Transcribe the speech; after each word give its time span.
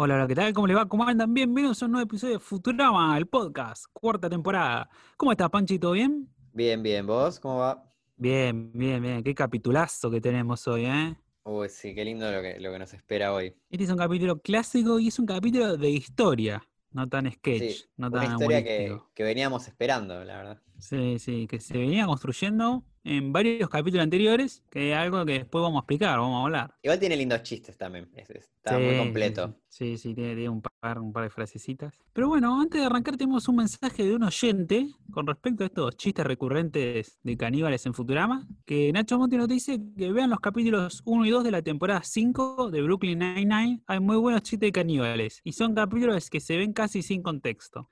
Hola, 0.00 0.14
hola, 0.14 0.28
¿qué 0.28 0.36
tal? 0.36 0.52
¿Cómo 0.52 0.68
les 0.68 0.76
va? 0.76 0.86
¿Cómo 0.86 1.02
andan? 1.02 1.34
Bienvenidos 1.34 1.82
a 1.82 1.86
un 1.86 1.90
nuevo 1.90 2.04
episodio 2.04 2.34
de 2.34 2.38
Futurama, 2.38 3.18
el 3.18 3.26
podcast, 3.26 3.86
cuarta 3.92 4.30
temporada. 4.30 4.88
¿Cómo 5.16 5.32
estás, 5.32 5.50
Panchi? 5.50 5.76
¿Todo 5.80 5.90
bien? 5.90 6.28
Bien, 6.52 6.80
bien. 6.84 7.04
¿Vos? 7.04 7.40
¿Cómo 7.40 7.58
va? 7.58 7.84
Bien, 8.16 8.70
bien, 8.72 9.02
bien. 9.02 9.24
Qué 9.24 9.34
capitulazo 9.34 10.08
que 10.08 10.20
tenemos 10.20 10.68
hoy, 10.68 10.84
¿eh? 10.84 11.16
Uy, 11.42 11.68
sí, 11.68 11.96
qué 11.96 12.04
lindo 12.04 12.30
lo 12.30 12.40
que, 12.40 12.60
lo 12.60 12.70
que 12.70 12.78
nos 12.78 12.94
espera 12.94 13.34
hoy. 13.34 13.56
Este 13.70 13.82
es 13.82 13.90
un 13.90 13.96
capítulo 13.96 14.38
clásico 14.40 15.00
y 15.00 15.08
es 15.08 15.18
un 15.18 15.26
capítulo 15.26 15.76
de 15.76 15.90
historia, 15.90 16.62
no 16.92 17.08
tan 17.08 17.28
sketch, 17.32 17.60
Sí, 17.60 17.84
no 17.96 18.06
una 18.06 18.20
tan 18.20 18.32
historia 18.34 18.62
que, 18.62 18.96
que 19.12 19.22
veníamos 19.24 19.66
esperando, 19.66 20.24
la 20.24 20.36
verdad. 20.36 20.62
Sí, 20.78 21.18
sí, 21.18 21.48
que 21.48 21.58
se 21.58 21.76
venía 21.76 22.06
construyendo 22.06 22.84
en 23.16 23.32
varios 23.32 23.68
capítulos 23.70 24.04
anteriores, 24.04 24.62
que 24.70 24.90
es 24.92 24.96
algo 24.96 25.24
que 25.24 25.32
después 25.34 25.62
vamos 25.62 25.78
a 25.78 25.80
explicar, 25.80 26.18
vamos 26.18 26.40
a 26.40 26.44
hablar. 26.44 26.74
Igual 26.82 26.98
tiene 26.98 27.16
lindos 27.16 27.42
chistes 27.42 27.76
también. 27.76 28.08
es- 28.14 28.28
está 28.30 28.76
Sí, 28.78 28.84
muy 28.84 28.96
completo. 28.98 29.54
Sí, 29.68 29.96
sí, 29.96 30.14
tiene, 30.14 30.34
tiene 30.34 30.48
un, 30.48 30.60
par, 30.62 30.98
un 30.98 31.12
par 31.12 31.24
de 31.24 31.30
frasecitas. 31.30 31.94
Pero 32.12 32.28
bueno, 32.28 32.60
antes 32.60 32.80
de 32.80 32.86
arrancar 32.86 33.16
tenemos 33.16 33.48
un 33.48 33.56
mensaje 33.56 34.04
de 34.04 34.14
un 34.14 34.24
oyente 34.24 34.88
con 35.12 35.26
respecto 35.26 35.62
a 35.62 35.66
estos 35.66 35.96
chistes 35.96 36.26
recurrentes 36.26 37.18
de 37.22 37.36
caníbales 37.36 37.86
en 37.86 37.94
Futurama, 37.94 38.46
que 38.66 38.92
Nacho 38.92 39.18
Monti 39.18 39.36
nos 39.36 39.48
dice 39.48 39.78
que 39.96 40.12
vean 40.12 40.30
los 40.30 40.40
capítulos 40.40 41.02
1 41.04 41.24
y 41.26 41.30
2 41.30 41.44
de 41.44 41.50
la 41.52 41.62
temporada 41.62 42.02
5 42.02 42.70
de 42.70 42.82
Brooklyn 42.82 43.18
Nine-Nine. 43.20 43.82
Hay 43.86 44.00
muy 44.00 44.16
buenos 44.16 44.42
chistes 44.42 44.66
de 44.66 44.72
caníbales 44.72 45.40
y 45.44 45.52
son 45.52 45.74
capítulos 45.74 46.28
que 46.28 46.40
se 46.40 46.56
ven 46.56 46.72
casi 46.72 47.02
sin 47.02 47.22
contexto. 47.22 47.88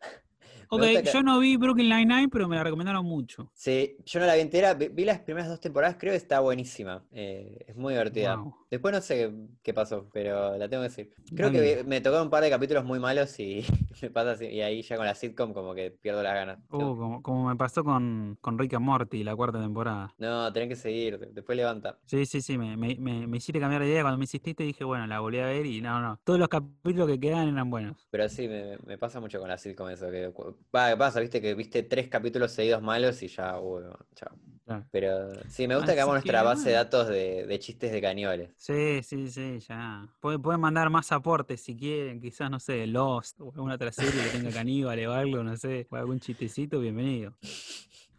Ok, 0.69 0.81
que- 0.81 1.03
yo 1.13 1.23
no 1.23 1.39
vi 1.39 1.57
Brooklyn 1.57 1.89
Nine-Nine, 1.89 2.29
pero 2.29 2.49
me 2.49 2.57
la 2.57 2.65
recomendaron 2.65 3.05
mucho. 3.05 3.51
Sí, 3.55 3.97
yo 4.05 4.21
no 4.21 4.27
la 4.27 4.35
vi 4.35 4.41
entera, 4.41 4.75
vi, 4.75 5.05
las 5.05 5.21
primeras 5.21 5.49
dos 5.49 5.61
temporadas, 5.61 5.97
creo 5.99 6.13
que 6.13 6.17
está 6.17 6.41
buenísima. 6.41 7.05
eh, 7.13 7.65
es 7.67 7.77
muy 7.77 7.95
divertida. 7.95 8.37
Wow. 8.37 8.55
Después 8.71 8.93
no 8.95 9.01
sé 9.01 9.33
qué, 9.63 9.73
pasó, 9.73 10.09
pero 10.13 10.57
la 10.59 10.69
tengo 10.69 10.83
que 10.83 10.89
decir. 10.89 11.11
Creo 11.35 11.51
que 11.53 11.85
me 11.85 12.01
tocó 12.01 12.21
un 12.21 12.31
par 12.31 12.43
de 12.43 12.51
capítulos 12.51 12.85
muy 12.85 12.99
malos 12.99 13.39
y 13.39 13.65
me 14.03 14.11
pasa 14.11 14.33
así. 14.33 14.47
Y 14.47 14.61
ahí 14.61 14.83
ya 14.83 14.97
con 14.97 15.07
la 15.07 15.15
sitcom 15.15 15.53
como 15.55 15.73
que 15.75 15.91
pierdo 15.93 16.23
las 16.23 16.35
ganas. 16.35 16.59
Uh, 16.71 16.79
como, 16.97 17.23
como 17.23 17.49
me 17.49 17.57
pasó 17.57 17.85
con, 17.85 18.37
con 18.41 18.59
Rick 18.59 18.75
and 18.75 18.85
Morty, 18.85 19.23
la 19.23 19.37
cuarta 19.37 19.61
temporada. 19.61 20.13
No, 20.19 20.53
tenés 20.53 20.69
que 20.71 20.77
seguir, 20.77 21.19
de- 21.19 21.27
después 21.33 21.57
levanta. 21.57 21.97
Sí, 22.07 22.27
sí, 22.27 22.43
sí, 22.43 22.59
me, 22.59 22.77
me, 22.77 22.97
me, 22.97 23.27
me 23.27 23.37
hiciste 23.37 23.61
cambiar 23.61 23.83
de 23.83 23.89
idea 23.89 24.03
cuando 24.03 24.19
me 24.19 24.25
insististe 24.25 24.65
dije, 24.65 24.85
bueno, 24.85 25.07
la 25.07 25.21
volví 25.21 25.39
a 25.39 25.47
ver 25.47 25.65
y 25.67 25.81
no, 25.81 26.01
no, 26.01 26.19
todos 26.25 26.39
los 26.39 26.49
capítulos 26.49 27.07
que 27.07 27.21
quedan 27.21 27.49
eran 27.49 27.71
buenos. 27.71 27.97
Pero 28.11 28.29
sí, 28.29 28.49
me, 28.49 28.79
me 28.85 28.99
pasa 28.99 29.21
mucho 29.21 29.39
con 29.39 29.49
la 29.49 29.59
sitcom 29.59 29.89
eso. 29.91 30.11
Que 30.11 30.33
pasa, 30.71 31.21
viste 31.21 31.41
que 31.41 31.55
viste 31.55 31.83
tres 31.83 32.09
capítulos 32.09 32.53
seguidos 32.53 32.83
malos 32.83 33.23
y 33.23 33.29
ya, 33.29 33.57
bueno, 33.57 33.97
chao. 34.15 34.37
Claro. 34.65 34.85
Pero 34.91 35.33
sí, 35.49 35.69
me 35.69 35.77
gusta 35.77 35.93
Así 35.93 35.95
que 35.95 36.01
hagamos 36.01 36.15
nuestra 36.15 36.43
base 36.43 36.71
de 36.71 36.75
datos 36.75 37.09
de, 37.09 37.47
de 37.47 37.59
chistes 37.61 37.93
de 37.93 38.01
caníbales. 38.01 38.51
Sí, 38.57 39.01
sí, 39.05 39.31
sí, 39.31 39.61
ya. 39.61 40.09
Pueden, 40.21 40.43
pueden 40.43 40.61
mandar 40.61 40.91
más 40.91 41.13
aportes 41.13 41.61
si 41.61 41.77
quieren, 41.77 42.21
quizás, 42.21 42.51
no 42.51 42.59
sé, 42.59 42.85
Lost 42.89 43.41
o 43.41 43.53
alguna 43.53 43.75
otra 43.77 43.93
serie 43.93 44.21
que 44.25 44.39
tenga 44.39 44.51
caníbales 44.51 45.07
o 45.07 45.13
algo, 45.13 45.45
no 45.45 45.57
sé, 45.57 45.87
o 45.89 45.95
algún 45.95 46.19
chistecito, 46.19 46.81
bienvenido. 46.81 47.37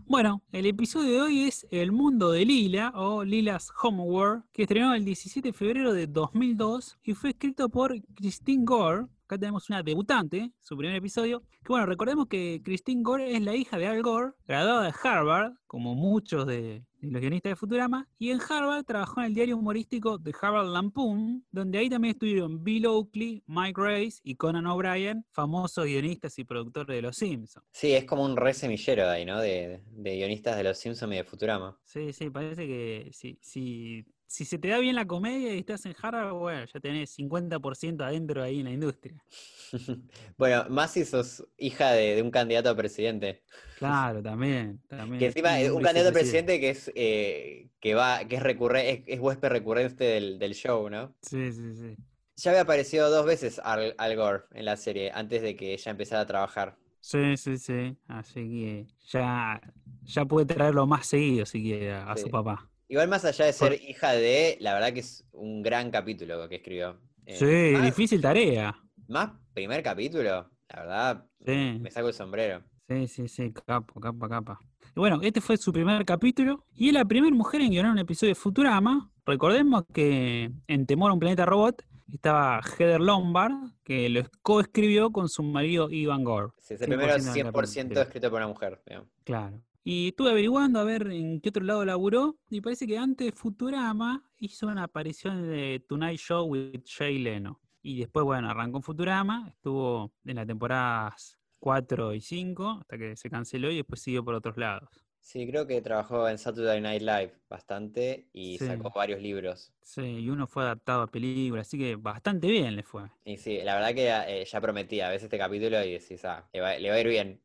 Bueno, 0.10 0.42
el 0.54 0.66
episodio 0.68 1.12
de 1.12 1.22
hoy 1.22 1.44
es 1.44 1.68
El 1.70 1.92
mundo 1.92 2.32
de 2.32 2.46
Lila 2.46 2.94
o 2.96 3.26
Lila's 3.26 3.74
Homeworld, 3.84 4.44
que 4.54 4.62
estrenó 4.62 4.94
el 4.94 5.04
17 5.04 5.50
de 5.50 5.54
febrero 5.54 5.92
de 5.92 6.08
2002 6.08 6.98
y 7.04 7.14
fue 7.14 7.32
escrito 7.32 7.68
por 7.68 7.94
Christine 8.16 8.64
Gore. 8.64 9.08
Acá 9.28 9.38
tenemos 9.38 9.70
una 9.70 9.84
debutante, 9.84 10.54
su 10.62 10.78
primer 10.78 10.96
episodio. 10.96 11.42
Que 11.42 11.68
bueno, 11.68 11.86
recordemos 11.86 12.28
que 12.28 12.62
Christine 12.64 13.04
Gore 13.04 13.36
es 13.36 13.42
la 13.42 13.58
hija 13.58 13.78
de 13.78 13.86
Al 13.86 14.02
Gore, 14.02 14.32
graduada 14.48 14.86
de 14.86 14.94
Harvard, 15.04 15.52
como 15.68 15.96
muchos 15.96 16.48
de, 16.48 16.86
de 17.02 17.12
los 17.12 17.20
guionistas 17.20 17.52
de 17.52 17.56
Futurama, 17.58 18.08
y 18.18 18.30
en 18.30 18.40
Harvard 18.40 18.86
trabajó 18.86 19.20
en 19.20 19.26
el 19.26 19.34
diario 19.34 19.58
humorístico 19.58 20.18
The 20.18 20.32
Harvard 20.42 20.68
Lampoon, 20.68 21.46
donde 21.52 21.78
ahí 21.78 21.90
también 21.90 22.14
estuvieron 22.14 22.64
Bill 22.64 22.86
Oakley, 22.86 23.44
Mike 23.48 23.82
Grace 23.82 24.22
y 24.24 24.36
Conan 24.36 24.66
O'Brien, 24.66 25.26
famosos 25.34 25.84
guionistas 25.84 26.40
y 26.40 26.46
productores 26.46 26.96
de 26.96 27.02
Los 27.02 27.18
Simpsons. 27.18 27.66
Sí, 27.74 27.92
es 27.92 28.06
como 28.06 28.24
un 28.24 28.38
re 28.38 28.54
semillero 28.54 29.04
de 29.04 29.10
ahí, 29.10 29.26
¿no? 29.26 29.42
De, 29.42 29.84
de 29.92 30.16
guionistas 30.16 30.56
de 30.56 30.64
los 30.64 30.78
Simpsons 30.78 31.12
y 31.12 31.18
de 31.18 31.24
Futurama. 31.26 31.78
Sí, 31.84 32.14
sí, 32.14 32.30
parece 32.30 32.66
que 32.66 33.10
si, 33.12 33.38
si, 33.42 34.06
si 34.28 34.46
se 34.46 34.58
te 34.58 34.68
da 34.68 34.78
bien 34.80 34.96
la 34.96 35.08
comedia 35.08 35.54
y 35.56 35.60
estás 35.60 35.86
en 35.86 35.96
Harvard, 36.02 36.34
bueno, 36.34 36.66
ya 36.66 36.80
tenés 36.80 37.18
50% 37.18 38.02
adentro 38.04 38.44
ahí 38.44 38.60
en 38.60 38.66
la 38.66 38.72
industria. 38.72 39.24
Bueno, 40.38 40.66
más 40.70 40.92
si 40.92 41.04
sos 41.04 41.46
hija 41.58 41.92
de, 41.92 42.16
de 42.16 42.22
un 42.22 42.32
candidato 42.32 42.70
a 42.70 42.76
presidente. 42.76 43.44
Claro, 43.78 44.24
también. 44.24 44.82
también. 44.88 45.20
Que 45.20 45.28
encima 45.28 45.60
es 45.60 45.70
un 45.70 45.84
candidato 45.84 46.10
a 46.10 46.14
presidente 46.14 46.60
que 46.60 46.70
es 46.72 46.92
eh, 46.96 47.70
que 47.80 47.94
va, 47.94 48.26
que 48.26 48.38
es 48.38 48.42
recurrente, 48.42 48.92
es, 48.92 49.18
es 49.18 49.20
huésped 49.20 49.50
recurrente 49.50 50.04
del, 50.04 50.40
del 50.40 50.56
show, 50.56 50.90
¿no? 50.90 51.14
Sí, 51.22 51.52
sí, 51.52 51.76
sí. 51.76 51.96
Ya 52.38 52.52
había 52.52 52.62
aparecido 52.62 53.10
dos 53.10 53.26
veces 53.26 53.60
Al, 53.64 53.94
Al 53.98 54.16
Gore 54.16 54.44
en 54.54 54.66
la 54.66 54.78
serie, 54.78 55.12
antes 55.14 55.42
de 55.42 55.56
que 55.56 55.74
ella 55.74 55.92
empezara 55.92 56.22
a 56.22 56.26
trabajar. 56.26 56.78
Sí, 57.00 57.38
sí, 57.38 57.58
sí. 57.58 57.96
Así 58.08 58.34
que 58.34 58.88
ya, 59.08 59.62
ya 60.04 60.26
puede 60.26 60.46
traerlo 60.46 60.86
más 60.86 61.08
seguido 61.08 61.46
si 61.46 61.62
quiere 61.62 61.94
a, 61.94 62.16
su 62.18 62.30
papá. 62.30 62.70
Igual 62.90 63.08
más 63.10 63.26
allá 63.26 63.46
de 63.46 63.54
ser 63.54 63.70
Por- 63.78 63.82
hija 63.90 64.12
de, 64.14 64.58
la 64.62 64.74
verdad 64.74 64.94
que 64.94 65.02
es 65.02 65.26
un 65.34 65.62
gran 65.62 65.92
capítulo 65.92 66.48
que 66.48 66.56
escribió. 66.56 67.00
Eh, 67.26 67.36
Sí, 67.36 67.74
más, 67.74 67.84
difícil 67.86 68.22
tarea. 68.22 68.76
más 69.08 69.32
primer 69.54 69.84
capítulo, 69.84 70.24
la 70.70 70.80
verdad, 70.80 71.26
Sí. 71.46 71.78
me 71.82 71.92
saco 71.92 72.08
el 72.08 72.14
sombrero. 72.14 72.64
Sí, 72.88 73.08
sí, 73.08 73.28
sí, 73.28 73.52
capo, 73.66 74.00
capa, 74.00 74.30
capa. 74.30 74.60
Y 74.96 75.00
bueno, 75.00 75.20
este 75.22 75.42
fue 75.42 75.58
su 75.58 75.74
primer 75.74 76.06
capítulo 76.06 76.64
y 76.74 76.88
es 76.88 76.94
la 76.94 77.04
primera 77.04 77.36
mujer 77.36 77.60
en 77.62 77.72
guionar 77.72 77.92
un 77.92 78.00
episodio 78.00 78.32
de 78.32 78.36
Futurama. 78.36 79.12
Recordemos 79.26 79.84
que 79.94 80.50
en 80.68 80.86
Temor 80.86 81.12
a 81.12 81.14
un 81.14 81.20
planeta 81.20 81.46
robot 81.46 81.84
estaba 82.14 82.62
Heather 82.62 83.02
Lombard, 83.02 83.74
que 83.84 84.08
lo 84.08 84.22
coescribió 84.42 85.12
con 85.12 85.28
su 85.28 85.44
marido 85.44 85.90
Ivan 85.92 86.24
Gore. 86.24 86.54
Sí, 86.60 86.76
es 86.76 86.82
el 86.82 86.88
primero 86.88 87.12
100% 87.14 87.34
del 87.34 87.34
100% 87.34 87.54
capítulo. 87.84 88.02
escrito 88.04 88.30
por 88.30 88.38
una 88.38 88.48
mujer. 88.48 88.82
digamos. 88.88 89.10
Claro. 89.26 89.62
Y 89.90 90.10
estuve 90.10 90.32
averiguando 90.32 90.82
a 90.82 90.84
ver 90.84 91.08
en 91.14 91.40
qué 91.40 91.48
otro 91.48 91.64
lado 91.64 91.86
laburó 91.86 92.38
y 92.50 92.60
parece 92.60 92.86
que 92.86 92.98
antes 92.98 93.26
de 93.28 93.32
Futurama 93.32 94.30
hizo 94.38 94.68
una 94.68 94.84
aparición 94.84 95.44
de 95.50 95.82
Tonight 95.88 96.20
Show 96.20 96.44
with 96.46 96.82
Jay 96.86 97.18
Leno. 97.20 97.62
Y 97.82 98.00
después, 98.00 98.26
bueno, 98.26 98.50
arrancó 98.50 98.80
en 98.80 98.84
Futurama, 98.84 99.48
estuvo 99.48 100.12
en 100.26 100.36
las 100.36 100.46
temporadas 100.46 101.40
4 101.60 102.14
y 102.14 102.20
5 102.20 102.80
hasta 102.82 102.98
que 102.98 103.16
se 103.16 103.30
canceló 103.30 103.72
y 103.72 103.78
después 103.78 104.02
siguió 104.02 104.26
por 104.26 104.34
otros 104.36 104.58
lados. 104.58 104.90
Sí, 105.22 105.48
creo 105.50 105.66
que 105.66 105.82
trabajó 105.82 106.28
en 106.28 106.38
Saturday 106.38 106.82
Night 106.82 107.02
Live 107.04 107.36
bastante 107.50 108.28
y 108.34 108.58
Sí. 108.58 108.66
sacó 108.66 108.92
varios 108.94 109.22
libros. 109.22 109.72
Sí, 109.82 110.02
y 110.02 110.30
uno 110.30 110.48
fue 110.48 110.64
adaptado 110.64 111.04
a 111.04 111.08
película, 111.08 111.62
así 111.62 111.78
que 111.78 111.96
bastante 111.96 112.52
bien 112.52 112.76
le 112.76 112.84
fue. 112.84 113.04
Y 113.24 113.38
sí, 113.38 113.62
la 113.64 113.76
verdad 113.76 113.96
que 113.96 114.42
eh, 114.42 114.44
ya 114.44 114.60
prometía, 114.60 115.08
ves 115.08 115.24
este 115.24 115.38
capítulo 115.38 115.82
y 115.82 115.94
decís, 115.94 116.26
ah, 116.26 116.46
le 116.52 116.60
va, 116.60 116.78
le 116.78 116.90
va 116.90 116.96
a 116.98 117.00
ir 117.00 117.08
bien. 117.08 117.42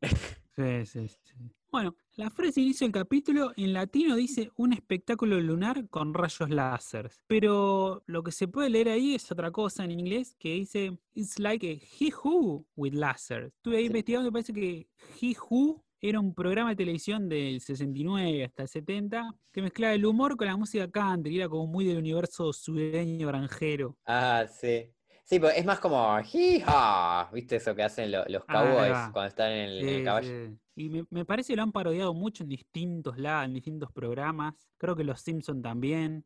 Sí, 0.57 0.85
sí, 0.85 1.07
sí. 1.07 1.33
Bueno, 1.73 1.95
la 2.17 2.29
frase 2.29 2.61
inicio 2.61 2.85
del 2.85 2.91
capítulo 2.91 3.51
en 3.57 3.73
latino 3.73 4.15
dice 4.15 4.51
un 4.57 4.73
espectáculo 4.73 5.41
lunar 5.41 5.89
con 5.89 6.13
rayos 6.13 6.51
láser. 6.51 7.09
Pero 7.25 8.03
lo 8.05 8.21
que 8.21 8.31
se 8.31 8.47
puede 8.47 8.69
leer 8.69 8.89
ahí 8.89 9.15
es 9.15 9.31
otra 9.31 9.49
cosa 9.49 9.83
en 9.83 9.89
inglés 9.89 10.35
que 10.37 10.53
dice 10.53 10.99
It's 11.15 11.39
like 11.39 11.67
a 11.67 11.73
he 11.99 12.11
who 12.13 12.67
with 12.75 12.93
laser. 12.93 13.45
Estuve 13.55 13.77
ahí 13.77 13.83
Sí. 13.85 13.87
investigando 13.87 14.29
y 14.29 14.31
parece 14.31 14.53
que 14.53 14.87
he 15.19 15.35
who 15.49 15.83
era 15.99 16.19
un 16.19 16.35
programa 16.35 16.69
de 16.69 16.75
televisión 16.75 17.27
del 17.27 17.59
69 17.59 18.43
hasta 18.45 18.61
el 18.61 18.69
70 18.69 19.35
que 19.51 19.63
mezclaba 19.63 19.95
el 19.95 20.05
humor 20.05 20.37
con 20.37 20.45
la 20.45 20.55
música 20.55 20.87
country, 20.91 21.37
era 21.37 21.49
como 21.49 21.65
muy 21.65 21.85
del 21.85 21.97
universo 21.97 22.53
sureño 22.53 23.25
granjero. 23.29 23.97
Ah, 24.05 24.45
sí. 24.47 24.91
Sí, 25.23 25.39
pues 25.39 25.57
es 25.57 25.65
más 25.65 25.79
como 25.79 26.21
¡Jija! 26.23 27.29
¿Viste 27.31 27.55
eso 27.57 27.75
que 27.75 27.83
hacen 27.83 28.11
lo- 28.11 28.25
los 28.25 28.45
Ah, 28.47 28.53
cowboys 28.53 29.09
cuando 29.11 29.29
están 29.29 29.51
en 29.51 29.69
el, 29.69 29.89
en 29.89 30.03
caballo? 30.03 30.27
sí. 30.27 30.59
Y 30.75 30.89
me, 30.89 31.05
me 31.11 31.25
parece 31.25 31.53
que 31.53 31.57
lo 31.57 31.63
han 31.63 31.71
parodiado 31.71 32.13
mucho 32.13 32.43
en 32.43 32.49
distintos 32.49 33.17
lados, 33.17 33.45
en 33.45 33.53
distintos 33.53 33.91
programas. 33.91 34.55
Creo 34.77 34.95
que 34.95 35.03
los 35.03 35.21
Simpson 35.21 35.61
también. 35.61 36.25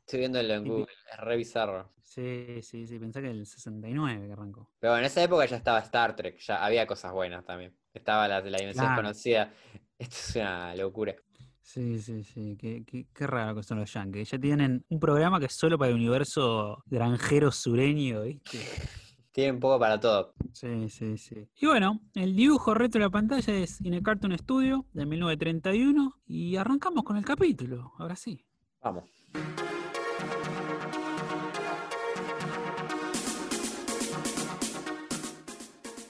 Estoy 0.00 0.18
viéndolo 0.18 0.54
en 0.54 0.66
Google, 0.66 0.92
es 1.12 1.18
re 1.20 1.36
bizarro. 1.36 1.94
Sí, 2.02 2.60
sí, 2.62 2.86
sí, 2.86 2.98
pensé 2.98 3.20
que 3.22 3.30
el 3.30 3.46
69 3.46 4.26
que 4.26 4.32
arrancó. 4.32 4.70
Pero 4.78 4.92
bueno, 4.92 5.00
en 5.00 5.06
esa 5.06 5.22
época 5.22 5.44
ya 5.46 5.56
estaba 5.56 5.78
Star 5.80 6.14
Trek, 6.16 6.38
ya 6.38 6.64
había 6.64 6.86
cosas 6.86 7.12
buenas 7.12 7.44
también. 7.44 7.76
Estaba 7.92 8.28
la 8.28 8.40
de 8.42 8.50
la 8.50 8.58
dimensión 8.58 8.86
Claro. 8.86 8.94
conocida. 8.94 9.52
Esto 9.98 10.16
es 10.16 10.36
una 10.36 10.74
locura. 10.76 11.16
Sí, 11.68 12.00
sí, 12.00 12.24
sí, 12.24 12.56
qué, 12.58 12.82
qué, 12.86 13.06
qué 13.12 13.26
raro 13.26 13.56
que 13.56 13.62
son 13.62 13.78
los 13.78 13.92
Yankees. 13.92 14.30
Ya 14.30 14.38
tienen 14.38 14.86
un 14.88 14.98
programa 14.98 15.38
que 15.38 15.44
es 15.44 15.52
solo 15.52 15.76
para 15.76 15.90
el 15.90 15.96
universo 15.96 16.82
granjero 16.86 17.52
sureño, 17.52 18.22
¿viste? 18.22 18.58
Tienen 19.32 19.60
poco 19.60 19.78
para 19.78 20.00
todo. 20.00 20.32
Sí, 20.54 20.88
sí, 20.88 21.18
sí. 21.18 21.46
Y 21.60 21.66
bueno, 21.66 22.00
el 22.14 22.34
dibujo 22.34 22.72
reto 22.72 22.96
de 22.96 23.04
la 23.04 23.10
pantalla 23.10 23.52
es 23.52 23.82
In 23.82 23.92
a 23.94 24.02
Cartoon 24.02 24.36
Studio 24.38 24.86
de 24.94 25.04
1931 25.04 26.14
y 26.26 26.56
arrancamos 26.56 27.04
con 27.04 27.18
el 27.18 27.24
capítulo, 27.26 27.92
ahora 27.98 28.16
sí. 28.16 28.42
Vamos. 28.80 29.04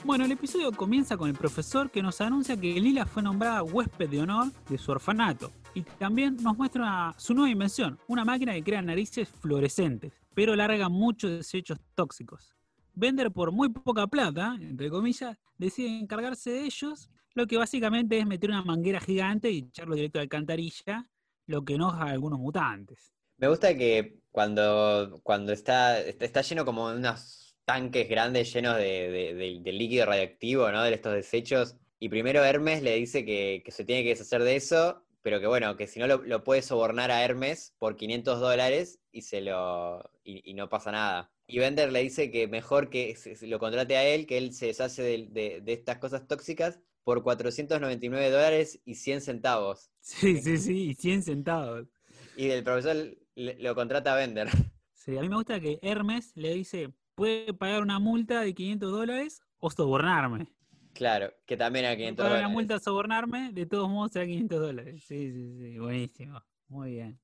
Bueno, 0.08 0.24
el 0.24 0.32
episodio 0.32 0.72
comienza 0.72 1.18
con 1.18 1.28
el 1.28 1.36
profesor 1.36 1.90
que 1.90 2.00
nos 2.00 2.22
anuncia 2.22 2.56
que 2.56 2.80
Lila 2.80 3.04
fue 3.04 3.22
nombrada 3.22 3.62
huésped 3.62 4.08
de 4.08 4.22
honor 4.22 4.50
de 4.70 4.78
su 4.78 4.90
orfanato. 4.90 5.52
Y 5.74 5.82
también 5.82 6.38
nos 6.38 6.56
muestra 6.56 7.14
su 7.18 7.34
nueva 7.34 7.50
invención, 7.50 7.98
una 8.06 8.24
máquina 8.24 8.54
que 8.54 8.62
crea 8.64 8.80
narices 8.80 9.28
fluorescentes, 9.28 10.14
pero 10.32 10.56
larga 10.56 10.88
muchos 10.88 11.32
desechos 11.32 11.78
tóxicos. 11.94 12.56
Bender 12.94 13.30
por 13.30 13.52
muy 13.52 13.68
poca 13.68 14.06
plata, 14.06 14.56
entre 14.58 14.88
comillas, 14.88 15.36
decide 15.58 15.98
encargarse 15.98 16.52
de 16.52 16.62
ellos, 16.62 17.10
lo 17.34 17.46
que 17.46 17.58
básicamente 17.58 18.18
es 18.18 18.26
meter 18.26 18.48
una 18.48 18.64
manguera 18.64 19.00
gigante 19.00 19.50
y 19.50 19.58
echarlo 19.58 19.94
directo 19.94 20.20
a 20.20 20.20
la 20.20 20.22
alcantarilla, 20.22 21.06
lo 21.44 21.66
que 21.66 21.74
enoja 21.74 22.04
a 22.04 22.12
algunos 22.12 22.38
mutantes. 22.38 23.12
Me 23.36 23.48
gusta 23.48 23.76
que 23.76 24.20
cuando, 24.30 25.20
cuando 25.22 25.52
está, 25.52 26.00
está 26.00 26.40
lleno 26.40 26.64
como 26.64 26.88
de 26.88 26.96
unos 26.96 27.47
tanques 27.68 28.08
grandes 28.08 28.50
llenos 28.50 28.78
de, 28.78 29.60
líquido 29.66 30.06
radioactivo, 30.06 30.72
¿no? 30.72 30.82
De 30.84 30.94
estos 30.94 31.12
desechos. 31.12 31.76
Y 32.00 32.08
primero 32.08 32.42
Hermes 32.42 32.82
le 32.82 32.94
dice 32.94 33.26
que, 33.26 33.62
se 33.68 33.84
tiene 33.84 34.04
que 34.04 34.08
deshacer 34.08 34.42
de 34.42 34.56
eso, 34.56 35.02
pero 35.20 35.38
que 35.38 35.46
bueno, 35.46 35.76
que 35.76 35.86
si 35.86 36.00
no 36.00 36.06
lo, 36.06 36.44
puede 36.44 36.62
sobornar 36.62 37.10
a 37.10 37.22
Hermes 37.22 37.74
por 37.78 37.96
500 37.96 38.40
dólares 38.40 39.00
y, 39.12 39.20
se 39.20 39.42
lo, 39.42 40.10
y, 40.24 40.54
no 40.54 40.70
pasa 40.70 40.92
nada. 40.92 41.30
Y 41.46 41.58
Bender 41.58 41.92
le 41.92 42.00
dice 42.00 42.30
que 42.30 42.48
mejor 42.48 42.88
que 42.88 43.14
lo 43.42 43.58
contrate 43.58 43.98
a 43.98 44.04
él, 44.04 44.26
que 44.26 44.38
él 44.38 44.54
se 44.54 44.68
deshace 44.68 45.02
de, 45.02 45.60
de 45.60 45.72
estas 45.74 45.98
cosas 45.98 46.26
tóxicas 46.26 46.80
por 47.04 47.22
499 47.22 48.30
dólares 48.30 48.80
y 48.86 48.94
100 48.94 49.20
centavos. 49.20 49.90
Sí, 50.00 50.40
sí, 50.40 50.56
sí, 50.56 50.88
y 50.88 50.94
100 50.94 51.22
centavos. 51.22 51.86
Y 52.34 52.48
el 52.48 52.64
profesor 52.64 52.96
lo 53.36 53.74
contrata 53.74 54.14
a 54.14 54.16
vender. 54.16 54.48
Sí, 54.94 55.18
a 55.18 55.20
mí 55.20 55.28
me 55.28 55.36
gusta 55.36 55.60
que 55.60 55.78
Hermes 55.82 56.32
le 56.34 56.52
dice, 56.54 56.92
puede 57.18 57.52
pagar 57.52 57.82
una 57.82 57.98
multa 57.98 58.42
de 58.42 58.54
500 58.54 58.92
dólares 58.92 59.42
o 59.58 59.68
sobornarme. 59.70 60.46
Claro, 60.94 61.32
que 61.46 61.56
también 61.56 61.86
a 61.86 61.96
500 61.96 62.24
dólares. 62.24 62.46
una 62.46 62.54
multa 62.54 62.78
sobornarme, 62.78 63.50
de 63.52 63.66
todos 63.66 63.88
modos 63.90 64.12
será 64.12 64.24
500 64.24 64.60
dólares. 64.60 65.04
Sí, 65.04 65.32
sí, 65.32 65.58
sí, 65.58 65.78
buenísimo. 65.80 66.40
Muy 66.68 66.92
bien. 66.92 67.18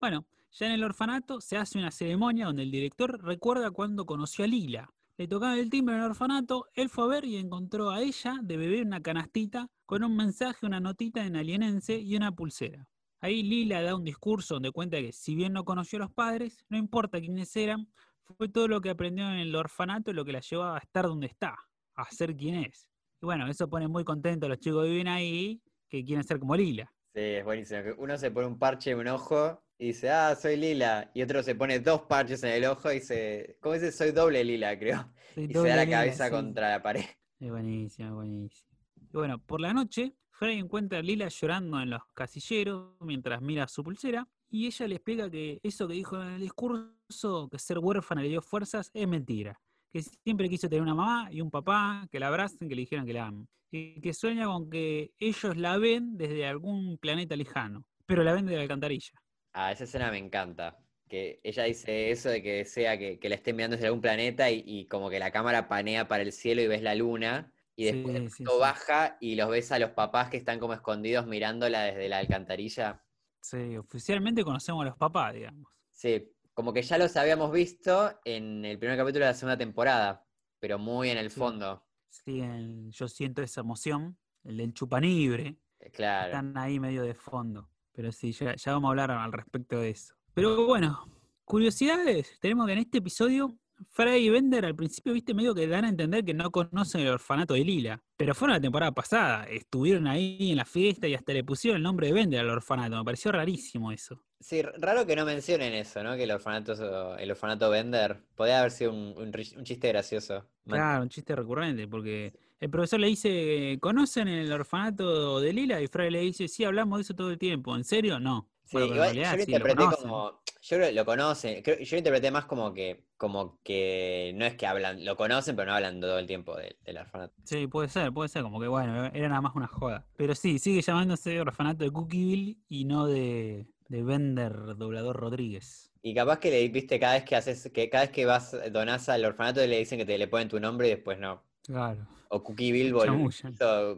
Bueno, 0.00 0.24
ya 0.50 0.66
en 0.66 0.72
el 0.72 0.82
orfanato 0.82 1.42
se 1.42 1.58
hace 1.58 1.78
una 1.78 1.90
ceremonia 1.90 2.46
donde 2.46 2.62
el 2.62 2.70
director 2.70 3.22
recuerda 3.22 3.70
cuando 3.70 4.06
conoció 4.06 4.46
a 4.46 4.48
Lila. 4.48 4.90
Le 5.18 5.28
tocaron 5.28 5.58
el 5.58 5.68
timbre 5.68 5.94
en 5.94 6.00
el 6.00 6.06
orfanato, 6.06 6.68
él 6.72 6.88
fue 6.88 7.04
a 7.04 7.08
ver 7.08 7.26
y 7.26 7.36
encontró 7.36 7.90
a 7.90 8.00
ella 8.00 8.38
de 8.42 8.56
beber 8.56 8.86
una 8.86 9.02
canastita 9.02 9.68
con 9.84 10.04
un 10.04 10.16
mensaje, 10.16 10.64
una 10.64 10.80
notita 10.80 11.22
en 11.26 11.36
alienense 11.36 11.98
y 11.98 12.16
una 12.16 12.32
pulsera. 12.32 12.88
Ahí 13.20 13.42
Lila 13.42 13.82
da 13.82 13.94
un 13.94 14.04
discurso 14.04 14.54
donde 14.54 14.70
cuenta 14.70 14.96
que 15.00 15.12
si 15.12 15.34
bien 15.34 15.52
no 15.52 15.64
conoció 15.66 15.98
a 15.98 16.04
los 16.04 16.12
padres, 16.12 16.64
no 16.70 16.78
importa 16.78 17.20
quiénes 17.20 17.54
eran, 17.56 17.88
fue 18.32 18.48
todo 18.48 18.68
lo 18.68 18.80
que 18.80 18.90
aprendió 18.90 19.28
en 19.28 19.38
el 19.38 19.54
orfanato 19.54 20.12
lo 20.12 20.24
que 20.24 20.32
la 20.32 20.40
llevaba 20.40 20.76
a 20.76 20.80
estar 20.80 21.04
donde 21.04 21.26
está, 21.26 21.56
a 21.94 22.10
ser 22.10 22.34
quien 22.34 22.56
es. 22.56 22.88
Y 23.20 23.26
bueno, 23.26 23.46
eso 23.48 23.68
pone 23.68 23.88
muy 23.88 24.04
contento 24.04 24.46
a 24.46 24.48
los 24.48 24.58
chicos 24.58 24.84
que 24.84 24.90
viven 24.90 25.08
ahí, 25.08 25.62
que 25.88 26.04
quieren 26.04 26.24
ser 26.24 26.38
como 26.38 26.56
Lila. 26.56 26.90
Sí, 27.14 27.20
es 27.20 27.44
buenísimo. 27.44 27.80
Uno 27.98 28.18
se 28.18 28.30
pone 28.30 28.46
un 28.46 28.58
parche 28.58 28.90
en 28.90 28.98
un 28.98 29.08
ojo 29.08 29.62
y 29.78 29.88
dice, 29.88 30.10
ah, 30.10 30.34
soy 30.34 30.56
Lila. 30.56 31.10
Y 31.14 31.22
otro 31.22 31.42
se 31.42 31.54
pone 31.54 31.80
dos 31.80 32.02
parches 32.02 32.42
en 32.42 32.50
el 32.50 32.64
ojo 32.64 32.90
y 32.90 32.96
dice, 32.96 33.56
¿cómo 33.60 33.74
dice? 33.74 33.92
Soy 33.92 34.10
doble 34.10 34.42
Lila, 34.42 34.78
creo. 34.78 35.12
y 35.36 35.52
se 35.52 35.68
da 35.68 35.76
la 35.76 35.88
cabeza 35.88 36.30
contra 36.30 36.70
la 36.70 36.82
pared. 36.82 37.04
Es 37.38 37.50
buenísimo, 37.50 38.08
es 38.08 38.14
buenísimo. 38.14 38.70
Y 38.96 39.16
bueno, 39.16 39.38
por 39.38 39.60
la 39.60 39.72
noche, 39.72 40.14
Frey 40.30 40.58
encuentra 40.58 40.98
a 40.98 41.02
Lila 41.02 41.28
llorando 41.28 41.80
en 41.80 41.90
los 41.90 42.02
casilleros 42.14 42.96
mientras 43.00 43.40
mira 43.40 43.68
su 43.68 43.84
pulsera 43.84 44.26
y 44.54 44.68
ella 44.68 44.86
le 44.86 44.94
explica 44.94 45.28
que 45.28 45.58
eso 45.64 45.88
que 45.88 45.94
dijo 45.94 46.22
en 46.22 46.34
el 46.34 46.40
discurso, 46.40 47.48
que 47.50 47.58
ser 47.58 47.80
huérfana 47.80 48.22
le 48.22 48.28
dio 48.28 48.40
fuerzas, 48.40 48.88
es 48.94 49.08
mentira. 49.08 49.60
Que 49.92 50.00
siempre 50.00 50.48
quiso 50.48 50.68
tener 50.68 50.80
una 50.80 50.94
mamá 50.94 51.28
y 51.32 51.40
un 51.40 51.50
papá 51.50 52.06
que 52.08 52.20
la 52.20 52.28
abracen, 52.28 52.68
que 52.68 52.76
le 52.76 52.82
dijeran 52.82 53.04
que 53.04 53.14
la 53.14 53.26
aman. 53.26 53.48
Y 53.72 54.00
que 54.00 54.14
sueña 54.14 54.46
con 54.46 54.70
que 54.70 55.12
ellos 55.18 55.56
la 55.56 55.76
ven 55.76 56.16
desde 56.16 56.46
algún 56.46 56.98
planeta 56.98 57.34
lejano, 57.34 57.84
pero 58.06 58.22
la 58.22 58.32
ven 58.32 58.46
desde 58.46 58.58
la 58.58 58.62
alcantarilla. 58.62 59.20
Ah, 59.54 59.72
esa 59.72 59.82
escena 59.82 60.12
me 60.12 60.18
encanta. 60.18 60.78
Que 61.08 61.40
ella 61.42 61.64
dice 61.64 62.12
eso 62.12 62.28
de 62.28 62.40
que 62.40 62.52
desea 62.58 62.96
que, 62.96 63.18
la 63.28 63.34
estén 63.34 63.56
mirando 63.56 63.74
desde 63.74 63.88
algún 63.88 64.02
planeta 64.02 64.52
y, 64.52 64.62
y 64.64 64.86
como 64.86 65.10
que 65.10 65.18
la 65.18 65.32
cámara 65.32 65.66
panea 65.66 66.06
para 66.06 66.22
el 66.22 66.30
cielo 66.30 66.62
y 66.62 66.68
ves 66.68 66.82
la 66.82 66.94
luna 66.94 67.52
y 67.74 67.86
después 67.86 68.40
baja 68.60 69.16
y 69.20 69.34
los 69.34 69.50
ves 69.50 69.72
a 69.72 69.80
los 69.80 69.90
papás 69.90 70.30
que 70.30 70.36
están 70.36 70.60
como 70.60 70.74
escondidos 70.74 71.26
mirándola 71.26 71.82
desde 71.82 72.08
la 72.08 72.18
alcantarilla. 72.18 73.03
Sí, 73.44 73.76
oficialmente 73.76 74.42
conocemos 74.42 74.80
a 74.80 74.86
los 74.86 74.96
papás, 74.96 75.34
digamos. 75.34 75.70
Sí, 75.90 76.32
como 76.54 76.72
que 76.72 76.80
ya 76.80 76.96
los 76.96 77.14
habíamos 77.14 77.52
visto 77.52 78.18
en 78.24 78.64
el 78.64 78.78
primer 78.78 78.96
capítulo 78.96 79.26
de 79.26 79.32
la 79.32 79.34
segunda 79.36 79.58
temporada, 79.58 80.26
pero 80.58 80.78
muy 80.78 81.10
en 81.10 81.18
el 81.18 81.30
fondo. 81.30 81.84
Sí, 82.08 82.42
yo 82.88 83.06
siento 83.06 83.42
esa 83.42 83.60
emoción, 83.60 84.16
el 84.44 84.56
del 84.56 84.72
chupanibre. 84.72 85.58
Eh, 85.78 85.90
claro. 85.90 86.28
Están 86.28 86.56
ahí 86.56 86.80
medio 86.80 87.02
de 87.02 87.12
fondo. 87.12 87.68
Pero 87.92 88.12
sí, 88.12 88.32
ya, 88.32 88.56
ya 88.56 88.72
vamos 88.72 88.88
a 88.88 88.90
hablar 88.92 89.10
al 89.10 89.32
respecto 89.32 89.78
de 89.78 89.90
eso. 89.90 90.14
Pero 90.32 90.64
bueno, 90.64 91.04
curiosidades. 91.44 92.38
Tenemos 92.40 92.64
que 92.66 92.72
en 92.72 92.78
este 92.78 92.96
episodio 92.96 93.58
Frey 93.90 94.26
y 94.26 94.30
Bender 94.30 94.64
al 94.64 94.74
principio, 94.74 95.12
viste, 95.12 95.34
medio 95.34 95.54
que 95.54 95.66
dan 95.66 95.84
a 95.84 95.88
entender 95.88 96.24
que 96.24 96.34
no 96.34 96.50
conocen 96.50 97.02
el 97.02 97.08
orfanato 97.08 97.54
de 97.54 97.64
Lila. 97.64 98.02
Pero 98.16 98.34
fueron 98.34 98.54
la 98.54 98.60
temporada 98.60 98.92
pasada, 98.92 99.44
estuvieron 99.44 100.06
ahí 100.06 100.50
en 100.50 100.56
la 100.56 100.64
fiesta 100.64 101.06
y 101.08 101.14
hasta 101.14 101.32
le 101.32 101.44
pusieron 101.44 101.78
el 101.78 101.82
nombre 101.82 102.08
de 102.08 102.12
Bender 102.12 102.40
al 102.40 102.50
orfanato. 102.50 102.96
Me 102.96 103.04
pareció 103.04 103.32
rarísimo 103.32 103.92
eso. 103.92 104.20
Sí, 104.40 104.62
raro 104.62 105.06
que 105.06 105.16
no 105.16 105.24
mencionen 105.24 105.72
eso, 105.72 106.02
¿no? 106.02 106.16
Que 106.16 106.24
el 106.24 106.30
orfanato, 106.30 107.16
el 107.16 107.30
orfanato 107.30 107.70
Bender 107.70 108.22
podría 108.34 108.60
haber 108.60 108.70
sido 108.70 108.92
un, 108.92 109.32
chiste 109.64 109.88
gracioso. 109.88 110.44
Claro, 110.66 111.02
un 111.02 111.08
chiste 111.08 111.34
recurrente, 111.34 111.88
porque 111.88 112.34
el 112.60 112.70
profesor 112.70 113.00
le 113.00 113.08
dice, 113.08 113.78
¿conocen 113.80 114.28
el 114.28 114.52
orfanato 114.52 115.40
de 115.40 115.52
Lila? 115.52 115.80
Y 115.80 115.88
Frey 115.88 116.10
le 116.10 116.20
dice, 116.20 116.48
sí, 116.48 116.64
hablamos 116.64 116.98
de 116.98 117.02
eso 117.02 117.14
todo 117.14 117.30
el 117.30 117.38
tiempo. 117.38 117.74
¿En 117.74 117.84
serio? 117.84 118.20
No. 118.20 118.50
Sí, 118.64 118.78
yo 118.78 118.94
lo 118.94 119.40
interpreté 119.40 119.84
como. 120.00 120.40
Yo 120.62 120.78
lo 120.78 121.04
conocen. 121.04 121.62
yo 121.62 121.74
lo 121.74 121.98
interpreté 121.98 122.30
más 122.30 122.46
como 122.46 122.72
que, 122.72 123.04
como 123.18 123.60
que 123.62 124.32
no 124.34 124.46
es 124.46 124.54
que 124.54 124.66
hablan, 124.66 125.04
lo 125.04 125.14
conocen, 125.14 125.54
pero 125.56 125.70
no 125.70 125.76
hablan 125.76 126.00
todo 126.00 126.18
el 126.18 126.26
tiempo 126.26 126.56
del, 126.56 126.96
orfanato. 126.96 127.34
Sí, 127.44 127.66
puede 127.66 127.88
ser, 127.88 128.12
puede 128.12 128.30
ser, 128.30 128.42
como 128.42 128.58
que 128.58 128.68
bueno, 128.68 129.04
era 129.06 129.28
nada 129.28 129.42
más 129.42 129.54
una 129.54 129.66
joda. 129.66 130.06
Pero 130.16 130.34
sí, 130.34 130.58
sigue 130.58 130.80
llamándose 130.80 131.38
orfanato 131.38 131.84
de 131.84 131.90
Cookieville 131.90 132.56
y 132.68 132.86
no 132.86 133.06
de, 133.06 133.66
de 133.88 134.02
Bender 134.02 134.76
Doblador 134.76 135.16
Rodríguez. 135.16 135.92
Y 136.00 136.14
capaz 136.14 136.38
que 136.38 136.50
le 136.50 136.66
viste 136.68 136.98
cada 136.98 137.14
vez 137.14 137.24
que 137.24 137.36
haces, 137.36 137.70
que 137.72 137.90
cada 137.90 138.04
vez 138.04 138.12
que 138.12 138.24
vas, 138.24 138.56
donás 138.72 139.08
al 139.10 139.24
orfanato 139.24 139.66
le 139.66 139.78
dicen 139.78 139.98
que 139.98 140.06
te 140.06 140.16
le 140.16 140.28
ponen 140.28 140.48
tu 140.48 140.60
nombre 140.60 140.86
y 140.86 140.90
después 140.90 141.18
no. 141.18 141.42
Claro. 141.62 142.06
O 142.28 142.42
Cookieville 142.42 142.92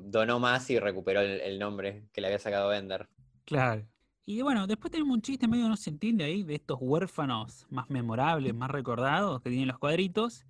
donó 0.00 0.40
más 0.40 0.68
y 0.70 0.78
recuperó 0.80 1.20
el 1.20 1.58
nombre 1.60 2.04
que 2.12 2.20
le 2.20 2.26
había 2.26 2.38
sacado 2.40 2.68
Bender. 2.68 3.08
Claro. 3.44 3.86
Y 4.28 4.42
bueno, 4.42 4.66
después 4.66 4.90
tenemos 4.90 5.14
un 5.14 5.22
chiste 5.22 5.46
medio 5.46 5.68
no 5.68 5.76
se 5.76 5.88
entiende 5.88 6.24
ahí 6.24 6.42
de 6.42 6.56
estos 6.56 6.78
huérfanos 6.80 7.64
más 7.70 7.88
memorables, 7.88 8.52
más 8.52 8.68
recordados 8.68 9.40
que 9.40 9.50
tienen 9.50 9.68
los 9.68 9.78
cuadritos. 9.78 10.44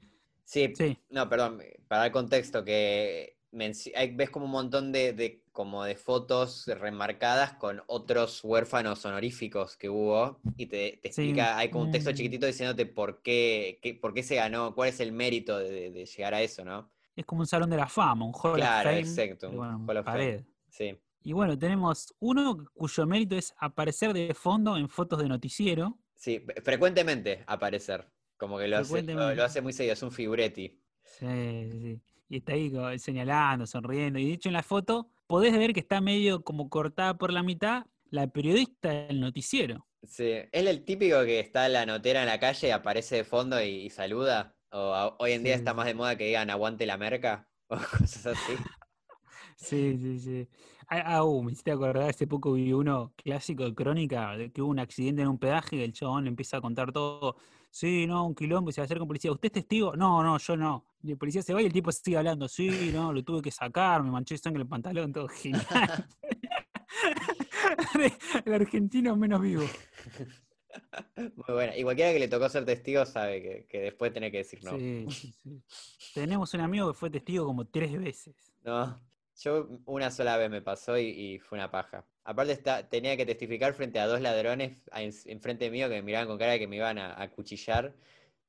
Sí, 0.45 0.73
sí. 0.75 0.97
no, 1.11 1.28
perdón, 1.28 1.61
para 1.87 2.06
el 2.06 2.12
contexto, 2.12 2.64
que 2.64 3.37
ves 3.52 4.30
como 4.30 4.47
un 4.47 4.52
montón 4.52 4.92
de, 4.92 5.42
como 5.52 5.85
de 5.85 5.95
fotos 5.95 6.66
remarcadas 6.66 7.52
con 7.54 7.83
otros 7.87 8.42
huérfanos 8.42 9.04
honoríficos 9.04 9.76
que 9.76 9.90
hubo 9.90 10.40
y 10.56 10.66
te, 10.66 11.06
explica, 11.06 11.59
hay 11.59 11.68
como 11.68 11.85
un 11.85 11.90
texto 11.90 12.12
chiquitito 12.12 12.47
diciéndote 12.47 12.87
por 12.87 13.21
qué, 13.21 13.99
por 14.00 14.14
qué 14.14 14.23
se 14.23 14.37
ganó, 14.37 14.75
cuál 14.75 14.88
es 14.88 15.00
el 15.00 15.12
mérito 15.12 15.59
de, 15.59 16.06
llegar 16.06 16.33
a 16.33 16.40
eso, 16.40 16.64
¿no? 16.64 16.90
Es 17.14 17.26
como 17.26 17.42
un 17.42 17.47
salón 17.47 17.68
de 17.68 17.76
la 17.76 17.88
fama, 17.88 18.25
un 18.25 18.33
Hall 18.33 18.54
claro, 18.54 18.88
of 18.88 18.97
Fame. 18.97 19.00
exacto, 19.00 19.50
un 19.50 19.87
Hall 19.87 19.97
of 19.99 20.06
Fame. 20.06 20.47
Sí. 20.71 20.99
Y 21.26 21.33
bueno, 21.33 21.59
tenemos 21.59 22.14
uno 22.21 22.56
cuyo 22.73 23.04
mérito 23.04 23.35
es 23.35 23.52
aparecer 23.59 24.12
de 24.12 24.33
fondo 24.33 24.76
en 24.76 24.88
fotos 24.88 25.21
de 25.21 25.28
noticiero. 25.28 25.99
Sí, 26.14 26.40
frecuentemente 26.62 27.42
aparecer. 27.49 28.06
Como 28.37 28.59
que 28.59 28.68
lo, 28.68 28.78
hace, 28.78 29.02
lo, 29.02 29.42
hace 29.42 29.61
muy 29.61 29.73
seguido, 29.73 29.95
es 29.95 30.02
un 30.04 30.12
figuretti. 30.12 30.80
Sí, 31.02 31.26
sí, 31.80 32.00
Y 32.28 32.37
está 32.37 32.52
ahí 32.52 32.71
señalando, 33.00 33.66
sonriendo. 33.66 34.21
Y 34.21 34.28
de 34.28 34.35
hecho 34.35 34.50
en 34.50 34.52
la 34.52 34.62
foto 34.62 35.11
podés 35.26 35.52
ver 35.59 35.73
que 35.73 35.80
está 35.80 36.00
medio 36.00 36.45
como 36.45 36.71
cortada 36.71 37.18
por 37.18 37.33
la 37.33 37.42
mitad 37.42 37.87
la 38.09 38.28
periodista 38.28 38.90
del 38.90 39.18
noticiero. 39.18 39.85
Sí, 40.04 40.30
es 40.30 40.49
el 40.52 40.85
típico 40.85 41.25
que 41.25 41.40
está 41.40 41.68
la 41.68 41.87
notera 41.87 42.21
en 42.21 42.28
la 42.28 42.38
calle, 42.38 42.73
aparece 42.73 43.16
de 43.16 43.25
fondo 43.25 43.61
y, 43.61 43.90
saluda. 43.90 44.54
O 44.71 45.16
hoy 45.18 45.33
en 45.33 45.42
día 45.42 45.56
está 45.56 45.75
más 45.75 45.87
de 45.87 45.95
moda 45.95 46.16
que 46.16 46.26
digan 46.26 46.50
aguante 46.50 46.87
la 46.87 46.97
merca 46.97 47.49
o 47.66 47.78
cosas 47.78 48.26
así. 48.26 48.52
sí, 49.56 49.99
sí, 49.99 50.21
sí. 50.21 50.49
Ah, 50.88 51.25
uh, 51.25 51.43
me 51.43 51.50
hiciste 51.50 51.73
acordar, 51.73 52.09
hace 52.09 52.28
poco 52.28 52.52
vi 52.52 52.73
uno 52.73 53.12
clásico 53.16 53.64
de 53.64 53.75
crónica, 53.75 54.37
de 54.37 54.52
que 54.52 54.62
hubo 54.62 54.71
un 54.71 54.78
accidente 54.78 55.23
en 55.23 55.28
un 55.28 55.38
pedaje 55.38 55.76
y 55.76 55.83
el 55.83 55.93
chabón 55.93 56.25
le 56.25 56.31
empieza 56.31 56.59
a 56.59 56.61
contar 56.61 56.93
todo. 56.93 57.37
Sí, 57.71 58.07
no, 58.07 58.25
un 58.25 58.35
quilombo 58.35 58.71
y 58.71 58.73
se 58.73 58.81
va 58.81 58.85
a 58.85 58.87
hacer 58.87 58.99
con 58.99 59.09
policía. 59.09 59.33
¿Usted 59.33 59.49
es 59.49 59.52
testigo? 59.52 59.97
No, 59.97 60.23
no, 60.23 60.38
yo 60.38 60.57
no. 60.57 60.87
Y 61.02 61.11
el 61.11 61.19
policía 61.19 61.43
se 61.43 61.52
va 61.52 61.61
y 61.61 61.66
el 61.66 61.73
tipo 61.73 61.90
sigue 61.90 62.16
hablando. 62.16 62.49
Sí, 62.49 62.90
no, 62.93 63.12
lo 63.12 63.23
tuve 63.25 63.43
que 63.43 63.50
sacar, 63.50 64.02
me 64.02 64.11
manché 64.11 64.38
sangre 64.38 64.62
el 64.62 64.69
pantalón, 64.69 65.12
todo 65.12 65.28
genial. 65.28 65.64
el 68.45 68.55
argentino 68.55 69.16
menos 69.16 69.40
vivo. 69.40 69.64
Muy 71.16 71.45
bueno. 71.49 71.73
Y 71.76 71.83
cualquiera 71.83 72.12
que 72.12 72.21
le 72.21 72.28
tocó 72.28 72.49
ser 72.49 72.64
testigo 72.64 73.05
sabe 73.05 73.66
que, 73.69 73.81
después 73.81 74.12
tiene 74.12 74.31
que 74.31 74.38
decir 74.38 74.62
no. 74.62 74.78
Sí, 74.78 75.07
sí. 75.11 75.35
Tenemos 76.14 76.55
un 76.55 76.61
amigo 76.61 76.93
que 76.93 76.99
fue 76.99 77.11
testigo 77.11 77.45
como 77.45 77.66
tres 77.66 77.99
veces. 77.99 78.37
No. 78.64 78.97
Yo 79.43 79.69
una 79.85 80.11
sola 80.11 80.37
vez 80.37 80.50
me 80.50 80.62
pasó 80.62 80.99
y, 80.99 81.38
fue 81.38 81.59
una 81.59 81.71
paja. 81.71 82.07
Aparte 82.25 82.52
está, 82.52 82.88
tenía 82.88 83.16
que 83.16 83.26
testificar 83.26 83.75
frente 83.75 83.99
a 84.00 84.07
dos 84.07 84.21
ladrones 84.21 84.83
enfrente 85.26 85.71
mío 85.71 85.88
que 85.88 85.97
me 85.97 86.02
miraban 86.02 86.28
con 86.28 86.38
cara 86.38 86.52
de 86.52 86.59
que 86.59 86.66
me 86.66 86.76
iban 86.76 86.99
a, 86.99 87.31
cuchillar. 87.31 87.95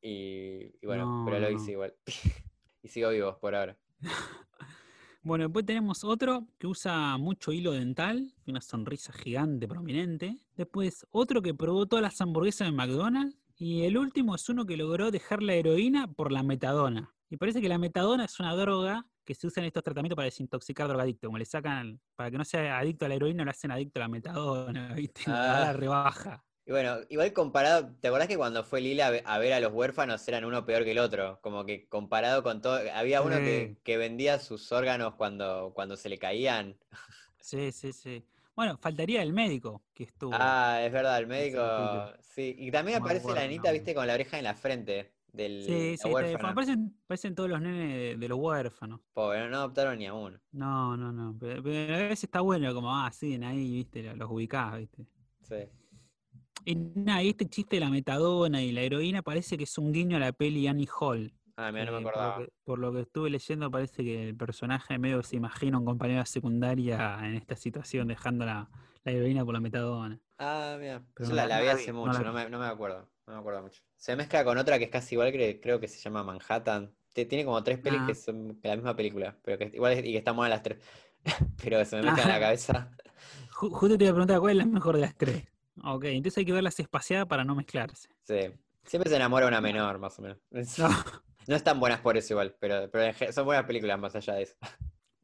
Y, 0.02 0.76
y 0.82 0.86
bueno, 0.86 1.06
No, 1.06 1.26
pero 1.26 1.40
lo 1.40 1.52
hice 1.52 1.72
igual. 1.72 1.94
y 2.84 2.88
sigo 2.88 3.10
vivo 3.10 3.38
por 3.40 3.56
ahora. 3.56 3.78
Bueno, 5.28 5.44
después 5.44 5.66
tenemos 5.66 6.06
otro 6.06 6.48
que 6.58 6.68
usa 6.68 7.18
mucho 7.18 7.52
hilo 7.52 7.74
dental, 7.74 8.34
una 8.46 8.62
sonrisa 8.62 9.12
gigante, 9.12 9.68
prominente. 9.68 10.38
Después 10.56 11.06
otro 11.12 11.42
que 11.42 11.54
probó 11.54 11.86
todas 11.86 12.02
las 12.02 12.22
hamburguesas 12.22 12.70
de 12.70 12.72
McDonald's. 12.72 13.38
Y 13.58 13.82
el 13.84 13.98
último 13.98 14.36
es 14.36 14.48
uno 14.48 14.66
que 14.66 14.78
logró 14.78 15.12
dejar 15.12 15.44
la 15.44 15.56
heroína 15.56 16.08
por 16.08 16.32
la 16.32 16.44
metadona. 16.44 17.14
Y 17.30 17.38
parece 17.38 17.62
que 17.62 17.70
la 17.70 17.78
metadona 17.78 18.26
es 18.26 18.40
una 18.40 18.56
droga 18.56 19.06
que 19.26 19.36
se 19.36 19.48
usa 19.48 19.62
en 19.62 19.68
estos 19.68 19.84
tratamientos 19.84 20.16
para 20.16 20.26
desintoxicar 20.26 20.88
drogadictos. 20.88 21.28
Como 21.28 21.38
le 21.38 21.46
sacan, 21.46 22.00
para 22.16 22.32
que 22.32 22.38
no 22.38 22.46
sea 22.46 22.78
adicto 22.80 23.06
a 23.06 23.10
la 23.10 23.16
heroína, 23.16 23.44
lo 23.44 23.52
hacen 23.52 23.72
adicto 23.72 24.00
a 24.00 24.04
la 24.04 24.08
metadona, 24.08 24.94
¿viste? 24.96 25.24
Ah. 25.28 25.60
la 25.66 25.74
rebaja. 25.74 26.44
Y 26.66 26.72
bueno, 26.72 26.98
igual 27.10 27.32
comparado, 27.32 27.96
¿te 28.02 28.10
acordás 28.10 28.28
que 28.28 28.36
cuando 28.36 28.62
fue 28.64 28.82
Lila 28.82 29.08
a 29.08 29.10
ve- 29.12 29.24
a 29.26 29.38
ver 29.38 29.54
a 29.54 29.60
los 29.62 29.72
huérfanos 29.72 30.28
eran 30.28 30.44
uno 30.44 30.66
peor 30.66 30.84
que 30.84 30.92
el 30.92 31.00
otro? 31.00 31.40
Como 31.42 31.66
que 31.66 31.88
comparado 31.88 32.44
con 32.44 32.62
todo, 32.62 32.80
había 32.94 33.22
uno 33.22 33.38
que, 33.38 33.74
Sí. 33.76 33.82
que 33.84 33.98
vendía 33.98 34.38
sus 34.40 34.72
órganos 34.74 35.16
cuando, 35.16 35.72
cuando 35.74 35.96
se 35.96 36.10
le 36.10 36.18
caían. 36.20 36.78
Sí, 37.40 37.72
sí, 37.72 37.94
sí. 37.94 38.26
Bueno, 38.56 38.78
faltaría 38.82 39.22
el 39.22 39.32
médico 39.34 39.86
que 39.94 40.04
estuvo. 40.04 40.34
Ah, 40.34 40.82
es 40.84 40.92
verdad, 40.92 41.20
el 41.20 41.28
médico, 41.28 41.62
sí. 42.20 42.56
Y 42.58 42.72
también 42.72 43.02
aparece 43.02 43.28
la 43.34 43.48
nombre. 43.48 43.72
viste, 43.72 43.94
con 43.96 44.06
la 44.08 44.16
oreja 44.16 44.38
en 44.38 44.44
la 44.44 44.56
frente 44.56 45.17
del 45.34 45.64
Sí, 45.64 45.98
sí. 45.98 46.10
Aparecen, 46.10 46.96
aparecen 47.06 47.36
todos 47.36 47.50
los 47.50 47.62
nenes 47.62 47.90
de, 47.94 48.16
de 48.18 48.28
los 48.28 48.40
huérfanos. 48.40 49.02
Pobre, 49.14 49.40
no, 49.42 49.50
no 49.50 49.58
adoptaron 49.58 49.98
ni 50.00 50.08
a 50.08 50.14
uno. 50.14 50.40
No, 50.52 50.98
no, 50.98 51.12
no. 51.12 51.36
Pero, 51.40 51.62
pero 51.64 51.96
a 51.96 51.98
veces 52.00 52.24
está 52.26 52.42
bueno, 52.42 52.74
como, 52.74 52.96
ah, 52.96 53.12
siguen 53.12 53.44
ahí, 53.44 53.72
viste, 53.76 54.04
los- 54.04 54.18
los 54.18 54.30
ubicás, 54.32 54.78
viste. 54.80 55.06
Sí. 55.44 55.56
Y 56.66 56.76
nada, 56.76 57.24
y 57.24 57.30
este 57.30 57.46
chiste 57.48 57.78
de 57.78 57.80
la 57.82 57.90
metadona 57.90 58.62
y 58.62 58.72
la 58.72 58.82
heroína 58.82 59.22
parece 59.22 59.58
que 59.58 59.64
es 59.64 59.78
un 59.78 59.92
guiño 59.94 60.18
a 60.18 60.20
la 60.20 60.32
peli 60.34 60.68
Annie 60.68 60.88
Hall. 61.00 61.34
Ah, 61.56 61.72
mira, 61.72 61.86
no 61.86 61.92
me 61.94 61.98
Eh, 62.00 62.02
por, 62.04 62.04
lo 62.04 62.10
acordaba. 62.10 62.38
que, 62.46 62.54
por 62.66 62.80
lo 62.80 62.94
que 62.94 63.00
estuve 63.02 63.30
leyendo, 63.30 63.72
parece 63.72 64.04
que 64.04 64.30
el 64.30 64.36
personaje 64.36 64.98
medio 65.00 65.24
se 65.24 65.38
imagina 65.38 65.78
un 65.80 65.86
compañero 65.86 66.20
de 66.20 66.26
secundaria 66.26 67.20
en 67.24 67.36
esta 67.36 67.56
situación, 67.56 68.08
dejando 68.10 68.46
la, 68.46 68.70
la 69.04 69.12
heroína 69.12 69.44
por 69.46 69.54
la 69.54 69.60
metadona. 69.60 70.20
Ah, 70.38 70.78
mira. 70.80 71.04
Pero 71.16 71.30
Yo 71.30 71.36
no 71.36 71.36
la, 71.36 71.48
la- 71.48 71.62
vi 71.62 71.68
hace 71.70 71.92
no 71.94 72.00
mucho, 72.06 72.14
la 72.14 72.20
no, 72.32 72.34
vi. 72.34 72.44
me, 72.44 72.50
no 72.50 72.60
me 72.60 72.66
acuerdo. 72.66 73.10
No 73.28 73.34
me 73.34 73.40
acuerdo 73.40 73.62
mucho. 73.62 73.82
Se 73.96 74.16
mezcla 74.16 74.44
con 74.46 74.58
otra 74.58 74.78
que 74.80 74.86
es 74.86 74.90
casi 74.92 75.16
igual, 75.16 75.32
que 75.32 75.60
creo 75.62 75.80
que 75.80 75.88
se 75.88 76.00
llama 76.00 76.24
Manhattan. 76.24 76.94
Tiene 77.14 77.46
como 77.46 77.64
tres 77.64 77.80
pelis 77.80 78.02
que 78.06 78.12
Ah. 78.12 78.16
son 78.16 78.60
la 78.64 78.76
misma 78.76 78.96
película, 78.96 79.36
pero 79.44 79.58
que 79.58 79.72
igual 79.74 79.94
es- 79.94 80.00
y 80.06 80.12
que 80.12 80.18
están 80.20 80.36
buenas 80.36 80.52
las 80.58 80.64
tres. 80.64 80.78
Pero 81.72 81.84
se 81.84 81.96
me 81.98 82.04
mezcla 82.04 82.24
en 82.24 82.30
la 82.30 82.36
Ah. 82.36 82.40
cabeza. 82.40 82.92
Ju- 83.52 83.72
justo 83.72 83.98
te 83.98 84.04
iba 84.04 84.12
a 84.12 84.14
preguntar 84.14 84.40
cuál 84.40 84.52
es 84.52 84.58
la 84.58 84.66
mejor 84.66 84.96
de 84.96 85.02
las 85.02 85.16
tres. 85.18 85.44
Ok, 85.84 86.06
entonces 86.06 86.38
hay 86.38 86.46
que 86.46 86.54
verlas 86.54 86.80
espaciadas 86.80 87.26
para 87.28 87.44
no 87.44 87.56
mezclarse. 87.56 88.08
Sí. 88.22 88.52
Siempre 88.86 89.10
se 89.10 89.16
enamora 89.18 89.48
una 89.48 89.60
menor, 89.60 89.98
más 90.00 90.18
o 90.20 90.22
menos. 90.22 90.38
No. 90.52 90.88
No 91.48 91.56
están 91.56 91.80
buenas 91.80 92.02
por 92.02 92.18
eso 92.18 92.34
igual, 92.34 92.58
pero, 92.60 92.92
pero 92.92 93.32
son 93.32 93.46
buenas 93.46 93.64
películas 93.66 93.98
más 93.98 94.14
allá 94.16 94.34
de 94.34 94.44
eso. 94.44 94.56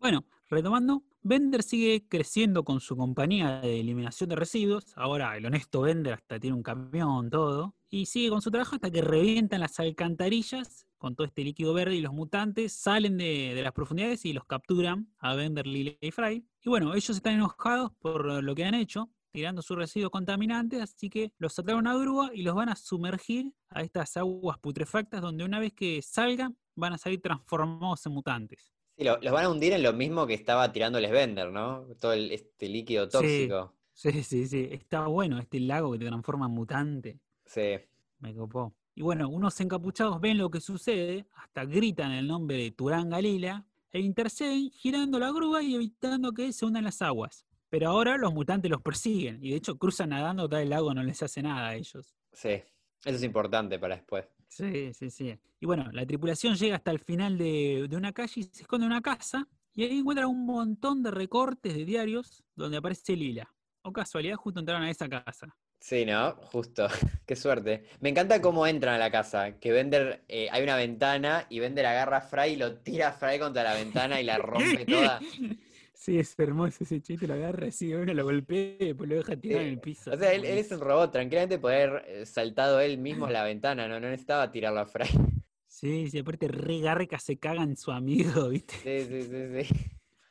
Bueno, 0.04 0.26
retomando, 0.50 1.02
Bender 1.22 1.64
sigue 1.64 2.06
creciendo 2.10 2.66
con 2.66 2.82
su 2.82 2.98
compañía 2.98 3.62
de 3.62 3.80
eliminación 3.80 4.28
de 4.28 4.36
residuos. 4.36 4.92
Ahora 4.98 5.38
el 5.38 5.46
honesto 5.46 5.80
Bender 5.80 6.16
hasta 6.16 6.42
tiene 6.42 6.58
un 6.58 6.62
camión, 6.62 7.30
todo. 7.30 7.74
Y 7.90 8.08
sigue 8.08 8.30
con 8.30 8.42
su 8.42 8.52
trabajo 8.52 8.76
hasta 8.76 8.92
que 8.92 9.02
revientan 9.02 9.62
las 9.62 9.80
alcantarillas 9.80 10.86
con 10.98 11.16
todo 11.16 11.26
este 11.26 11.46
líquido 11.46 11.74
verde 11.74 11.96
y 11.96 12.02
los 12.02 12.12
mutantes 12.12 12.74
salen 12.74 13.18
de, 13.18 13.58
las 13.64 13.72
profundidades 13.72 14.26
y 14.26 14.34
los 14.34 14.44
capturan 14.44 15.08
a 15.20 15.36
Bender, 15.36 15.66
Lily 15.66 15.98
y 16.02 16.12
Fry. 16.12 16.46
Y 16.62 16.70
bueno, 16.70 16.96
ellos 16.96 17.16
están 17.16 17.36
enojados 17.36 17.94
por 18.00 18.44
lo 18.44 18.56
que 18.56 18.66
han 18.66 18.76
hecho, 18.76 19.10
tirando 19.32 19.62
sus 19.62 19.78
residuos 19.78 20.12
contaminantes, 20.12 20.82
así 20.82 21.10
que 21.10 21.32
los 21.38 21.54
sacaron 21.54 21.88
a 21.88 21.96
grúa 21.96 22.30
y 22.34 22.42
los 22.42 22.56
van 22.56 22.68
a 22.68 22.76
sumergir 22.76 23.54
a 23.70 23.84
estas 23.84 24.18
aguas 24.18 24.60
putrefactas 24.60 25.22
donde 25.22 25.46
una 25.46 25.60
vez 25.60 25.72
que 25.72 26.02
salgan 26.02 26.58
van 26.76 26.92
a 26.92 26.98
salir 26.98 27.22
transformados 27.22 28.06
en 28.06 28.12
mutantes. 28.12 28.74
Sí, 28.98 29.04
lo- 29.04 29.20
los 29.22 29.34
van 29.34 29.46
a 29.46 29.50
hundir 29.50 29.74
en 29.74 29.84
lo 29.84 29.94
mismo 29.94 30.28
que 30.28 30.34
estaba 30.34 30.72
tirándoles 30.72 31.12
Bender, 31.12 31.52
¿no? 31.52 31.86
Todo 32.00 32.14
el- 32.14 32.32
este 32.32 32.68
líquido 32.70 33.10
tóxico. 33.10 33.74
Sí, 33.94 34.24
sí, 34.24 34.48
sí. 34.48 34.68
Está 34.72 35.08
bueno 35.08 35.40
este 35.40 35.60
lago 35.60 35.92
que 35.92 36.00
te 36.00 36.06
transforma 36.06 36.46
en 36.48 36.52
mutante. 36.52 37.20
Sí. 37.46 37.76
Me 38.20 38.34
copó. 38.36 38.74
Y 38.96 39.02
bueno, 39.02 39.28
unos 39.30 39.60
encapuchados 39.60 40.20
ven 40.22 40.38
lo 40.38 40.50
que 40.52 40.60
sucede, 40.60 41.26
hasta 41.34 41.66
gritan 41.66 42.12
el 42.12 42.28
nombre 42.28 42.58
de 42.58 42.72
Turán 42.72 43.10
Galila 43.10 43.66
e 43.92 44.00
interceden 44.00 44.70
girando 44.72 45.20
la 45.20 45.32
grúa 45.32 45.62
y 45.64 45.76
evitando 45.76 46.32
que 46.32 46.54
se 46.54 46.66
hundan 46.66 46.84
las 46.84 47.02
aguas. 47.02 47.46
Pero 47.70 47.90
ahora 47.90 48.18
los 48.18 48.34
mutantes 48.34 48.70
los 48.70 48.82
persiguen 48.82 49.44
y 49.44 49.50
de 49.50 49.56
hecho 49.58 49.78
cruzan 49.80 50.10
nadando, 50.10 50.48
tal 50.48 50.62
el 50.62 50.70
lago 50.70 50.94
no 50.94 51.02
les 51.04 51.22
hace 51.24 51.42
nada 51.42 51.70
a 51.70 51.76
ellos. 51.76 52.16
Sí. 52.32 52.62
Eso 53.06 53.16
es 53.18 53.24
importante 53.24 53.80
para 53.80 53.96
después. 53.96 54.26
Sí, 54.56 54.94
sí, 54.94 55.10
sí. 55.10 55.36
Y 55.60 55.66
bueno, 55.66 55.90
la 55.92 56.06
tripulación 56.06 56.56
llega 56.56 56.76
hasta 56.76 56.92
el 56.92 57.00
final 57.00 57.38
de, 57.38 57.88
de 57.90 57.98
una 57.98 58.14
calle 58.14 58.42
y 58.42 58.44
se 58.44 58.62
esconde 58.62 58.86
en 58.86 58.92
una 58.92 59.02
casa 59.02 59.48
y 59.74 59.84
ahí 59.84 59.98
encuentran 59.98 60.28
un 60.28 60.46
montón 60.46 61.02
de 61.02 61.10
recortes 61.10 61.74
de 61.74 61.86
diarios 61.86 62.44
donde 62.56 62.78
aparece 62.78 63.16
Lila. 63.16 63.52
O 63.82 63.92
casualidad, 63.92 64.36
justo 64.36 64.60
entraron 64.60 64.84
a 64.84 64.92
esa 64.92 65.10
casa. 65.10 65.58
Sí, 65.80 66.06
¿no? 66.06 66.36
Justo. 66.52 66.88
Qué 67.26 67.36
suerte. 67.36 67.86
Me 68.00 68.10
encanta 68.10 68.40
cómo 68.42 68.68
entran 68.68 68.94
a 68.94 68.98
la 69.00 69.10
casa. 69.10 69.60
Que 69.60 69.72
Bender, 69.72 70.24
eh, 70.28 70.48
hay 70.52 70.64
una 70.64 70.76
ventana 70.76 71.48
y 71.50 71.60
Bender 71.60 71.88
agarra 71.88 72.18
a 72.18 72.22
Fry 72.22 72.52
y 72.52 72.56
lo 72.56 72.76
tira 72.76 73.10
a 73.10 73.12
Fry 73.12 73.40
contra 73.40 73.64
la 73.64 73.74
ventana 73.74 74.22
y 74.22 74.24
la 74.24 74.38
rompe 74.38 74.86
toda. 74.86 75.20
Sí, 76.04 76.20
es 76.20 76.38
hermoso 76.38 76.84
ese 76.84 77.02
chiste, 77.02 77.26
lo 77.28 77.36
agarra 77.36 77.68
así, 77.68 77.94
uno 77.94 78.14
lo 78.14 78.26
golpea 78.26 78.76
y 78.78 78.88
después 78.88 79.10
lo 79.10 79.16
deja 79.16 79.38
tirado 79.38 79.62
Sí. 79.62 79.68
en 79.68 79.74
el 79.76 79.80
piso. 79.80 80.12
O 80.12 80.18
sea, 80.18 80.34
él, 80.34 80.44
él 80.44 80.58
es 80.58 80.70
un 80.70 80.82
robot. 80.82 81.14
Tranquilamente 81.14 81.60
poder 81.60 81.90
haber 81.90 82.06
eh, 82.10 82.26
saltado 82.26 82.82
él 82.82 82.98
mismo 82.98 83.26
a 83.28 83.32
la 83.32 83.46
ventana. 83.46 83.88
No, 83.88 84.02
no 84.02 84.10
necesitaba 84.10 84.52
tirarlo 84.52 84.82
a 84.82 84.86
Fry. 84.86 85.06
Sí, 85.66 86.10
sí, 86.10 86.20
aparte 86.20 86.48
re 86.50 86.80
garca 86.82 87.18
se 87.20 87.38
caga 87.38 87.64
en 87.64 87.78
su 87.78 87.92
amigo, 87.92 88.48
¿viste? 88.50 88.74
Sí, 88.84 89.08
sí, 89.10 89.30
sí, 89.30 89.64
sí. 89.64 89.76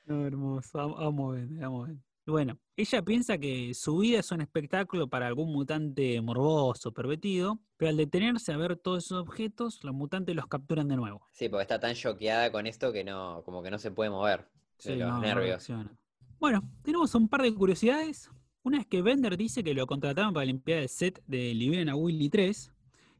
No, 0.04 0.26
hermoso, 0.26 0.78
amo, 0.78 0.98
amo 0.98 1.30
a 1.32 1.34
Bender, 1.36 1.64
amo 1.64 1.84
a. 1.84 1.90
Y 1.90 2.30
Bueno, 2.30 2.58
ella 2.76 3.02
piensa 3.02 3.38
que 3.38 3.72
su 3.74 3.96
vida 3.98 4.20
es 4.20 4.30
un 4.30 4.40
espectáculo 4.42 5.08
para 5.08 5.26
algún 5.26 5.50
mutante 5.52 6.20
morboso, 6.20 6.92
pervertido, 6.92 7.58
pero 7.78 7.88
al 7.88 7.96
detenerse 7.96 8.52
a 8.52 8.56
ver 8.58 8.76
todos 8.76 9.04
esos 9.06 9.20
objetos, 9.22 9.82
los 9.82 9.94
mutantes 9.94 10.36
los 10.36 10.46
capturan 10.48 10.86
de 10.88 10.96
nuevo. 10.96 11.26
Sí, 11.32 11.48
porque 11.48 11.62
está 11.62 11.80
tan 11.80 11.94
choqueada 11.94 12.52
con 12.52 12.66
esto 12.66 12.92
que 12.92 13.02
no, 13.04 13.42
como 13.44 13.62
que 13.62 13.70
no 13.70 13.78
se 13.78 13.90
puede 13.90 14.10
mover 14.10 14.46
Sí, 14.82 14.96
los 14.96 15.08
no, 15.08 15.20
nervios. 15.20 15.68
Bueno, 16.40 16.68
tenemos 16.82 17.14
un 17.14 17.28
par 17.28 17.42
de 17.42 17.54
curiosidades. 17.54 18.28
Una 18.64 18.80
es 18.80 18.86
que 18.86 19.00
Bender 19.00 19.36
dice 19.36 19.62
que 19.62 19.74
lo 19.74 19.86
contrataron 19.86 20.34
para 20.34 20.44
limpiar 20.44 20.80
el 20.80 20.88
set 20.88 21.22
de 21.24 21.54
Liberen 21.54 21.88
a 21.88 21.94
Willy 21.94 22.28
3. 22.28 22.72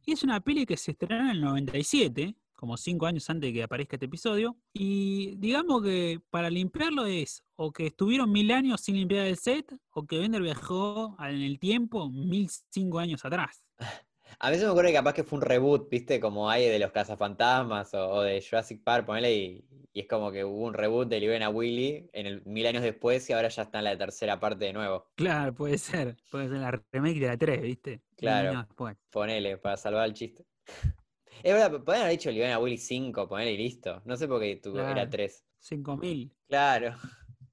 Y 0.07 0.13
es 0.13 0.25
una 0.25 0.41
peli 0.41 0.67
que 0.67 0.77
se 0.77 0.91
estrenó 0.91 1.23
en 1.23 1.31
el 1.31 1.41
97, 1.41 2.35
como 2.55 2.77
cinco 2.77 3.07
años 3.07 3.31
antes 3.31 3.49
de 3.49 3.55
que 3.55 3.63
aparezca 3.63 3.95
este 3.95 4.07
episodio. 4.07 4.57
Y 4.73 5.37
digamos 5.37 5.85
que 5.85 6.21
para 6.31 6.51
limpiarlo 6.51 7.07
es 7.07 7.45
o 7.55 7.73
que 7.73 7.87
estuvieron 7.87 8.33
mil 8.33 8.51
años 8.51 8.81
sin 8.81 8.97
limpiar 8.97 9.27
el 9.27 9.37
set, 9.37 9.73
o 9.93 10.05
que 10.05 10.19
Bender 10.19 10.43
viajó 10.43 11.17
en 11.21 11.43
el 11.43 11.61
tiempo 11.61 12.11
mil 12.11 12.49
cinco 12.71 12.99
años 12.99 13.25
atrás. 13.25 13.65
A 14.39 14.51
veces 14.51 14.65
me 14.65 14.71
acuerdo 14.71 14.89
que 14.91 14.95
capaz 14.95 15.15
que 15.15 15.25
fue 15.25 15.39
un 15.39 15.45
reboot, 15.45 15.89
¿viste? 15.91 16.21
Como 16.21 16.51
hay 16.51 16.69
de 16.69 16.79
los 16.79 16.91
cazafantasmas 16.93 17.95
o, 17.95 18.09
o 18.11 18.23
de 18.23 18.41
Jurassic 18.43 18.83
Park, 18.83 19.07
ponele, 19.07 19.35
y, 19.35 19.65
y 19.93 20.01
es 20.01 20.07
como 20.09 20.33
que 20.33 20.45
hubo 20.45 20.65
un 20.67 20.75
reboot 20.75 21.09
de 21.09 21.21
Liberen 21.21 21.43
a 21.43 21.49
Willy 21.51 22.09
en 22.13 22.27
el 22.27 22.43
mil 22.45 22.67
años 22.67 22.83
después 22.83 23.29
y 23.31 23.33
ahora 23.33 23.49
ya 23.49 23.63
está 23.63 23.79
en 23.79 23.85
la 23.85 23.97
tercera 23.99 24.41
parte 24.41 24.65
de 24.65 24.73
nuevo. 24.73 25.07
Claro, 25.15 25.55
puede 25.55 25.79
ser. 25.79 26.17
Puede 26.31 26.49
ser 26.49 26.59
la 26.59 26.71
remake 26.93 27.21
de 27.21 27.27
la 27.27 27.37
3, 27.37 27.63
¿viste? 27.63 28.03
Claro. 28.17 28.67
Ponele, 29.11 29.59
para 29.59 29.77
salvar 29.77 30.07
el 30.09 30.15
chiste. 30.15 30.45
Es 31.43 31.53
verdad, 31.55 31.83
podrían 31.83 32.03
haber 32.05 32.19
dicho 32.19 32.31
Liberen 32.31 32.53
a 32.53 32.59
Willy 32.61 32.79
5, 32.79 33.27
ponele 33.29 33.53
y 33.53 33.57
listo. 33.57 34.01
No 34.05 34.17
sé 34.17 34.29
por 34.29 34.39
qué 34.41 34.53
era 34.53 34.71
Claro. 34.71 35.11
3. 35.11 35.45
5000. 35.59 36.33
Claro, 36.49 36.97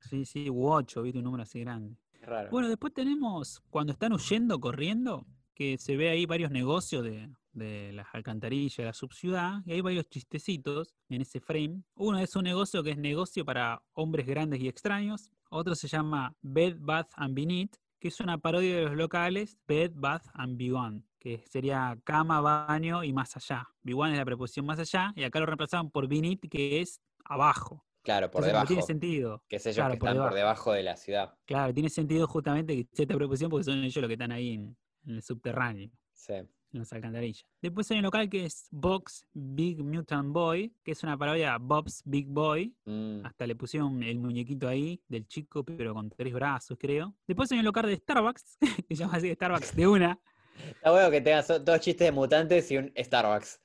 Sí, 0.02 0.26
sí, 0.26 0.48
u 0.50 0.70
8, 0.72 1.02
¿viste? 1.02 1.18
Un 1.20 1.26
número 1.26 1.44
así 1.44 1.60
grande. 1.62 1.96
raro. 2.22 2.50
Bueno, 2.52 2.68
después 2.68 2.94
tenemos 2.94 3.62
cuando 3.72 3.94
están 3.94 4.14
huyendo, 4.14 4.60
corriendo, 4.60 5.26
que 5.60 5.78
se 5.78 5.98
ve 5.98 6.10
ahí 6.10 6.26
varios 6.26 6.52
negocios 6.52 7.04
de, 7.04 7.30
de 7.52 7.92
las 7.92 8.08
alcantarillas, 8.14 8.78
de 8.78 8.86
la 8.86 8.94
subciudad, 8.94 9.60
y 9.66 9.74
hay 9.74 9.82
varios 9.82 10.08
chistecitos 10.08 10.96
en 11.10 11.20
ese 11.22 11.42
frame. 11.42 11.84
Uno 11.96 12.18
es 12.20 12.34
un 12.38 12.46
negocio 12.46 12.82
que 12.82 12.92
es 12.92 12.98
negocio 12.98 13.44
para 13.44 13.84
hombres 13.92 14.26
grandes 14.26 14.62
y 14.62 14.70
extraños. 14.70 15.30
Otro 15.50 15.76
se 15.76 15.90
llama 15.90 16.34
Bed, 16.42 16.78
Bath 16.80 17.10
and 17.18 17.36
Beneath, 17.36 17.76
que 18.00 18.08
es 18.08 18.22
una 18.22 18.38
parodia 18.38 18.74
de 18.78 18.84
los 18.86 18.96
locales 18.96 19.58
Bed, 19.68 19.92
Bath 19.96 20.28
and 20.34 20.56
Beyond, 20.58 21.04
que 21.20 21.44
sería 21.50 22.00
cama, 22.06 22.40
baño 22.40 23.04
y 23.04 23.12
más 23.12 23.36
allá. 23.36 23.68
Beyond 23.84 24.14
es 24.14 24.18
la 24.20 24.26
preposición 24.26 24.66
más 24.66 24.80
allá, 24.80 25.12
y 25.18 25.24
acá 25.26 25.42
lo 25.42 25.46
reemplazaban 25.46 25.92
por 25.92 26.08
Beneath, 26.08 26.48
que 26.50 26.80
es 26.80 27.02
abajo. 27.26 27.84
claro, 28.02 28.32
por 28.32 28.46
Entonces, 28.46 28.54
debajo. 28.54 28.68
tiene 28.68 28.82
sentido. 28.84 29.44
Que 29.50 29.58
es 29.58 29.66
ellos 29.66 29.76
Claro, 29.76 29.94
que 29.96 30.00
por 30.00 30.08
están 30.10 30.24
por 30.24 30.34
debajo. 30.34 30.72
de 30.72 30.84
la 30.84 30.96
ciudad. 30.96 31.34
Claro, 31.46 31.74
tiene 31.74 31.90
sentido 31.90 32.28
justamente 32.28 32.78
que 32.78 32.88
sea 32.96 33.04
esta 33.04 33.16
preposición 33.16 33.52
porque 33.52 33.66
son 33.66 33.84
ellos 33.84 33.98
los 33.98 34.08
que 34.08 34.14
están 34.14 34.32
ahí 34.32 34.54
en, 34.54 34.78
en 35.06 35.16
el 35.16 35.22
subterráneo, 35.22 35.90
Sí. 36.14 36.34
en 36.34 36.48
las 36.72 36.92
alcantarillas. 36.94 37.46
Después 37.62 37.90
hay 37.92 37.98
un 37.98 38.04
local 38.04 38.30
que 38.30 38.46
es 38.46 38.68
Box 38.72 39.26
Big 39.34 39.84
Mutant 39.84 40.32
Boy, 40.32 40.74
que 40.84 40.92
es 40.92 41.02
una 41.04 41.18
parodia 41.18 41.56
a 41.56 41.58
Bob's 41.58 42.02
Big 42.06 42.28
Boy. 42.28 42.76
Mm, 42.86 43.26
Hasta 43.26 43.48
le 43.48 43.56
pusieron 43.56 44.04
el 44.04 44.20
muñequito 44.20 44.68
ahí 44.68 45.02
del 45.08 45.28
chico, 45.28 45.64
pero 45.64 45.94
con 45.94 46.10
tres 46.10 46.34
brazos, 46.34 46.78
creo. 46.80 47.16
Después 47.28 47.52
hay 47.52 47.60
un 47.60 47.66
local 47.66 47.86
de 47.88 47.96
Starbucks, 47.96 48.58
que 48.88 48.96
se 48.96 49.04
llama 49.04 49.16
así 49.18 49.34
Starbucks 49.34 49.76
de 49.76 49.88
una. 49.88 50.20
Está 50.68 50.92
bueno 50.92 51.10
que 51.10 51.22
tengas 51.22 51.48
dos 51.64 51.80
chistes 51.80 52.06
de 52.08 52.12
mutantes 52.12 52.70
y 52.72 52.78
un 52.78 52.92
Starbucks. 52.96 53.62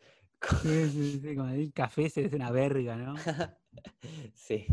Sí, 0.63 0.89
sí, 0.91 1.21
sí, 1.23 1.35
como 1.35 1.49
el 1.49 1.73
café 1.73 2.09
se 2.11 2.25
es 2.27 2.33
una 2.33 2.51
verga, 2.51 2.97
¿no? 2.97 3.15
Sí. 4.35 4.67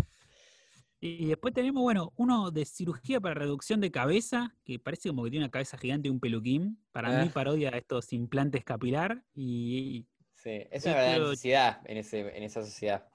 Y 1.03 1.25
después 1.25 1.51
tenemos, 1.53 1.81
bueno, 1.81 2.13
uno 2.15 2.51
de 2.51 2.63
cirugía 2.63 3.19
para 3.19 3.33
reducción 3.33 3.81
de 3.81 3.89
cabeza, 3.91 4.55
que 4.63 4.77
parece 4.77 5.09
como 5.09 5.23
que 5.23 5.31
tiene 5.31 5.45
una 5.45 5.51
cabeza 5.51 5.75
gigante 5.77 6.07
y 6.07 6.11
un 6.11 6.19
peluquín. 6.19 6.77
Para 6.91 7.09
mí 7.09 7.27
Ah. 7.27 7.31
parodia 7.33 7.69
a 7.69 7.77
estos 7.77 8.13
implantes 8.13 8.63
capilar. 8.63 9.23
Y 9.33 10.05
Sí, 10.35 10.51
es 10.71 10.85
una 10.85 10.93
pero- 10.95 11.29
necesidad 11.29 11.81
en, 11.85 11.97
ese, 11.97 12.37
en 12.37 12.43
esa 12.43 12.63
sociedad. 12.63 13.07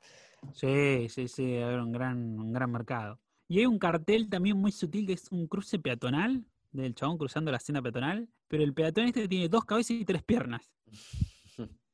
sí, 0.53 1.09
sí, 1.09 1.29
sí, 1.29 1.57
a 1.59 1.69
ver, 1.69 1.81
un 1.81 1.93
gran, 1.93 2.19
un 2.39 2.53
gran 2.53 2.71
mercado. 2.73 3.21
Y 3.49 3.61
hay 3.61 3.67
un 3.67 3.79
cartel 3.79 4.29
también 4.29 4.57
muy 4.57 4.73
sutil 4.73 5.07
que 5.07 5.13
es 5.13 5.31
un 5.31 5.47
cruce 5.47 5.79
peatonal, 5.79 6.45
del 6.73 6.95
chabón 6.95 7.17
cruzando 7.19 7.51
la 7.53 7.57
escena 7.59 7.81
peatonal, 7.81 8.29
pero 8.49 8.63
el 8.65 8.75
peatón 8.75 9.07
este 9.07 9.29
tiene 9.29 9.49
dos 9.49 9.65
cabezas 9.65 9.93
y 9.93 10.05
tres 10.05 10.23
piernas. 10.25 10.69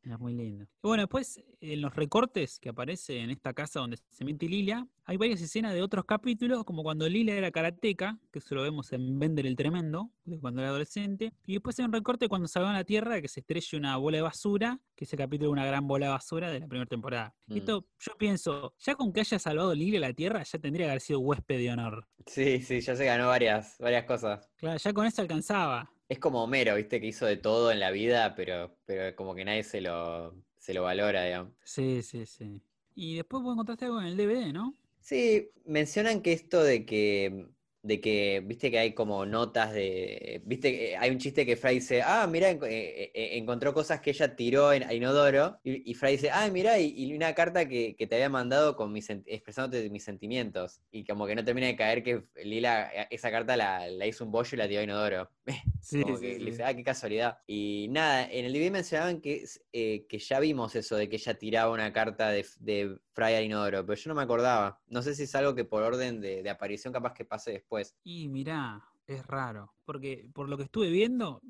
Es 0.04 0.18
muy 0.18 0.34
lindo. 0.34 0.66
Bueno, 0.82 1.04
después 1.04 1.40
en 1.60 1.80
los 1.80 1.94
recortes 1.94 2.58
que 2.58 2.70
aparece 2.70 3.20
en 3.20 3.30
esta 3.30 3.54
casa 3.54 3.78
donde 3.78 3.98
se 4.10 4.24
mete 4.24 4.48
Lilia, 4.48 4.86
hay 5.04 5.16
varias 5.16 5.40
escenas 5.40 5.74
de 5.74 5.82
otros 5.82 6.04
capítulos, 6.04 6.64
como 6.64 6.82
cuando 6.82 7.08
Lilia 7.08 7.36
era 7.36 7.52
karateca, 7.52 8.18
que 8.32 8.40
eso 8.40 8.54
lo 8.56 8.62
vemos 8.62 8.92
en 8.92 9.18
Bender 9.18 9.46
el 9.46 9.54
Tremendo, 9.54 10.10
cuando 10.40 10.60
era 10.60 10.70
adolescente. 10.70 11.32
Y 11.46 11.54
después 11.54 11.78
hay 11.78 11.84
un 11.84 11.92
recorte 11.92 12.28
cuando 12.28 12.48
salvan 12.48 12.74
a 12.74 12.78
la 12.78 12.84
Tierra, 12.84 13.20
que 13.20 13.28
se 13.28 13.40
estrella 13.40 13.78
una 13.78 13.96
bola 13.96 14.16
de 14.16 14.22
basura, 14.22 14.80
que 14.96 15.04
ese 15.04 15.16
capítulo 15.16 15.50
es 15.50 15.52
una 15.52 15.66
gran 15.66 15.86
bola 15.86 16.06
de 16.06 16.12
basura 16.12 16.50
de 16.50 16.60
la 16.60 16.66
primera 16.66 16.88
temporada. 16.88 17.34
Mm. 17.46 17.56
Esto, 17.58 17.86
yo 18.00 18.16
pienso, 18.18 18.74
ya 18.78 18.96
con 18.96 19.12
que 19.12 19.20
haya 19.20 19.38
salvado 19.38 19.72
Lilia 19.74 20.00
la 20.00 20.12
Tierra, 20.12 20.42
ya 20.42 20.58
tendría 20.58 20.86
que 20.86 20.90
haber 20.90 21.00
sido 21.00 21.20
huésped 21.20 21.58
de 21.58 21.70
honor. 21.70 22.08
Sí, 22.26 22.60
sí, 22.60 22.80
ya 22.80 22.96
se 22.96 23.04
ganó 23.04 23.28
varias, 23.28 23.76
varias 23.78 24.04
cosas. 24.04 24.50
Claro, 24.56 24.78
ya 24.78 24.92
con 24.92 25.06
eso 25.06 25.22
alcanzaba. 25.22 25.92
Es 26.12 26.18
como 26.18 26.42
Homero, 26.44 26.74
viste, 26.76 27.00
que 27.00 27.06
hizo 27.06 27.24
de 27.24 27.38
todo 27.38 27.72
en 27.72 27.80
la 27.80 27.90
vida, 27.90 28.34
pero, 28.34 28.76
pero 28.84 29.16
como 29.16 29.34
que 29.34 29.46
nadie 29.46 29.64
se 29.64 29.80
lo, 29.80 30.36
se 30.58 30.74
lo 30.74 30.82
valora, 30.82 31.24
digamos. 31.24 31.54
Sí, 31.64 32.02
sí, 32.02 32.26
sí. 32.26 32.60
Y 32.94 33.16
después 33.16 33.42
vos 33.42 33.54
encontraste 33.54 33.86
algo 33.86 33.98
en 33.98 34.08
el 34.08 34.16
DVD, 34.18 34.52
¿no? 34.52 34.76
Sí, 35.00 35.50
mencionan 35.64 36.20
que 36.20 36.32
esto 36.34 36.62
de 36.62 36.84
que, 36.84 37.48
de 37.82 38.00
que, 38.00 38.40
viste 38.44 38.70
que 38.70 38.78
hay 38.78 38.94
como 38.94 39.26
notas 39.26 39.72
de, 39.72 40.40
viste 40.44 40.70
que 40.72 40.96
hay 40.96 41.10
un 41.10 41.18
chiste 41.18 41.44
que 41.44 41.56
Fry 41.56 41.74
dice, 41.74 42.02
ah, 42.02 42.26
mira, 42.30 42.50
enco- 42.50 42.66
eh, 42.68 43.10
eh, 43.14 43.36
encontró 43.38 43.74
cosas 43.74 44.00
que 44.00 44.10
ella 44.10 44.36
tiró 44.36 44.72
en, 44.72 44.84
a 44.84 44.94
Inodoro, 44.94 45.58
y, 45.64 45.90
y 45.90 45.94
Fry 45.94 46.12
dice, 46.12 46.30
ah, 46.30 46.48
mira, 46.52 46.78
y, 46.78 46.94
y 46.96 47.14
una 47.14 47.34
carta 47.34 47.68
que, 47.68 47.96
que 47.96 48.06
te 48.06 48.14
había 48.16 48.28
mandado 48.28 48.76
con 48.76 48.92
mis, 48.92 49.10
expresándote 49.10 49.90
mis 49.90 50.04
sentimientos, 50.04 50.80
y 50.92 51.04
como 51.04 51.26
que 51.26 51.34
no 51.34 51.44
termina 51.44 51.66
de 51.66 51.76
caer 51.76 52.02
que 52.04 52.24
Lila 52.44 52.90
eh, 52.94 53.08
esa 53.10 53.30
carta 53.30 53.56
la, 53.56 53.88
la 53.88 54.06
hizo 54.06 54.24
un 54.24 54.30
bollo 54.32 54.50
y 54.54 54.58
la 54.58 54.68
tiró 54.68 54.80
a 54.80 54.84
Inodoro. 54.84 55.30
Sí, 55.80 56.00
Como 56.00 56.16
sí, 56.16 56.20
que 56.20 56.38
sí. 56.38 56.38
le 56.38 56.50
dice, 56.52 56.62
ah, 56.64 56.74
qué 56.74 56.84
casualidad. 56.84 57.38
Y 57.46 57.88
nada, 57.90 58.24
en 58.30 58.44
el 58.44 58.52
DVD 58.52 58.70
mencionaban 58.70 59.20
que, 59.20 59.44
eh, 59.72 60.06
que 60.08 60.18
ya 60.18 60.40
vimos 60.40 60.74
eso 60.76 60.96
de 60.96 61.08
que 61.08 61.16
ella 61.16 61.34
tiraba 61.38 61.72
una 61.72 61.92
carta 61.92 62.30
de, 62.30 62.46
de 62.60 62.98
Fry 63.12 63.34
al 63.34 63.44
inodoro, 63.44 63.84
pero 63.84 63.96
yo 63.96 64.08
no 64.08 64.14
me 64.14 64.22
acordaba. 64.22 64.80
No 64.86 65.02
sé 65.02 65.14
si 65.14 65.24
es 65.24 65.34
algo 65.34 65.54
que 65.54 65.64
por 65.64 65.82
orden 65.82 66.20
de, 66.20 66.42
de 66.42 66.50
aparición 66.50 66.92
capaz 66.92 67.12
que 67.12 67.24
pase 67.24 67.52
después. 67.52 67.96
Y 68.02 68.28
mirá, 68.28 68.82
es 69.06 69.26
raro, 69.26 69.74
porque 69.84 70.28
por 70.32 70.48
lo 70.48 70.56
que 70.56 70.64
estuve 70.64 70.90
viendo, 70.90 71.42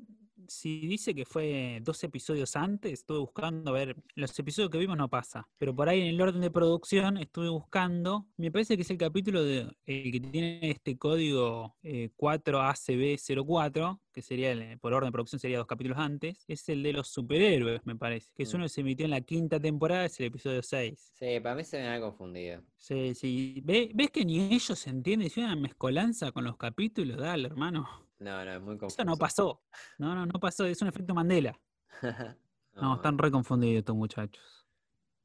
si 0.47 0.87
dice 0.87 1.13
que 1.15 1.25
fue 1.25 1.79
dos 1.83 2.03
episodios 2.03 2.55
antes, 2.55 2.91
estuve 2.93 3.19
buscando, 3.19 3.71
a 3.71 3.73
ver, 3.73 3.95
los 4.15 4.37
episodios 4.39 4.69
que 4.69 4.77
vimos 4.77 4.97
no 4.97 5.09
pasa, 5.09 5.47
pero 5.57 5.75
por 5.75 5.89
ahí 5.89 6.01
en 6.01 6.07
el 6.07 6.21
orden 6.21 6.41
de 6.41 6.51
producción 6.51 7.17
estuve 7.17 7.49
buscando, 7.49 8.27
me 8.37 8.51
parece 8.51 8.75
que 8.75 8.83
es 8.83 8.89
el 8.91 8.97
capítulo 8.97 9.43
de, 9.43 9.67
el 9.85 10.11
que 10.11 10.19
tiene 10.19 10.59
este 10.69 10.97
código 10.97 11.75
eh, 11.83 12.09
4ACB04, 12.17 13.99
que 14.11 14.21
sería, 14.21 14.51
el- 14.51 14.79
por 14.79 14.93
orden 14.93 15.07
de 15.09 15.11
producción 15.11 15.39
sería 15.39 15.57
dos 15.57 15.67
capítulos 15.67 15.97
antes, 15.97 16.43
es 16.47 16.67
el 16.69 16.83
de 16.83 16.93
los 16.93 17.07
superhéroes, 17.09 17.81
me 17.85 17.95
parece, 17.95 18.29
que 18.35 18.43
es 18.43 18.53
Mm. 18.53 18.55
uno 18.57 18.65
que 18.65 18.69
se 18.69 18.81
emitió 18.81 19.05
en 19.05 19.11
la 19.11 19.21
quinta 19.21 19.59
temporada, 19.59 20.05
es 20.05 20.19
el 20.19 20.27
episodio 20.27 20.61
6. 20.61 21.11
Sí, 21.13 21.39
para 21.41 21.55
mí 21.55 21.63
se 21.63 21.79
me 21.79 21.87
ha 21.89 21.99
confundido. 21.99 22.61
Sí, 22.77 23.15
sí. 23.15 23.61
¿Ve- 23.63 23.91
¿Ves 23.93 24.11
que 24.11 24.25
ni 24.25 24.39
ellos 24.53 24.77
se 24.77 24.89
entienden? 24.89 25.27
Es 25.27 25.37
una 25.37 25.55
mezcolanza 25.55 26.31
con 26.31 26.43
los 26.43 26.57
capítulos, 26.57 27.17
dale, 27.17 27.47
hermano. 27.47 27.87
No, 28.23 28.45
no, 28.45 28.51
es 28.51 28.61
muy 28.61 28.77
confuso. 28.77 29.01
Eso 29.01 29.05
no 29.05 29.17
pasó. 29.17 29.61
No, 29.97 30.15
no, 30.15 30.25
no 30.25 30.39
pasó. 30.39 30.65
Es 30.65 30.81
un 30.81 30.87
efecto 30.87 31.13
Mandela. 31.13 31.59
No, 32.75 32.81
No, 32.81 32.95
están 32.95 33.19
re 33.19 33.29
confundidos 33.29 33.77
estos 33.77 33.95
muchachos. 33.95 34.65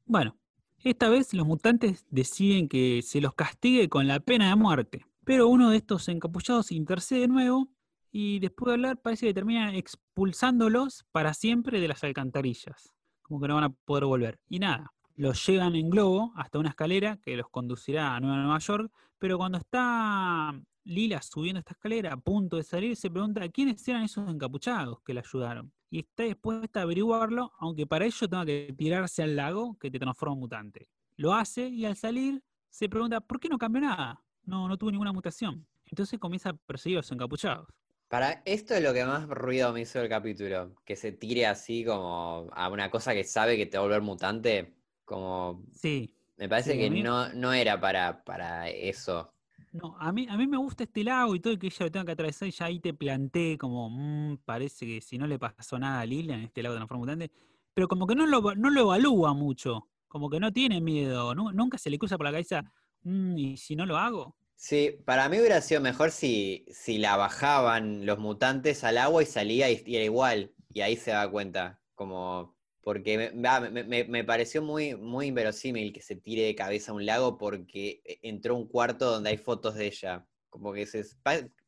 Bueno, 0.05 0.37
esta 0.83 1.09
vez 1.09 1.33
los 1.33 1.47
mutantes 1.47 2.05
deciden 2.11 2.69
que 2.69 3.01
se 3.01 3.21
los 3.21 3.33
castigue 3.33 3.89
con 3.89 4.07
la 4.07 4.19
pena 4.19 4.49
de 4.49 4.55
muerte. 4.55 5.05
Pero 5.23 5.47
uno 5.47 5.71
de 5.71 5.77
estos 5.77 6.07
encapuchados 6.09 6.71
intercede 6.71 7.21
de 7.21 7.27
nuevo 7.27 7.67
y 8.11 8.39
después 8.39 8.67
de 8.67 8.73
hablar 8.73 9.01
parece 9.01 9.25
que 9.25 9.33
termina 9.33 9.75
expulsándolos 9.75 11.05
para 11.11 11.33
siempre 11.33 11.81
de 11.81 11.87
las 11.87 12.03
alcantarillas. 12.03 12.93
Como 13.23 13.41
que 13.41 13.47
no 13.47 13.55
van 13.55 13.63
a 13.63 13.69
poder 13.69 14.05
volver. 14.05 14.39
Y 14.47 14.59
nada, 14.59 14.93
los 15.15 15.43
llegan 15.47 15.75
en 15.75 15.89
globo 15.89 16.31
hasta 16.35 16.59
una 16.59 16.69
escalera 16.69 17.17
que 17.17 17.35
los 17.35 17.49
conducirá 17.49 18.15
a 18.15 18.19
Nueva 18.19 18.59
York. 18.59 18.91
Pero 19.17 19.37
cuando 19.37 19.57
está 19.57 20.53
Lila 20.83 21.21
subiendo 21.21 21.59
esta 21.59 21.73
escalera 21.73 22.13
a 22.13 22.17
punto 22.17 22.57
de 22.57 22.63
salir, 22.63 22.95
se 22.95 23.09
pregunta 23.09 23.47
quiénes 23.49 23.87
eran 23.87 24.03
esos 24.03 24.29
encapuchados 24.29 25.01
que 25.01 25.13
la 25.13 25.21
ayudaron. 25.21 25.71
Y 25.91 25.99
está 25.99 26.23
dispuesta 26.23 26.79
a 26.79 26.83
averiguarlo, 26.83 27.51
aunque 27.59 27.85
para 27.87 28.05
ello 28.05 28.27
tenga 28.27 28.45
que 28.45 28.73
tirarse 28.77 29.23
al 29.23 29.35
lago 29.35 29.77
que 29.79 29.89
te 29.91 29.99
transforma 29.99 30.33
en 30.33 30.39
mutante. 30.39 30.89
Lo 31.15 31.33
hace 31.33 31.67
y 31.67 31.85
al 31.85 31.95
salir 31.95 32.43
se 32.69 32.87
pregunta 32.87 33.19
¿por 33.21 33.39
qué 33.39 33.49
no 33.49 33.57
cambió 33.57 33.81
nada? 33.81 34.23
No, 34.43 34.67
no 34.67 34.77
tuvo 34.77 34.91
ninguna 34.91 35.11
mutación. 35.11 35.67
Entonces 35.85 36.19
comienza 36.19 36.49
a 36.49 36.53
perseguir 36.53 36.97
a 36.97 36.99
los 36.99 37.11
encapuchados. 37.11 37.67
Para 38.07 38.41
esto 38.45 38.73
es 38.73 38.81
lo 38.83 38.93
que 38.93 39.05
más 39.05 39.27
ruido 39.27 39.71
me 39.73 39.81
hizo 39.81 40.01
el 40.01 40.09
capítulo. 40.09 40.75
Que 40.85 40.95
se 40.95 41.11
tire 41.11 41.45
así 41.45 41.83
como 41.85 42.49
a 42.53 42.69
una 42.69 42.89
cosa 42.89 43.13
que 43.13 43.23
sabe 43.23 43.57
que 43.57 43.65
te 43.67 43.77
va 43.77 43.83
a 43.83 43.87
volver 43.87 44.01
mutante. 44.01 44.75
Como. 45.05 45.63
Sí. 45.73 46.15
Me 46.37 46.47
parece 46.47 46.73
Sí, 46.73 46.79
que 46.79 46.89
no, 46.89 47.33
no 47.33 47.53
era 47.53 47.79
para, 47.79 48.23
para 48.23 48.69
eso. 48.69 49.33
No, 49.71 49.95
a 49.99 50.11
mí, 50.11 50.25
a 50.27 50.35
mí 50.35 50.47
me 50.47 50.57
gusta 50.57 50.83
este 50.83 51.03
lago 51.03 51.35
y 51.35 51.39
todo, 51.39 51.53
y 51.53 51.59
que 51.59 51.67
ella 51.67 51.85
lo 51.85 51.91
tenga 51.91 52.05
que 52.05 52.11
atravesar, 52.13 52.47
y 52.47 52.51
ya 52.51 52.65
ahí 52.65 52.79
te 52.79 52.93
planteé 52.93 53.57
como, 53.57 53.87
"Mm, 53.89 54.37
parece 54.43 54.85
que 54.87 54.99
si 55.01 55.17
no 55.19 55.27
le 55.27 55.37
pasó 55.37 55.77
nada 55.77 56.01
a 56.01 56.05
Lila 56.07 56.33
en 56.35 56.41
este 56.41 56.63
lago 56.63 56.73
de 56.73 56.79
transforma 56.79 57.01
mutante, 57.01 57.31
pero 57.75 57.87
como 57.87 58.07
que 58.07 58.15
no 58.15 58.25
lo, 58.25 58.41
no 58.55 58.69
lo 58.71 58.81
evalúa 58.81 59.33
mucho, 59.35 59.87
como 60.07 60.29
que 60.29 60.39
no 60.39 60.51
tiene 60.51 60.81
miedo, 60.81 61.35
nu- 61.35 61.51
nunca 61.51 61.77
se 61.77 61.91
le 61.91 61.99
cruza 61.99 62.17
por 62.17 62.25
la 62.25 62.31
cabeza, 62.31 62.63
"Mm, 63.03 63.37
¿y 63.37 63.57
si 63.57 63.75
no 63.75 63.85
lo 63.85 63.97
hago? 63.97 64.35
Sí, 64.55 65.01
para 65.05 65.29
mí 65.29 65.39
hubiera 65.39 65.61
sido 65.61 65.79
mejor 65.81 66.11
si, 66.11 66.65
si 66.69 66.97
la 66.97 67.15
bajaban 67.15 68.05
los 68.05 68.19
mutantes 68.19 68.83
al 68.83 68.97
agua 68.97 69.23
y 69.23 69.25
salía 69.25 69.69
y, 69.71 69.81
y 69.85 69.95
era 69.95 70.03
igual. 70.05 70.53
Y 70.69 70.81
ahí 70.81 70.97
se 70.97 71.11
da 71.11 71.29
cuenta. 71.31 71.81
Como. 71.95 72.58
Porque 72.81 73.17
me, 73.17 73.29
va, 73.41 73.59
me- 73.61 73.83
me- 73.83 74.05
me 74.05 74.23
pareció 74.23 74.61
muy, 74.61 74.95
muy 74.95 75.27
inverosímil 75.27 75.93
que 75.93 76.01
se 76.01 76.15
tire 76.15 76.43
de 76.43 76.55
cabeza 76.55 76.91
a 76.91 76.95
un 76.95 77.05
lago 77.05 77.37
porque 77.37 78.01
e, 78.05 78.19
entró 78.23 78.55
a 78.55 78.57
un 78.59 78.67
cuarto 78.67 79.11
donde 79.11 79.31
hay 79.31 79.37
fotos 79.37 79.75
de 79.75 79.87
ella. 79.87 80.27
Como 80.49 80.73
que 80.73 80.85
se, 80.87 81.03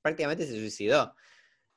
prácticamente 0.01 0.45
se 0.47 0.53
suicidó. 0.53 1.15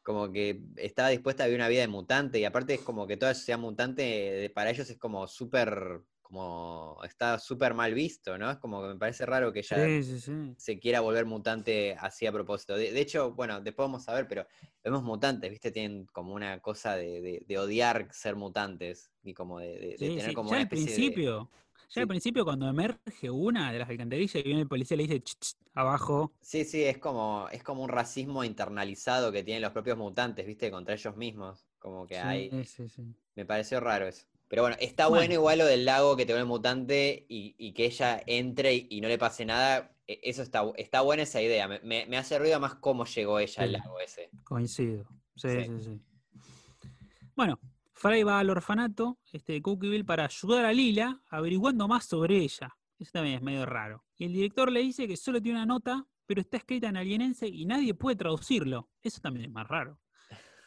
Como 0.03 0.33
que 0.33 0.63
estaba 0.77 1.09
dispuesta 1.11 1.45
a 1.45 1.47
vivir 1.47 1.61
una 1.61 1.69
vida 1.69 1.83
de 1.83 1.89
mutante. 1.89 2.39
Y 2.41 2.45
aparte 2.47 2.75
es 2.75 2.83
como 2.83 3.07
que 3.07 3.17
toda 3.17 3.35
sociedad 3.35 3.59
mutante 3.61 4.03
de- 4.03 4.51
para 4.51 4.71
ellos 4.71 4.91
es 4.91 4.99
como 4.99 5.27
súper. 5.29 6.03
Como 6.25 7.01
está 7.05 7.39
súper 7.39 7.75
mal 7.75 7.95
visto, 7.95 8.39
¿no? 8.39 8.51
Es 8.51 8.59
como 8.59 8.83
que 8.83 8.89
me 8.89 8.97
parece 8.99 9.27
raro 9.27 9.53
que 9.53 9.61
ella 9.61 9.79
Sí, 9.79 10.03
sí, 10.05 10.21
sí. 10.21 10.57
se 10.57 10.79
quiera 10.81 11.01
volver 11.01 11.27
mutante 11.27 11.97
así 11.99 12.27
a 12.27 12.33
propósito. 12.33 12.77
De, 12.77 12.93
de 12.93 13.01
hecho, 13.01 13.35
bueno, 13.35 13.61
después 13.61 13.85
vamos 13.89 14.09
a 14.09 14.15
ver, 14.15 14.29
pero 14.29 14.47
vemos 14.85 15.03
mutantes, 15.03 15.51
¿viste? 15.51 15.71
Tienen 15.73 16.07
como 16.07 16.35
una 16.35 16.61
cosa 16.61 16.97
de, 16.97 17.21
de- 17.23 17.43
de 17.47 17.59
odiar 17.59 18.09
ser 18.13 18.37
mutantes 18.37 19.13
y 19.23 19.35
como 19.35 19.61
de, 19.61 19.99
tener 20.15 20.33
como 20.35 20.51
Ya 20.51 20.57
una 20.57 20.63
al 20.63 20.69
principio, 20.69 21.51
ya 21.89 22.03
al 22.03 22.09
principio 22.09 22.45
cuando 22.45 22.69
emerge 22.69 23.31
una 23.31 23.73
de 23.73 23.79
las 23.79 23.89
alcantarillas 23.89 24.35
y 24.37 24.43
viene 24.43 24.61
el 24.63 24.69
policía 24.69 24.95
y 24.97 24.99
le 24.99 25.03
dice, 25.05 25.21
"Ch, 25.23 25.35
ch, 25.41 25.55
abajo, 25.75 26.33
Sí, 26.41 26.65
sí, 26.65 26.85
es 26.85 26.99
como, 26.99 27.49
es 27.51 27.63
como 27.65 27.83
un 27.83 27.89
racismo 27.89 28.45
internalizado 28.45 29.33
que 29.33 29.43
tienen 29.43 29.63
los 29.63 29.73
propios 29.73 29.97
mutantes, 29.97 30.47
¿viste? 30.47 30.71
Contra 30.71 30.95
ellos 30.95 31.17
mismos. 31.17 31.67
Como 31.79 32.07
que 32.07 32.19
hay. 32.19 32.55
Sí, 32.55 32.65
sí, 32.65 32.89
sí. 32.89 33.15
Me 33.37 33.47
pareció 33.47 33.81
raro 33.81 34.07
eso. 34.09 34.27
Pero 34.55 34.63
bueno, 34.63 34.77
está 34.79 35.09
Bueno. 35.09 35.23
bueno 35.23 35.35
igual 35.35 35.59
lo 35.59 35.67
del 35.67 35.85
lago 35.85 36.17
que 36.17 36.25
te 36.27 36.33
vuelve 36.33 36.47
mutante 36.47 37.27
y, 37.29 37.57
y 37.59 37.73
que 37.73 37.87
ella 37.87 38.23
entre 38.25 38.73
y, 38.73 38.87
y 38.89 39.01
no 39.01 39.09
le 39.09 39.19
pase 39.19 39.45
nada. 39.45 39.91
E- 40.07 40.21
Eso 40.23 40.43
está, 40.43 40.63
está 40.77 41.01
buena 41.01 41.25
esa 41.25 41.43
idea. 41.43 41.67
Me, 41.67 41.81
me- 41.81 42.07
me 42.07 42.17
hace 42.17 42.39
ruido 42.39 42.61
más 42.61 42.77
cómo 42.77 43.05
llegó 43.05 43.41
ella 43.41 43.65
al 43.65 43.73
lago 43.73 43.99
ese. 43.99 44.31
Coincido. 44.45 45.09
Sí, 45.35 45.49
Sí. 45.51 45.65
sí, 45.67 45.81
sí. 45.81 46.01
Bueno, 47.35 47.59
Fry 47.95 48.23
va 48.23 48.39
al 48.39 48.49
orfanato 48.49 49.19
este, 49.33 49.55
de 49.55 49.61
Cookieville 49.63 50.05
para 50.05 50.27
ayudar 50.27 50.67
a 50.67 50.73
Lila 50.73 51.21
averiguando 51.31 51.89
más 51.89 52.05
sobre 52.05 52.37
ella. 52.37 52.77
Eso 52.97 53.11
también 53.13 53.35
es 53.35 53.43
medio 53.43 53.67
raro. 53.67 54.05
Y 54.17 54.27
el 54.27 54.35
director 54.35 54.71
le 54.71 54.83
dice 54.83 55.09
que 55.09 55.17
solo 55.17 55.43
tiene 55.43 55.59
una 55.59 55.67
nota, 55.67 56.07
pero 56.27 56.41
está 56.43 56.59
escrita 56.59 56.87
en 56.89 56.97
alienense 56.97 57.49
y 57.49 57.67
nadie 57.67 57.93
puede 57.95 58.15
traducirlo. 58.15 58.89
Eso 59.03 59.21
también 59.21 59.47
es 59.47 59.51
más 59.53 59.67
raro. 59.67 59.99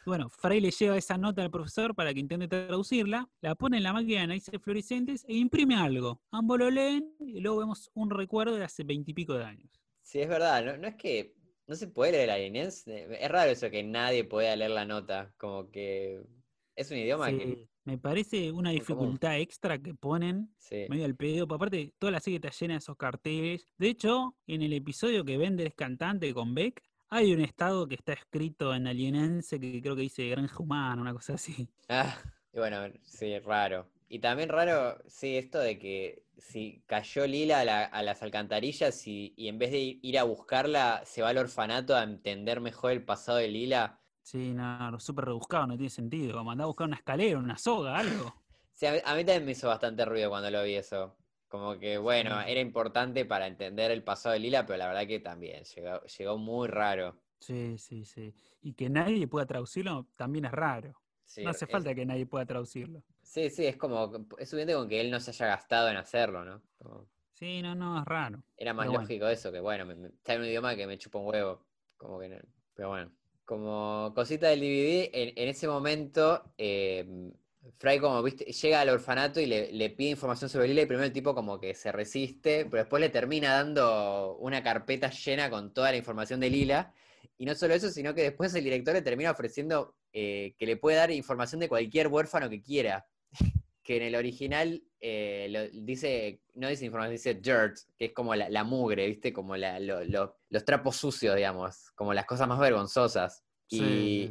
Bueno, 0.08 0.30
Fry 0.30 0.58
le 0.58 0.70
lleva 0.70 0.96
esa 0.96 1.18
nota 1.18 1.42
al 1.42 1.50
profesor 1.50 1.94
para 1.94 2.14
que 2.14 2.20
intente 2.20 2.48
traducirla, 2.48 3.28
la 3.42 3.54
pone 3.54 3.76
en 3.76 3.82
la 3.82 3.92
máquina 3.92 4.20
de 4.20 4.24
análisis 4.24 4.54
fluorescentes 4.58 5.22
e 5.28 5.34
imprime 5.36 5.74
algo. 5.76 6.22
Ambos 6.30 6.58
lo 6.58 6.70
leen 6.70 7.14
y 7.20 7.40
luego 7.40 7.58
vemos 7.58 7.90
un 7.92 8.08
recuerdo 8.08 8.56
de 8.56 8.64
hace 8.64 8.84
veintipico 8.84 9.34
de 9.34 9.44
años. 9.44 9.70
Sí, 10.00 10.20
es 10.20 10.28
verdad. 10.28 10.64
No, 10.64 10.78
no 10.78 10.88
es 10.88 10.96
que 10.96 11.34
no 11.66 11.74
se 11.74 11.88
puede 11.88 12.12
leer 12.12 12.24
el 12.24 12.30
alieníense. 12.30 13.06
Es 13.20 13.30
raro 13.30 13.50
eso 13.50 13.68
que 13.68 13.82
nadie 13.82 14.24
pueda 14.24 14.56
leer 14.56 14.70
la 14.70 14.86
nota. 14.86 15.34
Como 15.36 15.70
que 15.70 16.22
es 16.74 16.90
un 16.90 16.96
idioma 16.96 17.28
que. 17.30 17.68
Me 17.84 17.98
parece 17.98 18.50
una 18.52 18.70
dificultad 18.70 19.38
extra 19.38 19.78
que 19.78 19.94
ponen 19.94 20.54
Sí. 20.58 20.86
medio 20.88 21.04
al 21.04 21.16
pedo. 21.16 21.46
pero 21.46 21.56
Aparte, 21.56 21.92
toda 21.98 22.12
la 22.12 22.20
serie 22.20 22.36
está 22.36 22.50
llena 22.50 22.74
de 22.74 22.78
esos 22.78 22.96
carteles. 22.96 23.66
De 23.76 23.88
hecho, 23.88 24.36
en 24.46 24.62
el 24.62 24.72
episodio 24.72 25.24
que 25.24 25.36
Bender 25.36 25.66
es 25.66 25.74
cantante 25.74 26.32
con 26.32 26.54
Beck, 26.54 26.82
hay 27.10 27.32
un 27.34 27.40
estado 27.40 27.86
que 27.88 27.94
está 27.96 28.12
escrito 28.14 28.74
en 28.74 28.86
alienense 28.86 29.60
que 29.60 29.80
creo 29.82 29.96
que 29.96 30.02
dice 30.02 30.28
granja 30.28 30.62
humana, 30.62 31.00
una 31.02 31.12
cosa 31.14 31.34
así. 31.34 31.68
Ah, 31.88 32.16
y 32.52 32.58
bueno, 32.58 32.78
sí, 33.04 33.38
raro. 33.40 33.88
Y 34.08 34.20
también 34.20 34.48
raro, 34.48 34.98
sí, 35.06 35.36
esto 35.36 35.58
de 35.58 35.78
que 35.78 36.24
si 36.38 36.82
cayó 36.86 37.26
Lila 37.26 37.60
a, 37.60 37.64
la- 37.64 37.84
a 37.84 38.02
las 38.02 38.22
alcantarillas 38.22 39.06
y, 39.06 39.34
y 39.36 39.48
en 39.48 39.58
vez 39.58 39.70
de 39.72 39.78
ir- 40.02 40.18
a 40.18 40.22
buscarla, 40.24 41.02
se 41.04 41.22
va 41.22 41.28
al 41.30 41.38
orfanato 41.38 41.94
a 41.96 42.02
entender 42.04 42.60
mejor 42.60 42.92
el 42.92 43.04
pasado 43.04 43.38
de 43.38 43.48
Lila. 43.48 44.00
Sí, 44.22 44.52
no, 44.54 45.00
súper 45.00 45.24
rebuscado, 45.26 45.66
no 45.66 45.76
tiene 45.76 45.90
sentido. 45.90 46.38
Andar 46.38 46.64
a 46.64 46.66
buscar 46.66 46.86
una 46.86 46.96
escalera, 46.96 47.38
una 47.38 47.58
soga, 47.58 47.98
algo. 47.98 48.32
Sí, 48.72 48.86
a 48.86 48.92
mí, 48.92 48.98
a 49.04 49.14
mí 49.14 49.24
también 49.24 49.44
me 49.44 49.52
hizo 49.52 49.68
bastante 49.68 50.04
ruido 50.06 50.30
cuando 50.30 50.50
lo 50.50 50.62
vi 50.62 50.74
eso. 50.76 51.16
Como 51.48 51.78
que, 51.78 51.96
bueno, 51.98 52.42
Sí. 52.44 52.50
era 52.50 52.60
importante 52.60 53.24
para 53.24 53.46
entender 53.46 53.90
el 53.90 54.02
pasado 54.04 54.34
de 54.34 54.38
Lila, 54.40 54.66
pero 54.66 54.76
la 54.76 54.86
verdad 54.88 55.06
que 55.06 55.18
también 55.20 55.64
llegó, 55.64 56.02
llegó 56.04 56.38
muy 56.38 56.68
raro. 56.68 57.16
Sí, 57.40 57.78
sí, 57.78 58.04
sí. 58.04 58.34
Y 58.62 58.74
que 58.74 58.90
nadie 58.90 59.26
pueda 59.26 59.46
traducirlo 59.46 60.06
también 60.16 60.44
es 60.44 60.52
raro. 60.52 60.92
Sí, 61.24 61.42
No 61.44 61.50
hace 61.50 61.64
es- 61.66 61.70
falta 61.70 61.94
que 61.94 62.04
nadie 62.04 62.26
pueda 62.26 62.44
traducirlo. 62.46 63.02
sí, 63.22 63.50
sí, 63.50 63.66
es 63.66 63.76
como, 63.76 64.12
es 64.38 64.48
suficiente 64.48 64.74
con 64.74 64.88
que 64.88 65.00
él 65.00 65.10
no 65.10 65.20
se 65.20 65.30
haya 65.30 65.46
gastado 65.46 65.88
en 65.88 65.96
hacerlo, 65.96 66.44
¿no? 66.44 66.62
Como- 66.78 67.06
Sí, 67.32 67.62
no, 67.62 67.74
no, 67.74 67.98
es 68.00 68.04
raro. 68.04 68.42
Era 68.56 68.72
más 68.74 68.84
Pero 68.84 68.92
bueno. 68.92 69.02
lógico 69.04 69.28
eso, 69.28 69.52
que 69.52 69.60
bueno, 69.60 69.86
me- 69.86 69.94
me- 69.94 70.08
está 70.08 70.34
en 70.34 70.40
un 70.40 70.46
idioma 70.48 70.74
que 70.74 70.86
me 70.86 70.98
chupa 70.98 71.18
un 71.18 71.26
huevo. 71.28 71.62
Como 71.96 72.18
que 72.18 72.28
no- 72.28 72.36
Pero 72.74 72.88
bueno. 72.88 73.12
Como 73.44 74.12
cosita 74.14 74.48
del 74.48 74.60
DVD, 74.60 75.10
en, 75.12 75.28
en 75.36 75.48
ese 75.48 75.68
momento, 75.68 76.52
eh, 76.58 77.30
Fry 77.78 78.00
como 78.00 78.20
viste, 78.24 78.44
llega 78.46 78.80
al 78.80 78.88
orfanato 78.88 79.40
y 79.40 79.46
le, 79.46 79.72
le 79.72 79.90
pide 79.90 80.10
información 80.10 80.50
sobre 80.50 80.66
Lila 80.68 80.82
y 80.82 80.86
primero 80.86 81.06
el 81.06 81.12
tipo 81.12 81.34
como 81.34 81.60
que 81.60 81.74
se 81.74 81.92
resiste, 81.92 82.64
pero 82.64 82.82
después 82.82 83.00
le 83.00 83.08
termina 83.08 83.52
dando 83.54 84.36
una 84.40 84.62
carpeta 84.64 85.10
llena 85.10 85.48
con 85.48 85.72
toda 85.72 85.92
la 85.92 85.96
información 85.96 86.40
de 86.40 86.50
Lila. 86.50 86.92
Y 87.36 87.44
no 87.46 87.54
solo 87.54 87.74
eso, 87.74 87.88
sino 87.90 88.14
que 88.14 88.22
después 88.22 88.52
el 88.54 88.64
director 88.64 88.94
le 88.94 89.02
termina 89.02 89.30
ofreciendo 89.30 89.94
eh, 90.12 90.54
que 90.58 90.66
le 90.66 90.76
puede 90.76 90.96
dar 90.96 91.12
información 91.12 91.60
de 91.60 91.68
cualquier 91.68 92.08
huérfano 92.08 92.50
que 92.50 92.60
quiera. 92.60 93.06
que 93.84 93.96
en 93.96 94.02
el 94.02 94.16
original 94.16 94.82
eh, 95.00 95.46
lo- 95.48 95.68
dice, 95.84 96.40
no 96.54 96.68
dice 96.68 96.84
información, 96.84 97.12
dice 97.14 97.34
dirt, 97.34 97.76
que 97.96 98.06
es 98.06 98.12
como 98.12 98.34
la, 98.34 98.50
la 98.50 98.64
mugre, 98.64 99.06
¿viste? 99.06 99.32
Como 99.32 99.56
la- 99.56 99.78
lo- 99.78 100.02
lo- 100.04 100.36
los 100.50 100.64
trapos 100.64 100.96
sucios, 100.96 101.36
digamos, 101.36 101.92
como 101.94 102.12
las 102.12 102.26
cosas 102.26 102.48
más 102.48 102.58
vergonzosas. 102.58 103.44
Y, 103.70 103.78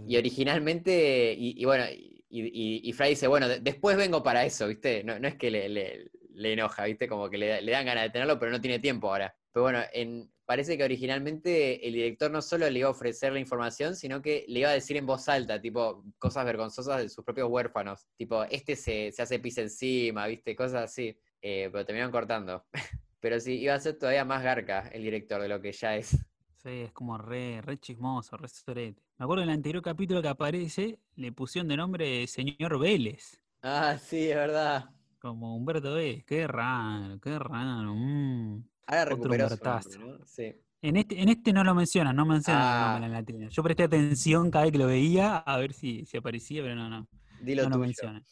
Sí, 0.05 0.17
originalmente, 0.17 1.33
y, 1.37 1.59
y 1.61 1.65
bueno, 1.65 1.85
y, 1.89 2.16
y, 2.29 2.89
y 2.89 2.93
Fry 2.93 3.09
dice, 3.09 3.27
bueno, 3.27 3.47
de- 3.47 3.59
después 3.59 3.95
vengo 3.97 4.21
para 4.23 4.45
eso, 4.45 4.67
¿viste? 4.67 5.03
No, 5.03 5.17
no 5.19 5.27
es 5.27 5.35
que 5.35 5.49
le, 5.51 6.51
enoja, 6.53 6.85
¿viste? 6.85 7.07
Como 7.07 7.29
que 7.29 7.37
le, 7.37 7.61
le 7.61 7.71
dan 7.71 7.85
ganas 7.85 8.03
de 8.03 8.09
tenerlo, 8.09 8.37
pero 8.39 8.51
no 8.51 8.61
tiene 8.61 8.79
tiempo 8.79 9.09
ahora. 9.09 9.35
Pero 9.51 9.63
bueno, 9.63 9.79
en, 9.93 10.31
parece 10.45 10.77
que 10.77 10.83
originalmente 10.83 11.87
el 11.87 11.93
director 11.93 12.29
no 12.29 12.41
solo 12.41 12.69
le 12.69 12.79
iba 12.79 12.87
a 12.87 12.91
ofrecer 12.91 13.33
la 13.33 13.39
información, 13.39 13.95
sino 13.95 14.21
que 14.21 14.45
le 14.47 14.59
iba 14.59 14.69
a 14.69 14.73
decir 14.73 14.97
en 14.97 15.05
voz 15.05 15.27
alta, 15.29 15.59
tipo, 15.61 16.03
cosas 16.19 16.45
vergonzosas 16.45 17.01
de 17.01 17.09
sus 17.09 17.23
propios 17.25 17.49
huérfanos. 17.49 18.07
Tipo, 18.15 18.43
este 18.43 18.75
se, 18.75 19.11
se 19.11 19.21
hace 19.21 19.39
pis 19.39 19.57
encima, 19.57 20.27
¿viste? 20.27 20.55
Cosas 20.55 20.83
así. 20.83 21.17
Eh, 21.41 21.69
pero 21.71 21.85
terminaron 21.85 22.11
cortando. 22.11 22.65
Pero 23.19 23.39
sí, 23.39 23.53
iba 23.59 23.73
a 23.73 23.79
ser 23.79 23.97
todavía 23.97 24.23
más 24.25 24.43
garca 24.43 24.89
el 24.93 25.01
director 25.01 25.41
de 25.41 25.47
lo 25.47 25.59
que 25.59 25.71
ya 25.71 25.95
es. 25.95 26.09
Sí, 26.55 26.69
es 26.69 26.91
como 26.91 27.17
re, 27.17 27.61
re 27.63 27.79
chismoso, 27.79 28.37
re 28.37 28.47
sorete. 28.47 29.01
Me 29.17 29.23
acuerdo 29.23 29.43
en 29.43 29.49
el 29.49 29.55
anterior 29.55 29.81
capítulo 29.83 30.21
que 30.21 30.27
aparece, 30.27 30.99
le 31.15 31.31
pusieron 31.31 31.67
de 31.67 31.77
nombre 31.77 32.27
señor 32.27 32.79
Vélez, 32.79 33.41
Ah, 33.63 33.97
sí, 33.97 34.29
es 34.29 34.35
verdad. 34.35 34.89
como 35.19 35.55
Humberto 35.57 35.95
Vélez. 35.95 36.23
Qué 36.25 36.45
raro, 36.47 37.19
qué 37.19 37.37
raro. 37.39 37.93
mm. 37.95 38.63
Ahora 38.85 39.03
Otro 39.03 39.15
recuperó 39.15 39.47
su 39.49 39.53
Humbertazo. 39.55 39.99
nombre, 39.99 40.17
¿no? 40.19 40.25
Sí. 40.25 40.53
En 40.83 40.95
este, 40.95 41.19
en 41.21 41.29
este 41.29 41.51
no 41.51 41.63
lo 41.63 41.73
mencionan, 41.73 42.15
no 42.15 42.25
mencionan 42.25 42.61
Ah. 42.63 42.85
el 42.85 42.91
nombre 42.91 43.05
en 43.07 43.13
latino. 43.13 43.49
Yo 43.49 43.63
presté 43.63 43.83
atención 43.83 44.51
cada 44.51 44.65
vez 44.65 44.71
que 44.71 44.77
lo 44.77 44.85
veía 44.87 45.37
a 45.37 45.57
ver 45.57 45.73
si, 45.73 46.05
si 46.05 46.17
aparecía, 46.17 46.61
pero 46.61 46.75
no, 46.75 46.87
no, 46.87 47.07
Dilo 47.41 47.63
no 47.63 47.69
lo 47.69 47.77
mencionan. 47.79 48.23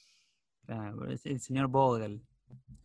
Claro, 0.66 1.10
es 1.10 1.26
el 1.26 1.40
señor 1.40 1.68
Vogel 1.68 2.24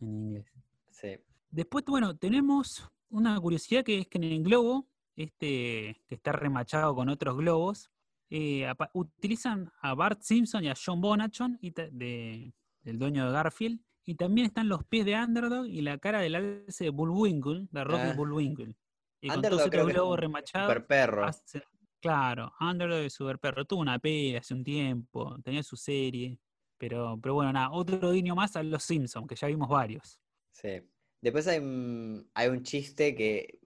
en 0.01 0.07
inglés. 0.07 0.45
Sí. 0.89 1.09
Después, 1.51 1.85
bueno, 1.85 2.17
tenemos 2.17 2.89
una 3.09 3.39
curiosidad 3.39 3.83
que 3.83 3.99
es 3.99 4.07
que 4.07 4.17
en 4.17 4.23
el 4.25 4.43
globo, 4.43 4.87
este 5.15 6.01
que 6.07 6.15
está 6.15 6.31
remachado 6.31 6.95
con 6.95 7.09
otros 7.09 7.37
globos, 7.37 7.89
eh, 8.29 8.65
utilizan 8.93 9.71
a 9.81 9.93
Bart 9.93 10.21
Simpson 10.21 10.63
y 10.63 10.69
a 10.69 10.73
John 10.75 11.01
Bonachon, 11.01 11.57
y 11.61 11.71
de- 11.71 12.53
del 12.83 12.97
dueño 12.99 13.25
de 13.25 13.31
Garfield, 13.31 13.79
y 14.05 14.15
también 14.15 14.47
están 14.47 14.67
los 14.69 14.83
pies 14.85 15.05
de 15.05 15.15
Underdog 15.15 15.67
y 15.67 15.81
la 15.81 15.97
cara 15.97 16.19
del 16.21 16.35
alce 16.35 16.85
de 16.85 16.89
Bullwinkle, 16.89 17.67
de 17.71 17.83
Rocky 17.83 18.01
Ah. 18.09 18.13
Bullwinkle. 18.15 18.75
Y 19.21 19.27
con 19.29 19.41
todos 19.41 19.61
otros 19.67 19.87
globos 19.87 20.19
remachados. 20.19 20.67
Super 20.69 20.87
perro. 20.87 21.25
hace- 21.25 21.63
claro, 21.99 22.51
Underdog 22.59 23.03
y 23.05 23.09
Super 23.11 23.37
Perro. 23.37 23.65
Tuvo 23.65 23.81
una 23.81 23.99
peli 23.99 24.35
hace 24.35 24.55
un 24.55 24.63
tiempo, 24.63 25.37
tenía 25.43 25.61
su 25.61 25.75
serie. 25.77 26.39
Pero, 26.79 27.19
pero 27.21 27.35
bueno, 27.35 27.53
nada, 27.53 27.69
otro 27.69 28.11
guiño 28.11 28.33
más 28.33 28.55
a 28.55 28.63
los 28.63 28.81
Simpsons, 28.81 29.27
que 29.27 29.35
ya 29.35 29.45
vimos 29.47 29.69
varios. 29.69 30.19
Sí. 30.51 30.81
Después 31.21 31.47
hay 31.47 31.59
hay 32.33 32.47
un 32.49 32.63
chiste 32.63 33.13
que 33.13 33.59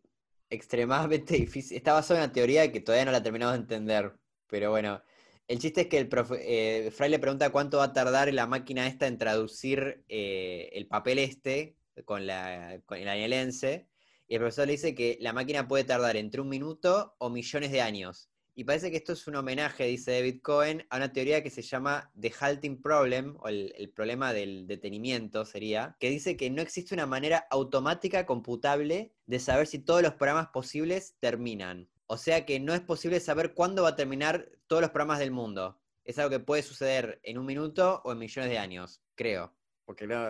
extremadamente 0.49 1.35
difícil. 1.37 1.77
Está 1.77 1.93
basado 1.93 2.19
en 2.19 2.25
una 2.25 2.33
teoría 2.33 2.71
que 2.71 2.81
todavía 2.81 3.05
no 3.05 3.11
la 3.11 3.23
terminamos 3.23 3.55
de 3.55 3.61
entender. 3.61 4.13
Pero 4.47 4.71
bueno, 4.71 5.01
el 5.47 5.59
chiste 5.59 5.81
es 5.81 5.87
que 5.87 5.97
el 5.97 6.07
profe, 6.09 6.87
eh, 6.87 6.91
Fry 6.91 7.09
le 7.09 7.19
pregunta 7.19 7.51
cuánto 7.51 7.77
va 7.77 7.85
a 7.85 7.93
tardar 7.93 8.33
la 8.33 8.47
máquina 8.47 8.87
esta 8.87 9.07
en 9.07 9.17
traducir 9.17 10.03
eh, 10.09 10.69
el 10.73 10.87
papel 10.87 11.19
este 11.19 11.77
con, 12.05 12.25
la, 12.25 12.81
con 12.85 12.97
el 12.97 13.07
anielense. 13.07 13.87
Y 14.27 14.35
el 14.35 14.39
profesor 14.41 14.67
le 14.67 14.73
dice 14.73 14.95
que 14.95 15.17
la 15.21 15.33
máquina 15.33 15.67
puede 15.67 15.83
tardar 15.83 16.17
entre 16.17 16.41
un 16.41 16.49
minuto 16.49 17.15
o 17.19 17.29
millones 17.29 17.71
de 17.71 17.81
años. 17.81 18.29
Y 18.57 18.63
parece 18.63 18.89
que 18.89 18.97
esto 18.97 19.11
es 19.11 19.27
un 19.27 19.35
homenaje, 19.35 19.85
dice 19.85 20.13
David 20.13 20.39
Cohen, 20.41 20.87
a 20.89 20.95
una 20.95 21.11
teoría 21.11 21.43
que 21.43 21.49
se 21.49 21.61
llama 21.61 22.09
The 22.17 22.31
Halting 22.39 22.81
Problem, 22.81 23.35
o 23.41 23.49
el, 23.49 23.91
problema 23.93 24.31
del 24.31 24.65
detenimiento 24.65 25.43
sería, 25.43 25.97
que 25.99 26.09
dice 26.09 26.37
que 26.37 26.49
no 26.49 26.61
existe 26.61 26.93
una 26.93 27.05
manera 27.05 27.47
automática 27.51 28.25
computable 28.25 29.13
de 29.25 29.39
saber 29.39 29.67
si 29.67 29.79
todos 29.79 30.01
los 30.01 30.13
programas 30.13 30.47
posibles 30.47 31.17
terminan. 31.19 31.89
O 32.07 32.15
sea 32.15 32.45
que 32.45 32.61
no 32.61 32.73
es 32.73 32.79
posible 32.79 33.19
saber 33.19 33.53
cuándo 33.53 33.83
va 33.83 33.89
a 33.89 33.95
terminar 33.97 34.49
todos 34.67 34.81
los 34.81 34.91
programas 34.91 35.19
del 35.19 35.31
mundo. 35.31 35.81
Es 36.05 36.17
algo 36.17 36.29
que 36.29 36.39
puede 36.39 36.63
suceder 36.63 37.19
en 37.23 37.37
un 37.37 37.45
minuto 37.45 38.01
o 38.05 38.13
en 38.13 38.19
millones 38.19 38.49
de 38.49 38.57
años, 38.57 39.01
creo. 39.15 39.53
Porque 39.83 40.07
no, 40.07 40.29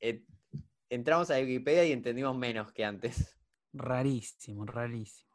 eh, 0.00 0.24
entramos 0.88 1.30
a 1.30 1.38
Wikipedia 1.38 1.84
y 1.84 1.92
entendimos 1.92 2.34
menos 2.38 2.72
que 2.72 2.86
antes. 2.86 3.36
Rarísimo, 3.74 4.64
rarísimo. 4.64 5.25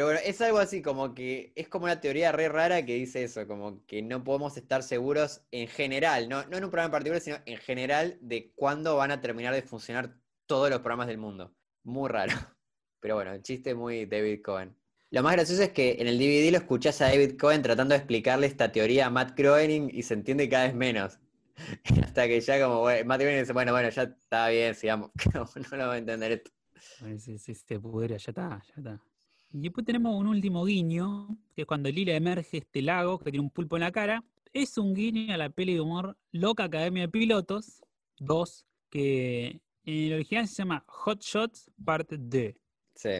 Pero 0.00 0.12
bueno, 0.12 0.20
es 0.24 0.40
algo 0.40 0.56
así 0.56 0.80
como 0.80 1.14
que 1.14 1.52
es 1.54 1.68
como 1.68 1.84
una 1.84 2.00
teoría 2.00 2.32
re 2.32 2.48
rara 2.48 2.86
que 2.86 2.94
dice 2.94 3.22
eso, 3.22 3.46
como 3.46 3.84
que 3.84 4.00
no 4.00 4.24
podemos 4.24 4.56
estar 4.56 4.82
seguros 4.82 5.42
en 5.50 5.68
general, 5.68 6.26
no, 6.26 6.42
no 6.46 6.56
en 6.56 6.64
un 6.64 6.70
programa 6.70 6.86
en 6.86 6.92
particular, 6.92 7.20
sino 7.20 7.36
en 7.44 7.58
general 7.58 8.16
de 8.22 8.50
cuándo 8.56 8.96
van 8.96 9.10
a 9.10 9.20
terminar 9.20 9.52
de 9.52 9.60
funcionar 9.60 10.16
todos 10.46 10.70
los 10.70 10.78
programas 10.78 11.06
del 11.06 11.18
mundo. 11.18 11.54
Muy 11.82 12.08
raro. 12.08 12.32
Pero 13.00 13.16
bueno, 13.16 13.34
el 13.34 13.42
chiste 13.42 13.74
muy 13.74 14.06
David 14.06 14.40
Cohen. 14.42 14.74
Lo 15.10 15.22
más 15.22 15.34
gracioso 15.34 15.64
es 15.64 15.68
que 15.68 15.98
en 15.98 16.06
el 16.06 16.18
DVD 16.18 16.50
lo 16.50 16.56
escuchás 16.56 16.98
a 17.02 17.08
David 17.08 17.36
Cohen 17.38 17.60
tratando 17.60 17.92
de 17.92 17.98
explicarle 17.98 18.46
esta 18.46 18.72
teoría 18.72 19.04
a 19.04 19.10
Matt 19.10 19.36
Groening 19.36 19.90
y 19.92 20.02
se 20.02 20.14
entiende 20.14 20.48
cada 20.48 20.64
vez 20.64 20.74
menos. 20.74 21.18
Hasta 22.02 22.26
que 22.26 22.40
ya 22.40 22.58
como, 22.58 22.84
Matt 22.84 23.20
Groening 23.20 23.40
dice, 23.40 23.52
bueno, 23.52 23.72
bueno, 23.72 23.90
ya 23.90 24.04
está 24.04 24.48
bien, 24.48 24.74
sigamos, 24.74 25.10
no 25.34 25.76
lo 25.76 25.88
va 25.88 25.92
a 25.92 25.98
entender 25.98 26.32
esto. 26.32 26.50
Sí, 27.18 27.36
sí, 27.36 27.54
se 27.54 27.78
pudre, 27.78 28.16
ya 28.16 28.30
está, 28.30 28.62
ya 28.66 28.74
está. 28.78 29.09
Y 29.52 29.62
después 29.62 29.84
tenemos 29.84 30.14
un 30.16 30.28
último 30.28 30.64
guiño, 30.64 31.36
que 31.54 31.62
es 31.62 31.66
cuando 31.66 31.90
Lila 31.90 32.14
emerge 32.14 32.58
este 32.58 32.82
lago 32.82 33.18
que 33.18 33.30
tiene 33.30 33.40
un 33.44 33.50
pulpo 33.50 33.76
en 33.76 33.80
la 33.80 33.90
cara. 33.90 34.22
Es 34.52 34.78
un 34.78 34.94
guiño 34.94 35.32
a 35.34 35.36
la 35.36 35.50
peli 35.50 35.74
de 35.74 35.80
humor 35.80 36.16
Loca 36.32 36.64
Academia 36.64 37.02
de 37.02 37.08
Pilotos 37.08 37.82
2, 38.18 38.66
que 38.90 39.60
en 39.84 39.94
el 40.06 40.12
original 40.14 40.46
se 40.46 40.56
llama 40.56 40.84
Hot 40.86 41.22
Shots 41.22 41.70
Parte 41.84 42.16
D. 42.18 42.56
Sí. 42.94 43.10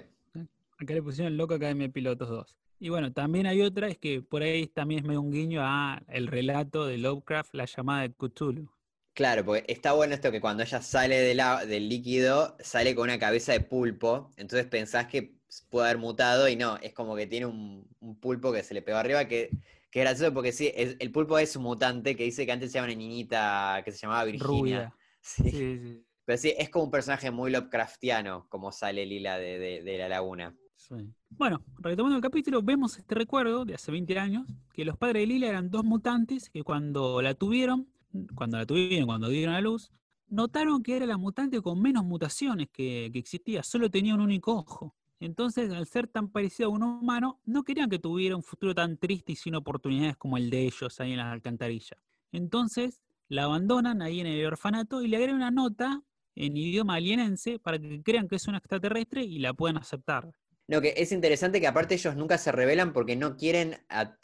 Acá 0.78 0.94
le 0.94 1.02
pusieron 1.02 1.36
Loca 1.36 1.56
Academia 1.56 1.88
de 1.88 1.92
Pilotos 1.92 2.28
2. 2.28 2.56
Y 2.78 2.88
bueno, 2.88 3.12
también 3.12 3.46
hay 3.46 3.60
otra, 3.60 3.88
es 3.88 3.98
que 3.98 4.22
por 4.22 4.42
ahí 4.42 4.66
también 4.66 5.00
es 5.00 5.06
medio 5.06 5.20
un 5.20 5.30
guiño 5.32 5.60
a 5.62 6.02
el 6.08 6.28
relato 6.28 6.86
de 6.86 6.96
Lovecraft, 6.96 7.54
La 7.54 7.66
llamada 7.66 8.02
de 8.02 8.12
Cthulhu. 8.12 8.70
Claro, 9.12 9.44
porque 9.44 9.64
está 9.70 9.92
bueno 9.92 10.14
esto 10.14 10.30
que 10.30 10.40
cuando 10.40 10.62
ella 10.62 10.80
sale 10.80 11.16
de 11.16 11.34
la- 11.34 11.66
del 11.66 11.88
líquido, 11.88 12.56
sale 12.60 12.94
con 12.94 13.04
una 13.04 13.18
cabeza 13.18 13.52
de 13.52 13.60
pulpo, 13.60 14.30
entonces 14.36 14.66
pensás 14.66 15.08
que 15.08 15.39
puede 15.68 15.86
haber 15.88 15.98
mutado 15.98 16.48
y 16.48 16.56
no, 16.56 16.76
es 16.78 16.92
como 16.94 17.16
que 17.16 17.26
tiene 17.26 17.46
un, 17.46 17.86
un 18.00 18.16
pulpo 18.20 18.52
que 18.52 18.62
se 18.62 18.74
le 18.74 18.82
pegó 18.82 18.98
arriba, 18.98 19.26
que, 19.26 19.50
que 19.90 20.00
es 20.00 20.04
gracioso 20.04 20.32
porque 20.34 20.52
sí, 20.52 20.70
es- 20.74 20.96
el 20.98 21.10
pulpo 21.12 21.38
es 21.38 21.56
un 21.56 21.64
mutante 21.64 22.16
que 22.16 22.24
dice 22.24 22.46
que 22.46 22.52
antes 22.52 22.70
se 22.72 22.78
llama 22.78 22.86
una 22.88 22.96
niñita 22.96 23.82
que 23.84 23.92
se 23.92 23.98
llamaba 23.98 24.24
Virginia. 24.24 24.94
Sí. 25.22 25.50
Sí, 25.50 25.78
sí. 25.78 26.04
Pero 26.24 26.38
sí, 26.38 26.54
es 26.56 26.70
como 26.70 26.86
un 26.86 26.90
personaje 26.90 27.30
muy 27.30 27.50
Lovecraftiano, 27.50 28.46
como 28.48 28.72
sale 28.72 29.04
Lila 29.04 29.36
de, 29.38 29.58
de- 29.58 29.82
de 29.82 29.98
la 29.98 30.08
laguna. 30.08 30.54
Sí. 30.74 30.94
Bueno, 31.28 31.62
retomando 31.78 32.16
el 32.16 32.22
capítulo, 32.22 32.62
vemos 32.62 32.96
este 32.98 33.14
recuerdo 33.14 33.66
de 33.66 33.74
hace 33.74 33.92
20 33.92 34.18
años, 34.18 34.48
que 34.72 34.84
los 34.86 34.96
padres 34.96 35.22
de 35.22 35.26
Lila 35.26 35.48
eran 35.48 35.70
dos 35.70 35.84
mutantes 35.84 36.48
que 36.48 36.62
cuando 36.62 37.20
la 37.20 37.34
tuvieron, 37.34 37.86
cuando 38.34 38.56
la 38.56 38.64
tuvieron, 38.64 39.06
cuando 39.06 39.28
dieron 39.28 39.54
a 39.54 39.60
luz, 39.60 39.90
notaron 40.28 40.82
que 40.82 40.96
era 40.96 41.04
la 41.06 41.18
mutante 41.18 41.60
con 41.60 41.80
menos 41.82 42.04
mutaciones 42.04 42.68
que, 42.72 43.10
que 43.12 43.18
existía, 43.18 43.62
solo 43.62 43.90
tenía 43.90 44.14
un 44.14 44.20
único 44.22 44.54
ojo. 44.56 44.94
Entonces, 45.20 45.70
al 45.70 45.86
ser 45.86 46.08
tan 46.08 46.28
parecido 46.30 46.70
a 46.70 46.72
un 46.72 46.82
humano, 46.82 47.40
no 47.44 47.62
querían 47.62 47.90
que 47.90 47.98
tuviera 47.98 48.34
un 48.34 48.42
futuro 48.42 48.74
tan 48.74 48.96
triste 48.96 49.32
y 49.32 49.36
sin 49.36 49.54
oportunidades 49.54 50.16
como 50.16 50.38
el 50.38 50.48
de 50.48 50.64
ellos 50.64 50.98
ahí 50.98 51.12
en 51.12 51.18
las 51.18 51.32
alcantarillas. 51.32 52.00
Entonces, 52.32 53.00
la 53.28 53.44
abandonan 53.44 54.02
ahí 54.02 54.20
en 54.20 54.26
el 54.26 54.46
orfanato 54.46 55.02
y 55.02 55.08
le 55.08 55.18
agregan 55.18 55.36
una 55.36 55.50
nota 55.50 56.02
en 56.34 56.56
idioma 56.56 56.94
alienense 56.94 57.58
para 57.58 57.78
que 57.78 58.02
crean 58.02 58.28
que 58.28 58.36
es 58.36 58.48
un 58.48 58.54
extraterrestre 58.54 59.22
y 59.22 59.38
la 59.38 59.52
puedan 59.52 59.76
aceptar. 59.76 60.32
No, 60.68 60.80
que 60.80 60.94
es 60.96 61.12
interesante 61.12 61.60
que 61.60 61.66
aparte 61.66 61.96
ellos 61.96 62.16
nunca 62.16 62.38
se 62.38 62.52
revelan 62.52 62.92
porque 62.92 63.16
no 63.16 63.36
quieren 63.36 63.76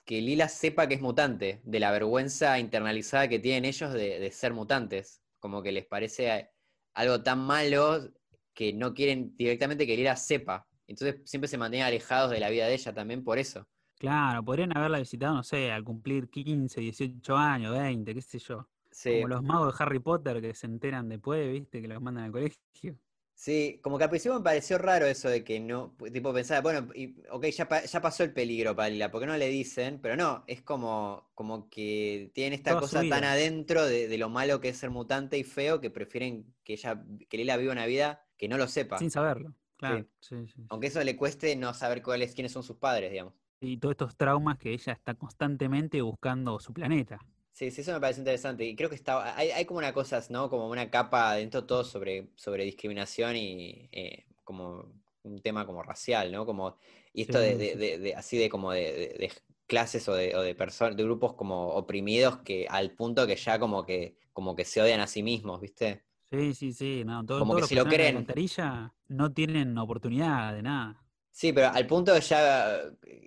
que 0.05 0.21
Lila 0.23 0.49
sepa 0.49 0.87
que 0.87 0.95
es 0.95 1.01
mutante, 1.01 1.61
de 1.65 1.81
la 1.81 1.91
vergüenza 1.91 2.59
internalizada 2.59 3.29
que 3.29 3.41
tienen 3.41 3.65
ellos 3.65 3.93
de 3.93 4.31
ser 4.33 4.55
mutantes. 4.55 5.21
Como 5.41 5.63
que 5.63 5.73
les 5.73 5.85
parece 5.85 6.51
algo 6.95 7.23
tan 7.23 7.41
malo 7.41 8.13
que 8.55 8.73
no 8.73 8.95
quieren 8.95 9.37
directamente 9.37 9.87
que 9.87 9.97
Lila 9.97 10.17
sepa. 10.17 10.67
Entonces 10.87 11.21
siempre 11.25 11.49
se 11.49 11.59
mantienen 11.59 11.87
alejados 11.87 12.31
de 12.31 12.41
la 12.41 12.51
vida 12.51 12.67
de 12.67 12.75
ella 12.75 12.95
también 12.95 13.25
por 13.25 13.39
eso. 13.39 13.67
Claro, 13.99 14.45
podrían 14.45 14.77
haberla 14.77 14.99
visitado, 14.99 15.35
no 15.35 15.43
sé, 15.43 15.73
al 15.73 15.83
cumplir 15.83 16.29
15, 16.29 16.81
18 16.81 17.37
años, 17.37 17.73
20, 17.73 18.15
qué 18.15 18.21
sé 18.21 18.39
yo. 18.39 18.69
Sí. 18.91 19.11
Como 19.15 19.29
los 19.29 19.43
magos 19.43 19.77
de 19.79 19.83
Harry 19.85 19.99
Potter 20.01 20.41
que 20.41 20.55
se 20.55 20.67
enteran 20.67 21.09
después, 21.09 21.51
¿viste? 21.51 21.81
Que 21.81 21.89
los 21.89 22.01
mandan 22.03 22.25
al 22.25 22.33
colegio. 22.33 22.99
Sí, 23.39 23.81
como 23.83 23.99
que 23.99 24.05
al 24.05 24.11
principio 24.11 24.39
me 24.39 24.43
pareció 24.45 24.79
raro 24.79 25.05
eso 25.05 25.29
de 25.29 25.45
que 25.45 25.61
no, 25.61 25.95
tipo 26.11 26.33
pensaba, 26.33 26.63
bueno, 26.63 26.89
y, 26.95 27.17
ok, 27.31 27.45
ya, 27.47 27.69
pa- 27.69 27.85
ya 27.85 28.01
pasó 28.01 28.25
el 28.25 28.33
peligro 28.33 28.75
para 28.75 28.89
Lila, 28.89 29.11
¿por 29.11 29.21
qué 29.21 29.27
no 29.27 29.37
le 29.37 29.49
dicen? 29.49 30.01
Pero 30.01 30.17
no, 30.17 30.43
es 30.47 30.63
como, 30.63 31.31
como 31.35 31.69
que 31.69 32.31
tienen 32.35 32.55
esta 32.55 32.71
Toda 32.71 32.81
cosa 32.81 33.01
tan 33.11 33.25
adentro 33.25 33.85
de, 33.85 34.09
de 34.09 34.19
lo 34.19 34.31
malo 34.31 34.59
que 34.63 34.71
es 34.71 34.79
ser 34.79 34.89
mutante 34.89 35.37
y 35.37 35.45
feo 35.45 35.83
que 35.83 35.91
prefieren 35.91 36.55
que 36.65 36.73
ella, 36.75 37.05
que 37.29 37.37
Lila 37.37 37.59
viva 37.59 37.73
una 37.73 37.85
vida 37.85 38.27
que 38.39 38.49
no 38.49 38.57
lo 38.57 38.69
sepa. 38.69 38.99
Sin 38.99 39.11
saberlo. 39.11 39.55
Claro. 39.77 40.07
Sí, 40.07 40.11
sí, 40.21 40.47
sí. 40.49 40.71
Aunque 40.71 40.89
eso 40.89 41.03
le 41.05 41.17
cueste 41.17 41.57
no 41.57 41.75
saber 41.75 42.03
cuáles, 42.03 42.35
quiénes 42.35 42.53
son 42.53 42.63
sus 42.65 42.77
padres, 42.79 43.11
digamos. 43.13 43.35
Y 43.61 43.77
todos 43.77 43.93
estos 43.93 44.17
traumas 44.17 44.57
que 44.57 44.73
ella 44.73 44.95
está 44.95 45.15
constantemente 45.15 46.01
buscando 46.01 46.59
su 46.59 46.73
planeta. 46.73 47.21
Sí, 47.53 47.71
sí, 47.71 47.81
eso 47.81 47.93
me 47.93 48.01
parece 48.01 48.21
interesante. 48.21 48.65
Y 48.67 48.77
creo 48.77 48.91
que 48.91 48.95
está, 48.97 49.35
hay, 49.37 49.51
hay 49.51 49.65
como 49.65 49.79
una 49.79 49.93
cosa, 49.95 50.21
¿no? 50.29 50.51
Como 50.51 50.69
una 50.69 50.91
capa 50.91 51.31
adentro 51.31 51.65
todo 51.65 51.85
sobre, 51.85 52.31
sobre 52.37 52.65
discriminación 52.65 53.35
y 53.37 53.89
eh, 53.93 54.27
como 54.45 54.93
un 55.23 55.41
tema 55.41 55.65
como 55.67 55.83
racial, 55.83 56.31
¿no? 56.33 56.45
Como, 56.45 56.77
y 57.15 57.23
esto 57.23 57.39
de, 57.39 57.57
de- 57.57 57.75
sí. 57.75 57.77
de- 57.77 57.99
de- 57.99 58.15
así 58.15 58.37
de 58.37 58.51
como 58.51 58.73
de, 58.73 59.33
clases 59.67 60.07
o 60.09 60.15
de, 60.15 60.37
o 60.37 60.43
de 60.43 60.55
personas, 60.55 60.97
de 60.97 61.03
grupos 61.05 61.33
como 61.35 61.69
oprimidos 61.71 62.39
que 62.43 62.67
al 62.69 62.95
punto 62.95 63.27
que 63.27 63.37
ya 63.37 63.59
como 63.59 63.87
que, 63.87 64.19
como 64.35 64.55
que 64.55 64.65
se 64.67 64.83
odian 64.83 65.01
a 65.01 65.07
sí 65.07 65.23
mismos, 65.23 65.61
¿viste? 65.63 66.05
Sí, 66.25 66.55
sí, 66.55 66.73
sí. 66.73 67.05
No, 67.05 67.25
todo, 67.25 67.45
Como 67.45 67.55
todos 67.55 67.61
que 67.61 67.63
los 67.63 67.71
si 67.71 67.75
lo 67.77 67.87
la 67.87 67.93
creen. 67.93 68.19
alcantarilla 68.19 68.96
no 69.09 69.33
tienen 69.33 69.77
oportunidad 69.79 70.55
de 70.55 70.63
nada. 70.63 71.03
Sí, 71.31 71.53
pero 71.53 71.69
al 71.69 71.87
punto 71.87 72.15
de 72.15 72.21
ya 72.23 72.81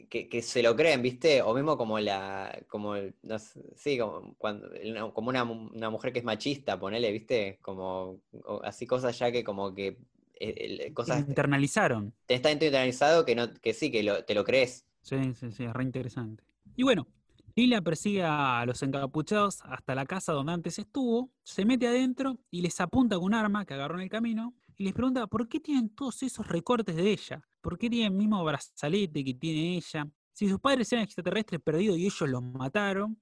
que, 0.09 0.27
que 0.27 0.41
se 0.41 0.63
lo 0.63 0.75
creen, 0.75 1.01
¿viste? 1.03 1.41
O 1.43 1.53
mismo 1.53 1.77
como 1.77 1.99
la, 1.99 2.59
como 2.67 2.95
el- 2.95 3.15
no 3.21 3.37
sé, 3.37 3.61
sí, 3.75 3.99
como 3.99 4.33
cuando, 4.35 4.67
una- 4.83 5.11
como 5.13 5.29
una, 5.29 5.43
una 5.43 5.89
mujer 5.91 6.11
que 6.11 6.19
es 6.19 6.25
machista, 6.25 6.79
ponele, 6.79 7.11
¿viste? 7.11 7.59
Como 7.61 8.21
así 8.63 8.87
cosas 8.87 9.17
ya 9.19 9.31
que 9.31 9.43
como 9.43 9.75
que 9.75 9.97
eh, 10.39 10.91
cosas 10.93 11.27
Internalizaron. 11.29 12.13
te 12.25 12.35
está 12.35 12.51
internalizado 12.51 13.25
que 13.25 13.35
no, 13.35 13.53
que 13.55 13.73
sí, 13.73 13.91
que 13.91 14.03
lo- 14.03 14.23
te 14.25 14.35
lo 14.35 14.43
crees. 14.45 14.85
Sí, 15.01 15.33
sí, 15.33 15.51
sí, 15.51 15.63
es 15.65 15.73
re 15.73 15.83
interesante. 15.83 16.43
Y 16.75 16.83
bueno, 16.83 17.07
Lila 17.55 17.81
persigue 17.81 18.23
a 18.23 18.63
los 18.65 18.81
encapuchados 18.83 19.59
hasta 19.63 19.95
la 19.95 20.05
casa 20.05 20.33
donde 20.33 20.53
antes 20.53 20.79
estuvo, 20.79 21.31
se 21.43 21.65
mete 21.65 21.87
adentro 21.87 22.37
y 22.51 22.61
les 22.61 22.79
apunta 22.79 23.15
con 23.17 23.25
un 23.25 23.33
arma 23.33 23.65
que 23.65 23.73
agarró 23.73 23.95
en 23.95 24.01
el 24.01 24.09
camino 24.09 24.53
y 24.79 24.85
les 24.85 24.93
pregunta 24.93 25.27
por 25.27 25.49
qué 25.49 25.59
tienen 25.59 25.89
todos 25.89 26.23
esos 26.23 26.47
recortes 26.47 26.95
de 26.95 27.11
ella, 27.11 27.45
por 27.59 27.77
qué 27.77 27.89
tienen 27.89 28.13
el 28.13 28.17
mismo 28.17 28.41
brazalete 28.45 29.25
que 29.25 29.33
tiene 29.33 29.75
ella, 29.75 30.09
si 30.31 30.47
sus 30.47 30.57
padres 30.57 30.89
eran 30.93 31.03
extraterrestres 31.03 31.59
perdidos 31.59 31.97
y 31.97 32.05
ellos 32.05 32.29
los 32.29 32.41
mataron. 32.41 33.21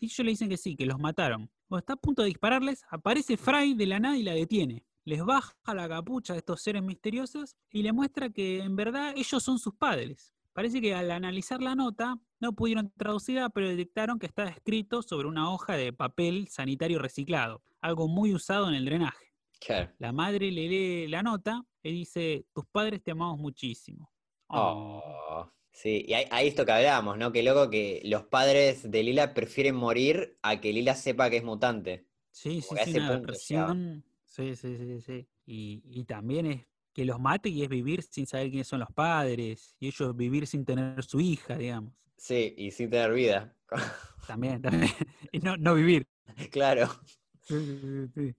Y 0.00 0.04
ellos 0.04 0.18
le 0.18 0.30
dicen 0.32 0.50
que 0.50 0.58
sí, 0.58 0.76
que 0.76 0.84
los 0.84 0.98
mataron. 0.98 1.50
Cuando 1.66 1.78
está 1.80 1.94
a 1.94 1.96
punto 1.96 2.20
de 2.20 2.28
dispararles, 2.28 2.84
aparece 2.90 3.38
Fry 3.38 3.72
de 3.72 3.86
la 3.86 3.98
nada 3.98 4.18
y 4.18 4.22
la 4.22 4.34
detiene. 4.34 4.84
Les 5.06 5.24
baja 5.24 5.54
la 5.74 5.88
capucha 5.88 6.34
de 6.34 6.40
estos 6.40 6.60
seres 6.60 6.82
misteriosos 6.82 7.56
y 7.70 7.82
le 7.82 7.92
muestra 7.94 8.28
que 8.28 8.58
en 8.58 8.76
verdad 8.76 9.14
ellos 9.16 9.42
son 9.42 9.58
sus 9.58 9.74
padres. 9.74 10.34
Parece 10.52 10.78
que 10.82 10.94
al 10.94 11.10
analizar 11.10 11.62
la 11.62 11.74
nota 11.74 12.20
no 12.38 12.52
pudieron 12.52 12.92
traducirla, 12.98 13.48
pero 13.48 13.66
detectaron 13.66 14.18
que 14.18 14.26
estaba 14.26 14.50
escrito 14.50 15.00
sobre 15.00 15.26
una 15.26 15.50
hoja 15.50 15.72
de 15.72 15.90
papel 15.94 16.48
sanitario 16.48 16.98
reciclado, 16.98 17.62
algo 17.80 18.08
muy 18.08 18.34
usado 18.34 18.68
en 18.68 18.74
el 18.74 18.84
drenaje. 18.84 19.27
Claro. 19.60 19.92
La 19.98 20.12
madre 20.12 20.50
le 20.50 20.68
lee 20.68 21.08
la 21.08 21.22
nota 21.22 21.64
y 21.82 21.92
dice, 21.92 22.46
tus 22.52 22.66
padres 22.66 23.02
te 23.02 23.10
amamos 23.10 23.38
muchísimo. 23.38 24.10
Oh. 24.48 25.02
Oh, 25.02 25.52
Sí, 25.70 26.04
y 26.08 26.14
hay, 26.14 26.26
hay 26.32 26.48
esto 26.48 26.66
que 26.66 26.72
hablábamos, 26.72 27.18
¿no? 27.18 27.30
Que 27.30 27.44
loco 27.44 27.70
que 27.70 28.00
los 28.04 28.24
padres 28.24 28.90
de 28.90 29.04
Lila 29.04 29.32
prefieren 29.32 29.76
morir 29.76 30.36
a 30.42 30.60
que 30.60 30.72
Lila 30.72 30.96
sepa 30.96 31.30
que 31.30 31.36
es 31.36 31.44
mutante. 31.44 32.08
Sí, 32.32 32.60
sí, 32.62 32.68
Como 32.68 32.84
sí, 32.84 32.96
una 32.96 33.20
versión. 33.20 34.04
Sí, 34.24 34.56
sí, 34.56 34.76
sí, 34.76 35.00
sí. 35.00 35.28
Y, 35.46 35.82
y 35.84 36.04
también 36.04 36.46
es 36.46 36.66
que 36.92 37.04
los 37.04 37.20
mate 37.20 37.48
y 37.48 37.62
es 37.62 37.68
vivir 37.68 38.02
sin 38.02 38.26
saber 38.26 38.48
quiénes 38.48 38.66
son 38.66 38.80
los 38.80 38.90
padres, 38.92 39.76
y 39.78 39.86
ellos 39.86 40.16
vivir 40.16 40.48
sin 40.48 40.64
tener 40.64 41.00
su 41.04 41.20
hija, 41.20 41.56
digamos. 41.56 41.92
Sí, 42.16 42.54
y 42.58 42.72
sin 42.72 42.90
tener 42.90 43.12
vida. 43.12 43.56
También, 44.26 44.60
también. 44.60 44.90
Y 45.32 45.38
no, 45.38 45.56
no 45.56 45.74
vivir. 45.74 46.08
Claro. 46.50 46.88
Sí, 47.42 47.54
sí, 47.54 47.80
sí, 47.80 48.08
sí. 48.14 48.36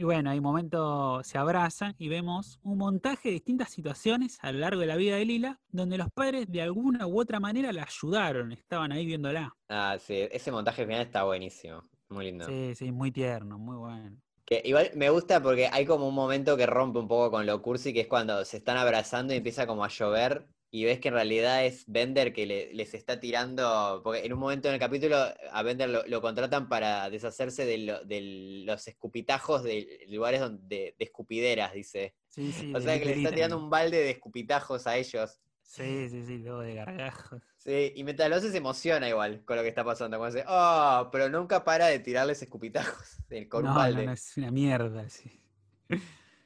Y 0.00 0.02
bueno, 0.02 0.30
hay 0.30 0.40
momentos 0.40 1.26
se 1.26 1.36
abrazan 1.36 1.94
y 1.98 2.08
vemos 2.08 2.58
un 2.62 2.78
montaje 2.78 3.28
de 3.28 3.32
distintas 3.34 3.68
situaciones 3.68 4.38
a 4.40 4.50
lo 4.50 4.60
largo 4.60 4.80
de 4.80 4.86
la 4.86 4.96
vida 4.96 5.16
de 5.16 5.26
Lila, 5.26 5.60
donde 5.68 5.98
los 5.98 6.10
padres 6.10 6.50
de 6.50 6.62
alguna 6.62 7.06
u 7.06 7.20
otra 7.20 7.38
manera 7.38 7.70
la 7.70 7.82
ayudaron, 7.82 8.50
estaban 8.50 8.92
ahí 8.92 9.04
viéndola. 9.04 9.54
Ah, 9.68 9.98
sí, 10.00 10.26
ese 10.32 10.50
montaje 10.50 10.86
final 10.86 11.02
está 11.02 11.24
buenísimo. 11.24 11.82
Muy 12.08 12.24
lindo. 12.24 12.46
Sí, 12.46 12.74
sí, 12.76 12.90
muy 12.92 13.12
tierno, 13.12 13.58
muy 13.58 13.76
bueno. 13.76 14.16
Que 14.46 14.62
igual 14.64 14.90
me 14.94 15.10
gusta 15.10 15.42
porque 15.42 15.68
hay 15.70 15.84
como 15.84 16.08
un 16.08 16.14
momento 16.14 16.56
que 16.56 16.64
rompe 16.64 16.98
un 16.98 17.06
poco 17.06 17.32
con 17.32 17.44
lo 17.44 17.60
cursi, 17.60 17.92
que 17.92 18.00
es 18.00 18.08
cuando 18.08 18.42
se 18.46 18.56
están 18.56 18.78
abrazando 18.78 19.34
y 19.34 19.36
empieza 19.36 19.66
como 19.66 19.84
a 19.84 19.88
llover 19.88 20.46
y 20.72 20.84
ves 20.84 21.00
que 21.00 21.08
en 21.08 21.14
realidad 21.14 21.64
es 21.64 21.84
Bender 21.88 22.32
que 22.32 22.46
le- 22.46 22.72
les 22.74 22.94
está 22.94 23.18
tirando, 23.18 24.00
porque 24.04 24.24
en 24.24 24.32
un 24.32 24.38
momento 24.38 24.68
en 24.68 24.74
el 24.74 24.80
capítulo 24.80 25.16
a 25.16 25.62
Bender 25.62 25.88
lo, 25.90 26.06
lo 26.06 26.20
contratan 26.20 26.68
para 26.68 27.10
deshacerse 27.10 27.64
de, 27.66 27.78
lo- 27.78 28.04
de 28.04 28.62
los 28.66 28.86
escupitajos 28.86 29.64
de 29.64 30.06
lugares 30.08 30.40
donde, 30.40 30.94
de 30.98 31.04
escupideras, 31.04 31.72
dice. 31.74 32.14
Sí, 32.28 32.52
sí, 32.52 32.72
O 32.74 32.78
de 32.78 32.84
sea 32.84 32.98
que 32.98 33.04
le 33.06 33.14
está 33.14 33.32
tirando 33.34 33.56
un 33.58 33.68
balde 33.70 33.96
de 33.98 34.10
escupitajos 34.10 34.86
a 34.86 34.96
ellos. 34.96 35.40
Sí, 35.62 36.08
sí, 36.08 36.24
sí, 36.24 36.38
luego 36.38 36.60
de 36.60 36.74
gargajos. 36.74 37.42
Sí, 37.56 37.92
y 37.94 38.02
mientras 38.04 38.28
lo 38.28 38.36
hace 38.36 38.50
se 38.50 38.56
emociona 38.56 39.08
igual 39.08 39.44
con 39.44 39.56
lo 39.56 39.62
que 39.62 39.68
está 39.68 39.84
pasando. 39.84 40.18
Cuando 40.18 40.34
dice, 40.36 40.46
oh, 40.48 41.08
pero 41.12 41.28
nunca 41.28 41.62
para 41.62 41.86
de 41.86 41.98
tirarles 42.00 42.42
escupitajos 42.42 43.18
con 43.48 43.64
no, 43.64 43.68
un 43.70 43.74
no, 43.74 43.80
balde. 43.80 44.06
no, 44.06 44.12
es 44.12 44.36
una 44.36 44.50
mierda. 44.50 45.08
sí. 45.08 45.30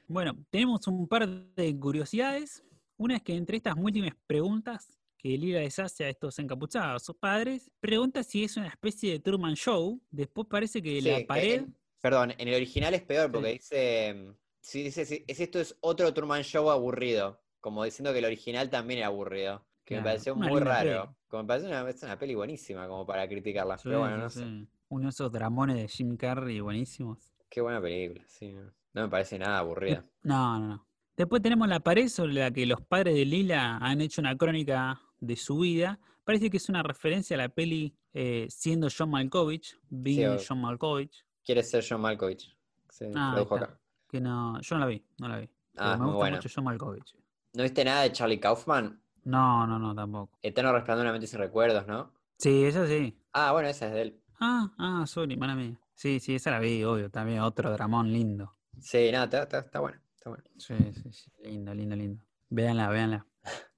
Bueno, 0.06 0.34
tenemos 0.50 0.86
un 0.88 1.08
par 1.08 1.26
de 1.28 1.78
curiosidades. 1.78 2.62
Una 2.96 3.16
es 3.16 3.22
que 3.22 3.34
entre 3.34 3.56
estas 3.56 3.76
múltiples 3.76 4.14
preguntas 4.26 4.98
que 5.18 5.30
Lila 5.36 5.60
les 5.60 5.78
hace 5.78 6.04
a 6.04 6.08
estos 6.10 6.38
encapuchados, 6.38 7.02
sus 7.02 7.16
padres, 7.16 7.70
pregunta 7.80 8.22
si 8.22 8.44
es 8.44 8.56
una 8.56 8.68
especie 8.68 9.12
de 9.12 9.20
Truman 9.20 9.54
Show. 9.54 10.00
Después 10.10 10.46
parece 10.48 10.82
que 10.82 11.00
Sí, 11.00 11.08
la 11.08 11.18
que 11.18 11.24
pared. 11.24 11.54
en- 11.54 11.76
perdón, 12.00 12.32
en 12.36 12.48
el 12.48 12.54
original 12.54 12.92
es 12.94 13.02
peor 13.02 13.32
porque 13.32 13.48
Sí. 13.48 13.52
dice, 13.54 14.14
mm, 14.14 14.34
sí, 14.60 14.82
dice, 14.82 15.04
sí, 15.06 15.24
es 15.26 15.40
esto 15.40 15.58
es 15.58 15.76
otro 15.80 16.12
Truman 16.12 16.42
Show 16.44 16.70
aburrido, 16.70 17.40
como 17.60 17.82
diciendo 17.84 18.12
que 18.12 18.18
el 18.18 18.26
original 18.26 18.68
también 18.70 18.98
era 18.98 19.06
aburrido, 19.08 19.66
que 19.84 19.96
me 19.96 20.02
pareció 20.02 20.36
muy 20.36 20.60
raro, 20.60 21.06
peli. 21.06 21.14
como 21.28 21.42
me 21.44 21.46
parece 21.48 21.66
una, 21.68 21.88
es 21.88 22.02
una 22.02 22.18
peli 22.18 22.34
buenísima 22.34 22.86
como 22.86 23.06
para 23.06 23.26
criticarla, 23.26 23.78
pero 23.82 24.00
bueno, 24.00 24.18
no 24.18 24.30
sé. 24.30 24.44
Uno 24.90 25.04
de 25.04 25.08
esos 25.10 25.32
dramones 25.32 25.76
de 25.76 25.88
Jim 25.88 26.16
Carrey 26.16 26.60
buenísimos. 26.60 27.32
qué 27.48 27.60
buena 27.62 27.80
película, 27.80 28.24
sí, 28.28 28.52
no, 28.52 28.70
no 28.92 29.02
me 29.02 29.08
parece 29.08 29.38
nada 29.38 29.58
aburrida. 29.60 30.04
No, 30.22 30.58
no, 30.58 30.66
no. 30.68 30.86
Después 31.16 31.42
tenemos 31.42 31.68
la 31.68 31.80
pared 31.80 32.08
sobre 32.08 32.34
la 32.34 32.50
que 32.50 32.66
los 32.66 32.80
padres 32.80 33.14
de 33.14 33.24
Lila 33.24 33.76
han 33.78 34.00
hecho 34.00 34.20
una 34.20 34.36
crónica 34.36 35.00
de 35.20 35.36
su 35.36 35.58
vida. 35.58 36.00
Parece 36.24 36.50
que 36.50 36.56
es 36.56 36.68
una 36.68 36.82
referencia 36.82 37.34
a 37.36 37.38
la 37.38 37.48
peli 37.48 37.94
eh, 38.12 38.46
Siendo 38.48 38.88
John 38.96 39.10
Malkovich, 39.10 39.78
Being 39.90 40.28
o- 40.28 40.38
John 40.46 40.60
Malkovich, 40.60 41.24
Quiere 41.44 41.62
ser 41.62 41.84
John 41.88 42.00
Malkovich, 42.00 42.56
sí, 42.88 43.04
Ah, 43.14 43.38
acá. 43.38 43.78
que 44.08 44.20
no, 44.20 44.58
yo 44.60 44.76
no 44.76 44.80
la 44.80 44.86
vi, 44.86 45.04
no 45.18 45.28
la 45.28 45.38
vi. 45.40 45.50
Ah, 45.76 45.90
me 45.92 45.96
muy 45.98 46.06
gusta 46.06 46.18
buena. 46.18 46.36
mucho 46.36 46.48
John 46.54 46.64
Malkovich. 46.64 47.14
¿No 47.52 47.62
viste 47.62 47.84
nada 47.84 48.02
de 48.02 48.12
Charlie 48.12 48.40
Kaufman? 48.40 49.00
No, 49.24 49.66
no, 49.66 49.78
no, 49.78 49.94
tampoco. 49.94 50.38
Eterno 50.42 50.72
Resplandor 50.72 51.06
de 51.06 51.12
mente 51.12 51.26
sin 51.26 51.38
recuerdos, 51.38 51.86
¿no? 51.86 52.12
Sí, 52.38 52.64
esa 52.64 52.86
sí. 52.86 53.16
Ah, 53.32 53.52
bueno, 53.52 53.68
esa 53.68 53.86
es 53.88 53.92
de 53.92 54.02
él. 54.02 54.20
Ah, 54.40 54.72
ah, 54.78 55.04
sorry, 55.06 55.36
mala 55.36 55.54
mía. 55.54 55.78
Sí, 55.94 56.18
sí, 56.20 56.34
esa 56.34 56.50
la 56.50 56.58
vi, 56.60 56.82
obvio, 56.84 57.10
también 57.10 57.40
otro 57.40 57.70
dramón 57.72 58.12
lindo. 58.12 58.54
Sí, 58.80 59.10
nada, 59.12 59.24
está, 59.24 59.42
está, 59.42 59.58
está 59.60 59.80
bueno, 59.80 59.98
está 60.24 60.30
bueno. 60.30 60.44
Sí, 60.56 60.74
sí, 61.02 61.12
sí, 61.12 61.30
lindo, 61.50 61.74
lindo, 61.74 61.94
lindo. 61.96 62.24
Véanla, 62.48 62.88
véanla. 62.88 63.26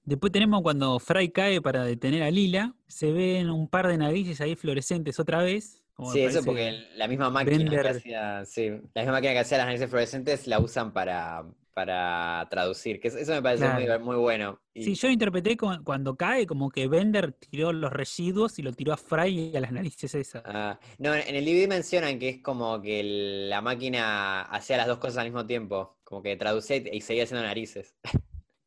Después 0.04 0.32
tenemos 0.32 0.62
cuando 0.62 0.98
Fry 1.00 1.30
cae 1.32 1.61
para 1.61 1.85
detener 1.85 2.22
a 2.22 2.30
Lila, 2.30 2.74
se 2.87 3.11
ven 3.11 3.50
un 3.50 3.68
par 3.68 3.88
de 3.88 3.98
narices 3.98 4.40
ahí 4.40 4.54
fluorescentes 4.54 5.18
otra 5.18 5.42
vez. 5.42 5.82
como 5.94 6.12
Sí, 6.12 6.20
eso 6.20 6.44
parece- 6.44 6.46
porque 6.46 6.96
la 6.98 7.09
misma 7.09 7.30
máquina 7.30 7.70
que 7.70 7.88
hacía, 7.88 8.44
sí, 8.44 8.68
la 8.92 9.00
misma 9.00 9.12
máquina 9.12 9.32
que 9.32 9.38
hacía 9.38 9.56
las 9.56 9.66
narices 9.66 9.88
fluorescentes 9.88 10.46
la 10.46 10.59
usan 10.61 10.92
para, 10.92 11.46
para 11.72 12.46
traducir, 12.50 13.00
que 13.00 13.09
eso- 13.09 13.32
me 13.32 13.40
pareció 13.40 13.72
muy, 13.72 13.85
Claro. 13.87 14.04
muy 14.04 14.16
bueno. 14.16 14.61
Y- 14.74 14.85
Sí, 14.85 14.94
yo 14.94 15.09
interpreté 15.09 15.56
como- 15.56 15.82
cuando 15.82 16.14
cae 16.14 16.46
como 16.46 16.68
que 16.70 16.87
Bender 16.87 17.32
tiró 17.32 17.72
los 17.72 17.90
residuos 17.90 18.59
y 18.59 18.62
lo 18.62 18.74
tiró 18.74 18.92
a 18.92 18.98
Fry 18.98 19.50
y 19.52 19.56
a 19.56 19.61
las 19.61 19.72
narices 19.72 20.14
esas. 20.14 20.42
Ah, 20.44 20.78
no, 20.98 21.14
en 21.14 21.35
el 21.35 21.44
DVD 21.46 21.66
mencionan 21.66 22.18
que 22.18 22.28
es 22.28 22.42
como 22.42 22.82
que 22.82 23.46
la 23.48 23.62
máquina 23.62 24.42
hacía 24.42 24.76
las 24.76 24.87
dos 24.88 24.98
cosas 24.98 25.16
al 25.16 25.24
mismo 25.28 25.46
tiempo, 25.46 25.95
como 26.07 26.23
que 26.23 26.37
traducía 26.37 26.77
y, 26.77 26.88
y 26.92 27.01
seguía 27.01 27.25
haciendo 27.25 27.45
narices. 27.45 27.97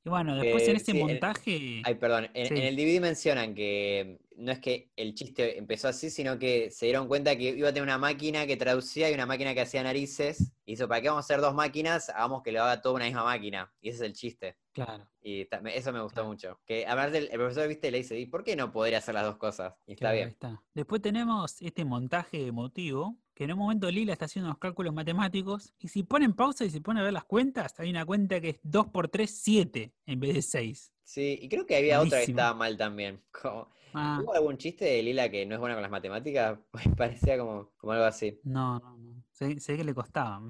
Y 0.05 0.09
bueno, 0.09 0.35
después 0.37 0.67
en 0.67 0.75
ese 0.77 0.91
sí, 0.93 0.99
en- 0.99 1.07
montaje... 1.07 1.81
Ay, 1.83 1.95
perdón, 1.95 2.29
en, 2.33 2.55
el 2.57 2.75
DVD 2.75 3.01
mencionan 3.01 3.53
que 3.55 4.19
no 4.37 4.51
es 4.51 4.59
que 4.59 4.91
el 4.95 5.13
chiste 5.13 5.57
empezó 5.57 5.89
así, 5.89 6.09
sino 6.09 6.39
que 6.39 6.69
se 6.71 6.85
dieron 6.85 7.07
cuenta 7.09 7.35
que 7.37 7.49
iba 7.49 7.67
a 7.67 7.73
tener 7.73 7.83
una 7.83 7.97
máquina 7.97 8.47
que 8.47 8.55
traducía 8.55 9.09
y 9.11 9.13
una 9.13 9.25
máquina 9.25 9.53
que 9.53 9.59
hacía 9.61 9.83
narices. 9.83 10.53
Y 10.65 10.73
hizo, 10.73 10.87
¿para 10.87 11.01
qué 11.01 11.09
vamos 11.09 11.23
a 11.23 11.25
hacer 11.25 11.41
dos 11.41 11.53
máquinas? 11.53 12.09
Hagamos 12.09 12.43
que 12.43 12.51
lo 12.53 12.63
haga 12.63 12.81
toda 12.81 12.95
una 12.95 13.05
misma 13.05 13.25
máquina. 13.25 13.73
Y 13.81 13.89
ese 13.89 13.97
es 13.97 14.01
el 14.03 14.13
chiste. 14.13 14.55
Claro. 14.71 15.09
Y 15.21 15.41
eso 15.73 15.91
me 15.91 16.01
gustó 16.01 16.15
Claro. 16.21 16.29
mucho. 16.29 16.61
Que 16.65 16.87
aparte 16.87 17.17
el, 17.17 17.25
el 17.25 17.37
profesor, 17.37 17.67
viste, 17.67 17.91
le 17.91 17.97
dice, 17.97 18.17
¿y 18.17 18.25
por 18.25 18.45
qué 18.45 18.55
no 18.55 18.71
podría 18.71 18.99
hacer 18.99 19.13
las 19.15 19.25
dos 19.25 19.35
cosas? 19.37 19.73
Y 19.85 19.91
está 19.93 20.03
Claro, 20.03 20.15
bien. 20.15 20.29
está. 20.29 20.63
Después 20.73 21.01
tenemos 21.01 21.61
este 21.61 21.83
montaje 21.83 22.47
emotivo, 22.47 23.17
que 23.39 23.45
en 23.45 23.53
un 23.53 23.59
momento 23.59 23.89
Lila 23.89 24.11
está 24.11 24.25
haciendo 24.25 24.49
unos 24.49 24.59
cálculos 24.59 24.93
matemáticos, 24.93 25.73
y 25.79 25.87
si 25.87 26.03
ponen 26.03 26.33
pausa 26.33 26.65
y 26.65 26.69
se 26.69 26.81
pone 26.81 26.99
a 26.99 27.03
ver 27.03 27.13
las 27.13 27.23
cuentas, 27.23 27.73
hay 27.79 27.89
una 27.89 28.05
cuenta 28.05 28.41
que 28.41 28.49
es 28.49 28.59
2 28.63 28.87
por 28.87 29.07
3, 29.07 29.31
7 29.31 29.93
en 30.07 30.19
vez 30.19 30.33
de 30.33 30.41
6. 30.41 30.91
Sí, 31.05 31.39
y 31.41 31.47
creo 31.47 31.65
que 31.65 31.77
había 31.77 32.01
otra 32.01 32.17
que 32.17 32.25
estaba 32.31 32.53
mal 32.53 32.75
también. 32.75 33.21
Como- 33.41 33.69
Ah, 33.93 34.19
¿Hubo 34.21 34.35
algún 34.35 34.57
chiste 34.57 34.83
de 34.85 35.01
Lila 35.01 35.29
que 35.31 35.45
no 35.47 35.55
es 35.55 35.59
buena 35.61 35.73
con 35.73 35.81
las 35.81 35.89
matemáticas? 35.89 36.59
Pues 36.71 36.85
parecía 36.97 37.37
como, 37.39 37.71
como 37.77 37.93
algo 37.93 38.03
así. 38.05 38.41
no, 38.43 38.77
no, 38.79 38.97
no. 38.97 39.23
Sé, 39.31 39.57
sé 39.61 39.77
que 39.77 39.85
le 39.85 39.93
costaba. 39.93 40.41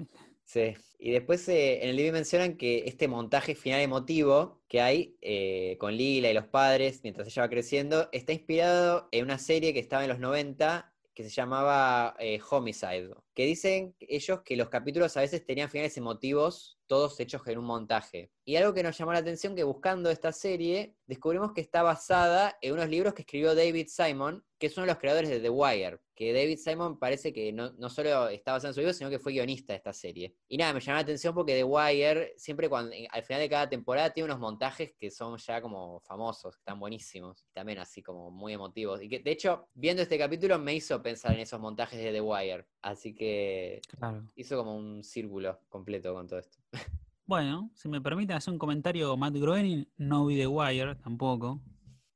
Sí, 0.44 0.74
y 0.98 1.12
después 1.12 1.48
eh, 1.48 1.84
en 1.84 1.90
el 1.90 1.96
libro 1.96 2.12
mencionan 2.14 2.56
que 2.56 2.82
este 2.86 3.06
montaje 3.06 3.54
final 3.54 3.80
emotivo 3.80 4.62
que 4.66 4.80
hay 4.80 5.16
eh, 5.20 5.76
con 5.78 5.96
Lila 5.96 6.28
y 6.28 6.34
los 6.34 6.48
padres 6.48 7.00
mientras 7.04 7.28
ella 7.28 7.42
va 7.42 7.48
creciendo 7.48 8.08
está 8.10 8.32
inspirado 8.32 9.08
en 9.12 9.24
una 9.26 9.38
serie 9.38 9.72
que 9.72 9.78
estaba 9.78 10.02
en 10.02 10.08
los 10.10 10.18
90 10.18 10.92
que 11.22 11.28
se 11.28 11.34
llamaba 11.34 12.16
eh, 12.18 12.40
Homicide, 12.50 13.14
que 13.34 13.44
dicen 13.44 13.94
ellos 14.00 14.40
que 14.42 14.56
los 14.56 14.70
capítulos 14.70 15.16
a 15.16 15.20
veces 15.20 15.44
tenían 15.44 15.68
finales 15.68 15.96
emotivos, 15.96 16.78
todos 16.86 17.20
hechos 17.20 17.46
en 17.46 17.58
un 17.58 17.66
montaje. 17.66 18.30
Y 18.44 18.56
algo 18.56 18.72
que 18.74 18.82
nos 18.82 18.96
llamó 18.96 19.12
la 19.12 19.18
atención 19.20 19.54
que 19.54 19.62
buscando 19.64 20.10
esta 20.10 20.32
serie 20.32 20.96
descubrimos 21.06 21.52
que 21.52 21.60
está 21.60 21.82
basada 21.82 22.56
en 22.62 22.72
unos 22.72 22.88
libros 22.88 23.14
que 23.14 23.22
escribió 23.22 23.54
David 23.54 23.86
Simon, 23.88 24.44
que 24.58 24.66
es 24.66 24.76
uno 24.76 24.86
de 24.86 24.92
los 24.92 24.98
creadores 24.98 25.28
de 25.30 25.40
The 25.40 25.50
Wire, 25.50 26.00
que 26.14 26.32
David 26.32 26.58
Simon 26.58 26.98
parece 26.98 27.32
que 27.32 27.52
no, 27.52 27.72
no 27.72 27.88
solo 27.90 28.28
está 28.28 28.52
basado 28.52 28.70
en 28.70 28.74
su 28.74 28.80
libro, 28.80 28.92
sino 28.92 29.08
que 29.10 29.18
fue 29.18 29.32
guionista 29.32 29.72
de 29.72 29.76
esta 29.78 29.92
serie. 29.92 30.34
Y 30.48 30.56
nada, 30.56 30.72
me 30.72 30.80
llamó 30.80 30.96
la 30.96 31.02
atención 31.02 31.34
porque 31.34 31.54
The 31.54 31.64
Wire 31.64 32.34
siempre 32.36 32.68
cuando, 32.68 32.92
en- 32.94 33.06
al 33.10 33.22
final 33.22 33.40
de 33.42 33.48
cada 33.48 33.68
temporada 33.68 34.10
tiene 34.10 34.24
unos 34.26 34.38
montajes 34.40 34.92
que 34.98 35.10
son 35.10 35.36
ya 35.38 35.60
como 35.62 36.00
famosos, 36.00 36.56
que 36.56 36.60
están 36.60 36.80
buenísimos, 36.80 37.46
también 37.52 37.78
así 37.78 38.02
como 38.02 38.30
muy 38.30 38.52
emotivos. 38.54 39.02
Y 39.02 39.08
que 39.08 39.20
de 39.20 39.30
hecho, 39.30 39.68
viendo 39.74 40.02
este 40.02 40.18
capítulo 40.18 40.58
me 40.58 40.74
hizo 40.74 41.00
pensar 41.02 41.34
en 41.34 41.40
esos 41.40 41.60
montajes 41.60 42.02
de 42.02 42.12
The 42.12 42.20
Wire, 42.20 42.66
así 42.82 43.14
que 43.14 43.80
Claro. 43.98 44.30
hizo 44.34 44.56
como 44.56 44.76
un 44.76 45.04
círculo 45.04 45.60
completo 45.68 46.12
con 46.14 46.26
todo 46.26 46.38
esto. 46.40 46.58
Bueno, 47.30 47.70
si 47.76 47.88
me 47.88 48.00
permiten 48.00 48.36
hacer 48.36 48.52
un 48.52 48.58
comentario, 48.58 49.16
Matt 49.16 49.34
Groening, 49.36 49.86
no 49.98 50.26
vi 50.26 50.36
The 50.36 50.48
Wire 50.48 50.96
tampoco. 50.96 51.60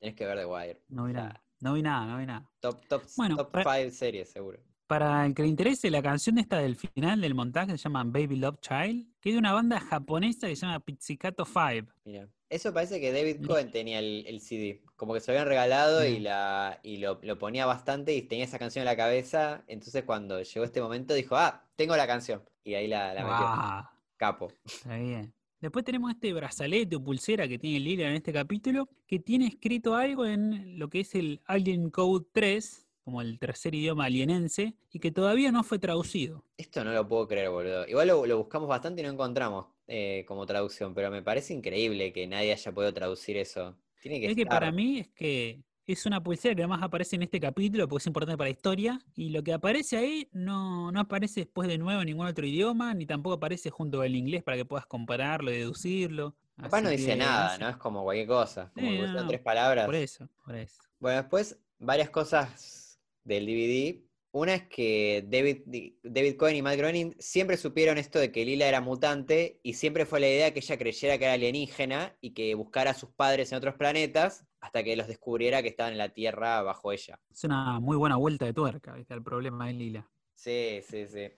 Tenés 0.01 0.17
que 0.17 0.27
ver 0.27 0.39
The 0.39 0.45
Wire. 0.45 0.83
No 0.89 1.05
vi 1.05 1.13
O 1.13 1.15
sea, 1.15 1.23
nada. 1.23 1.45
No 1.61 1.73
vi 1.75 1.83
nada, 1.83 2.07
no 2.07 2.19
vi 2.19 2.27
nada. 2.27 2.51
Top, 2.59 2.85
top, 2.89 3.03
Bueno, 3.17 3.37
top 3.37 3.53
para- 3.53 3.73
five 3.77 3.91
series, 3.93 4.29
seguro. 4.29 4.59
Para 4.89 5.25
el 5.25 5.33
que 5.33 5.43
le 5.43 5.49
interese, 5.49 5.89
la 5.89 6.03
canción 6.03 6.37
esta 6.39 6.59
del 6.59 6.75
final 6.75 7.21
del 7.21 7.33
montaje 7.33 7.71
se 7.71 7.77
llama 7.79 8.03
Baby 8.03 8.35
Love 8.39 8.59
Child, 8.61 9.07
que 9.21 9.29
es 9.29 9.35
de 9.37 9.39
una 9.39 9.53
banda 9.53 9.79
japonesa 9.79 10.49
que 10.49 10.57
se 10.57 10.67
llama 10.67 10.81
Pizzicato 10.81 11.45
5. 11.45 11.93
Mira, 12.05 12.29
eso 12.49 12.75
parece 12.75 13.01
que 13.01 13.13
David 13.13 13.47
Cohen 13.47 13.71
tenía 13.71 14.01
el, 14.01 14.25
el 14.27 14.41
CD, 14.41 14.83
como 14.97 15.15
que 15.15 15.21
se 15.21 15.31
lo 15.31 15.39
habían 15.39 15.49
regalado 15.49 16.05
y, 16.05 16.11
Bien. 16.11 16.25
la, 16.25 16.81
y 16.83 16.97
lo, 16.97 17.21
lo 17.23 17.39
ponía 17.39 17.67
bastante 17.67 18.13
y 18.17 18.23
tenía 18.23 18.47
esa 18.47 18.59
canción 18.59 18.81
en 18.83 18.87
la 18.87 18.97
cabeza, 18.97 19.63
entonces 19.69 20.03
cuando 20.03 20.43
llegó 20.43 20.65
este 20.65 20.83
momento 20.83 21.15
dijo, 21.15 21.37
ah, 21.37 21.63
tengo 21.77 21.97
la 21.97 22.09
canción, 22.09 22.43
y 22.65 22.75
ahí 22.75 22.89
la, 22.89 23.15
la 23.15 23.23
metió, 23.23 23.94
capo. 24.17 24.53
está 24.65 24.97
bien. 24.97 25.33
Después 25.61 25.85
tenemos 25.85 26.11
este 26.11 26.33
brazalete 26.35 26.97
o 26.97 27.03
pulsera 27.03 27.49
que 27.49 27.59
tiene 27.59 27.81
Lila 27.81 28.09
en 28.09 28.17
este 28.17 28.33
capítulo, 28.33 28.89
que 29.07 29.19
tiene 29.19 29.47
escrito 29.47 29.95
algo 29.95 30.27
en 30.27 30.79
lo 30.79 30.91
que 30.91 31.01
es 31.01 31.15
el 31.15 31.41
Alien 31.47 31.89
Code 31.89 32.27
3, 32.33 32.87
como 33.03 33.23
el 33.23 33.39
tercer 33.39 33.75
idioma 33.75 34.05
alienense, 34.05 34.75
y 34.91 34.99
que 34.99 35.11
todavía 35.11 35.53
no 35.53 35.63
fue 35.63 35.79
traducido. 35.79 36.45
Esto 36.59 36.85
no 36.85 36.93
lo 36.93 37.09
puedo 37.09 37.27
creer, 37.27 37.49
boludo. 37.49 37.87
Igual 37.89 38.09
lo, 38.09 38.27
lo 38.27 38.37
buscamos 38.37 38.69
bastante 38.69 39.01
y 39.01 39.05
no 39.05 39.11
encontramos 39.11 39.67
eh, 39.87 40.25
como 40.27 40.47
traducción, 40.47 40.95
pero 40.95 41.11
me 41.11 41.23
parece 41.23 41.55
increíble 41.55 42.13
que 42.13 42.27
nadie 42.27 42.53
haya 42.53 42.73
podido 42.73 42.93
traducir 42.93 43.37
eso. 43.37 43.77
Tiene 44.01 44.21
que 44.21 44.27
Es 44.27 44.37
que 44.37 44.47
para 44.47 44.71
mí 44.71 45.01
es 45.01 45.09
que 45.09 45.63
es 45.87 46.07
una 46.07 46.23
pulsera 46.23 46.55
que 46.55 46.63
además 46.63 46.83
aparece 46.83 47.17
en 47.17 47.23
este 47.23 47.41
capítulo 47.41 47.87
porque 47.89 48.03
es 48.03 48.07
importante 48.07 48.39
para 48.39 48.49
la 48.49 48.53
historia. 48.53 49.01
Y 49.15 49.31
lo 49.31 49.43
que 49.43 49.53
aparece 49.53 49.97
ahí 49.97 50.29
no, 50.33 50.91
no 50.91 51.01
aparece 51.01 51.41
después 51.41 51.69
de 51.69 51.79
nuevo 51.79 52.01
en 52.01 52.07
ningún 52.07 52.27
otro 52.27 52.47
idioma, 52.47 52.95
ni 52.95 53.07
tampoco 53.07 53.35
aparece 53.35 53.71
junto 53.71 54.01
al 54.01 54.15
inglés 54.15 54.43
para 54.43 54.57
que 54.57 54.65
puedas 54.65 54.87
compararlo 54.87 55.53
y 55.53 55.59
deducirlo. 55.59 56.35
Capaz 56.57 56.83
no 56.83 56.91
dice 56.91 57.09
que, 57.09 57.17
nada, 57.17 57.59
¿no? 57.59 57.69
Es 57.69 57.77
como 57.77 58.05
cualquier 58.05 58.29
cosa, 58.29 58.71
como 58.75 58.91
no, 58.91 59.27
tres 59.27 59.41
palabras. 59.41 59.87
Por 59.87 59.97
eso, 59.97 60.29
por 60.45 60.55
eso. 60.55 60.83
Bueno, 61.01 61.19
después 61.19 61.59
varias 61.79 62.11
cosas 62.11 63.01
del 63.25 63.47
DVD. 63.47 64.01
Una 64.31 64.55
es 64.55 64.63
que 64.65 65.25
David, 65.29 65.95
David 66.03 66.37
Cohen 66.37 66.57
y 66.57 66.63
Matt 66.63 66.77
Groening 66.77 67.15
siempre 67.21 67.57
supieron 67.57 67.99
esto 67.99 68.19
de 68.19 68.33
que 68.33 68.45
Lila 68.45 68.67
era 68.67 68.81
mutante 68.81 69.61
y 69.63 69.75
siempre 69.75 70.07
fue 70.07 70.19
la 70.19 70.27
idea 70.27 70.53
que 70.53 70.59
ella 70.59 70.77
creyera 70.77 71.19
que 71.19 71.25
era 71.25 71.35
alienígena 71.35 72.17
y 72.21 72.31
que 72.31 72.55
buscara 72.57 72.91
a 72.91 72.95
sus 72.95 73.11
padres 73.11 73.53
en 73.53 73.59
otros 73.59 73.77
planetas 73.77 74.45
hasta 74.65 74.83
que 74.83 74.97
los 74.97 75.07
descubriera 75.07 75.63
que 75.63 75.69
estaban 75.69 75.93
en 75.93 75.99
la 75.99 76.09
Tierra 76.09 76.63
bajo 76.63 76.91
ella. 76.91 77.21
Es 77.31 77.45
una 77.45 77.81
muy 77.81 77.99
buena 77.99 78.17
vuelta 78.17 78.47
de 78.47 78.55
tuerca, 78.55 78.95
¿viste? 78.95 79.13
El 79.13 79.23
problema 79.23 79.67
de 79.67 79.75
Lila. 79.75 80.11
Sí, 80.35 80.81
sí, 80.89 81.07
sí. 81.07 81.29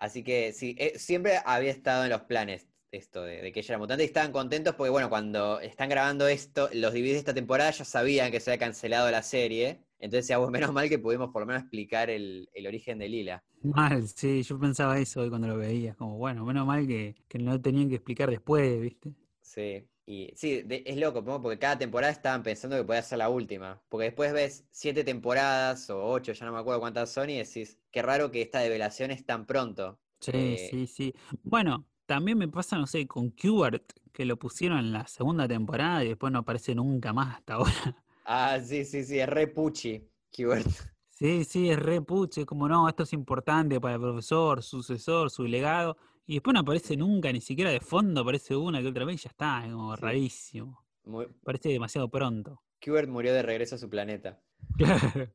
Así 0.00 0.24
que 0.24 0.52
sí, 0.52 0.74
eh, 0.76 0.98
siempre 0.98 1.38
había 1.44 1.70
estado 1.70 2.02
en 2.02 2.10
los 2.10 2.22
planes 2.22 2.68
esto 2.90 3.22
de, 3.22 3.42
de 3.42 3.52
que 3.52 3.60
ella 3.60 3.74
era 3.74 3.78
mutante 3.78 4.02
y 4.02 4.06
estaban 4.06 4.32
contentos 4.32 4.74
porque, 4.74 4.90
bueno, 4.90 5.08
cuando 5.08 5.60
están 5.60 5.88
grabando 5.88 6.26
esto, 6.26 6.68
los 6.72 6.92
DVDs 6.92 7.12
de 7.12 7.18
esta 7.18 7.34
temporada 7.34 7.70
ya 7.70 7.84
sabían 7.84 8.32
que 8.32 8.40
se 8.40 8.50
había 8.50 8.58
cancelado 8.58 9.08
la 9.08 9.22
serie. 9.22 9.84
Entonces, 10.00 10.26
ya, 10.26 10.38
bueno, 10.38 10.50
menos 10.50 10.72
mal 10.72 10.88
que 10.88 10.98
pudimos 10.98 11.30
por 11.30 11.42
lo 11.42 11.46
menos 11.46 11.62
explicar 11.62 12.10
el, 12.10 12.48
el 12.52 12.66
origen 12.66 12.98
de 12.98 13.08
Lila. 13.08 13.44
Mal, 13.62 14.06
sí, 14.08 14.42
yo 14.42 14.58
pensaba 14.58 14.98
eso 14.98 15.20
hoy 15.20 15.28
cuando 15.28 15.46
lo 15.46 15.56
veía. 15.56 15.94
Como, 15.94 16.18
bueno, 16.18 16.44
menos 16.44 16.66
mal 16.66 16.88
que, 16.88 17.14
que 17.28 17.38
no 17.38 17.60
tenían 17.60 17.88
que 17.88 17.94
explicar 17.96 18.28
después, 18.30 18.80
¿viste? 18.80 19.14
Sí. 19.40 19.88
Y 20.06 20.32
sí, 20.36 20.62
de- 20.62 20.82
es 20.86 20.96
loco, 20.98 21.22
¿no? 21.22 21.40
porque 21.40 21.58
cada 21.58 21.78
temporada 21.78 22.12
estaban 22.12 22.42
pensando 22.42 22.76
que 22.76 22.84
podía 22.84 23.02
ser 23.02 23.18
la 23.18 23.28
última. 23.30 23.82
Porque 23.88 24.06
después 24.06 24.32
ves 24.32 24.66
siete 24.70 25.02
temporadas 25.04 25.88
o 25.90 26.04
ocho, 26.10 26.32
ya 26.32 26.44
no 26.46 26.52
me 26.52 26.58
acuerdo 26.58 26.80
cuántas 26.80 27.10
son, 27.10 27.30
y 27.30 27.38
decís, 27.38 27.80
qué 27.90 28.02
raro 28.02 28.30
que 28.30 28.42
esta 28.42 28.60
develación 28.60 29.10
es 29.10 29.24
tan 29.24 29.46
pronto. 29.46 30.00
Sí, 30.20 30.56
Eh, 30.56 30.58
sí, 30.58 30.86
sí. 30.86 31.14
Bueno, 31.42 31.86
también 32.06 32.38
me 32.38 32.48
pasa, 32.48 32.78
no 32.78 32.86
sé, 32.86 33.06
con 33.06 33.30
Qbert, 33.30 33.92
que 34.12 34.24
lo 34.24 34.38
pusieron 34.38 34.78
en 34.78 34.92
la 34.92 35.06
segunda 35.06 35.46
temporada 35.46 36.02
y 36.04 36.08
después 36.08 36.32
no 36.32 36.38
aparece 36.40 36.74
nunca 36.74 37.12
más 37.12 37.36
hasta 37.36 37.54
ahora. 37.54 37.72
Ah, 38.24 38.60
sí, 38.60 38.84
sí, 38.84 39.02
sí, 39.04 39.18
es 39.18 39.28
re 39.28 39.46
puchi, 39.48 40.10
Qbert. 40.30 40.66
Sí, 41.10 41.44
sí, 41.44 41.70
es 41.70 41.78
re 41.78 42.02
puche, 42.02 42.44
como 42.44 42.68
no, 42.68 42.88
esto 42.88 43.04
es 43.04 43.12
importante 43.12 43.80
para 43.80 43.94
el 43.94 44.00
profesor, 44.00 44.62
sucesor, 44.64 45.30
su 45.30 45.44
legado, 45.44 45.96
y 46.26 46.34
después 46.34 46.54
no 46.54 46.60
aparece 46.60 46.96
nunca, 46.96 47.32
ni 47.32 47.40
siquiera 47.40 47.70
de 47.70 47.80
fondo 47.80 48.20
aparece 48.22 48.56
una 48.56 48.80
que 48.80 48.88
otra 48.88 49.04
vez 49.04 49.16
y 49.20 49.24
ya 49.24 49.30
está, 49.30 49.64
es 49.66 49.72
como 49.72 49.94
Sí. 49.96 50.02
rarísimo. 50.02 50.84
Muy, 51.04 51.26
Parece 51.44 51.68
demasiado 51.68 52.08
pronto. 52.10 52.62
Qbert 52.80 53.08
murió 53.08 53.32
de 53.34 53.42
regreso 53.42 53.74
a 53.74 53.78
su 53.78 53.88
planeta. 53.90 54.42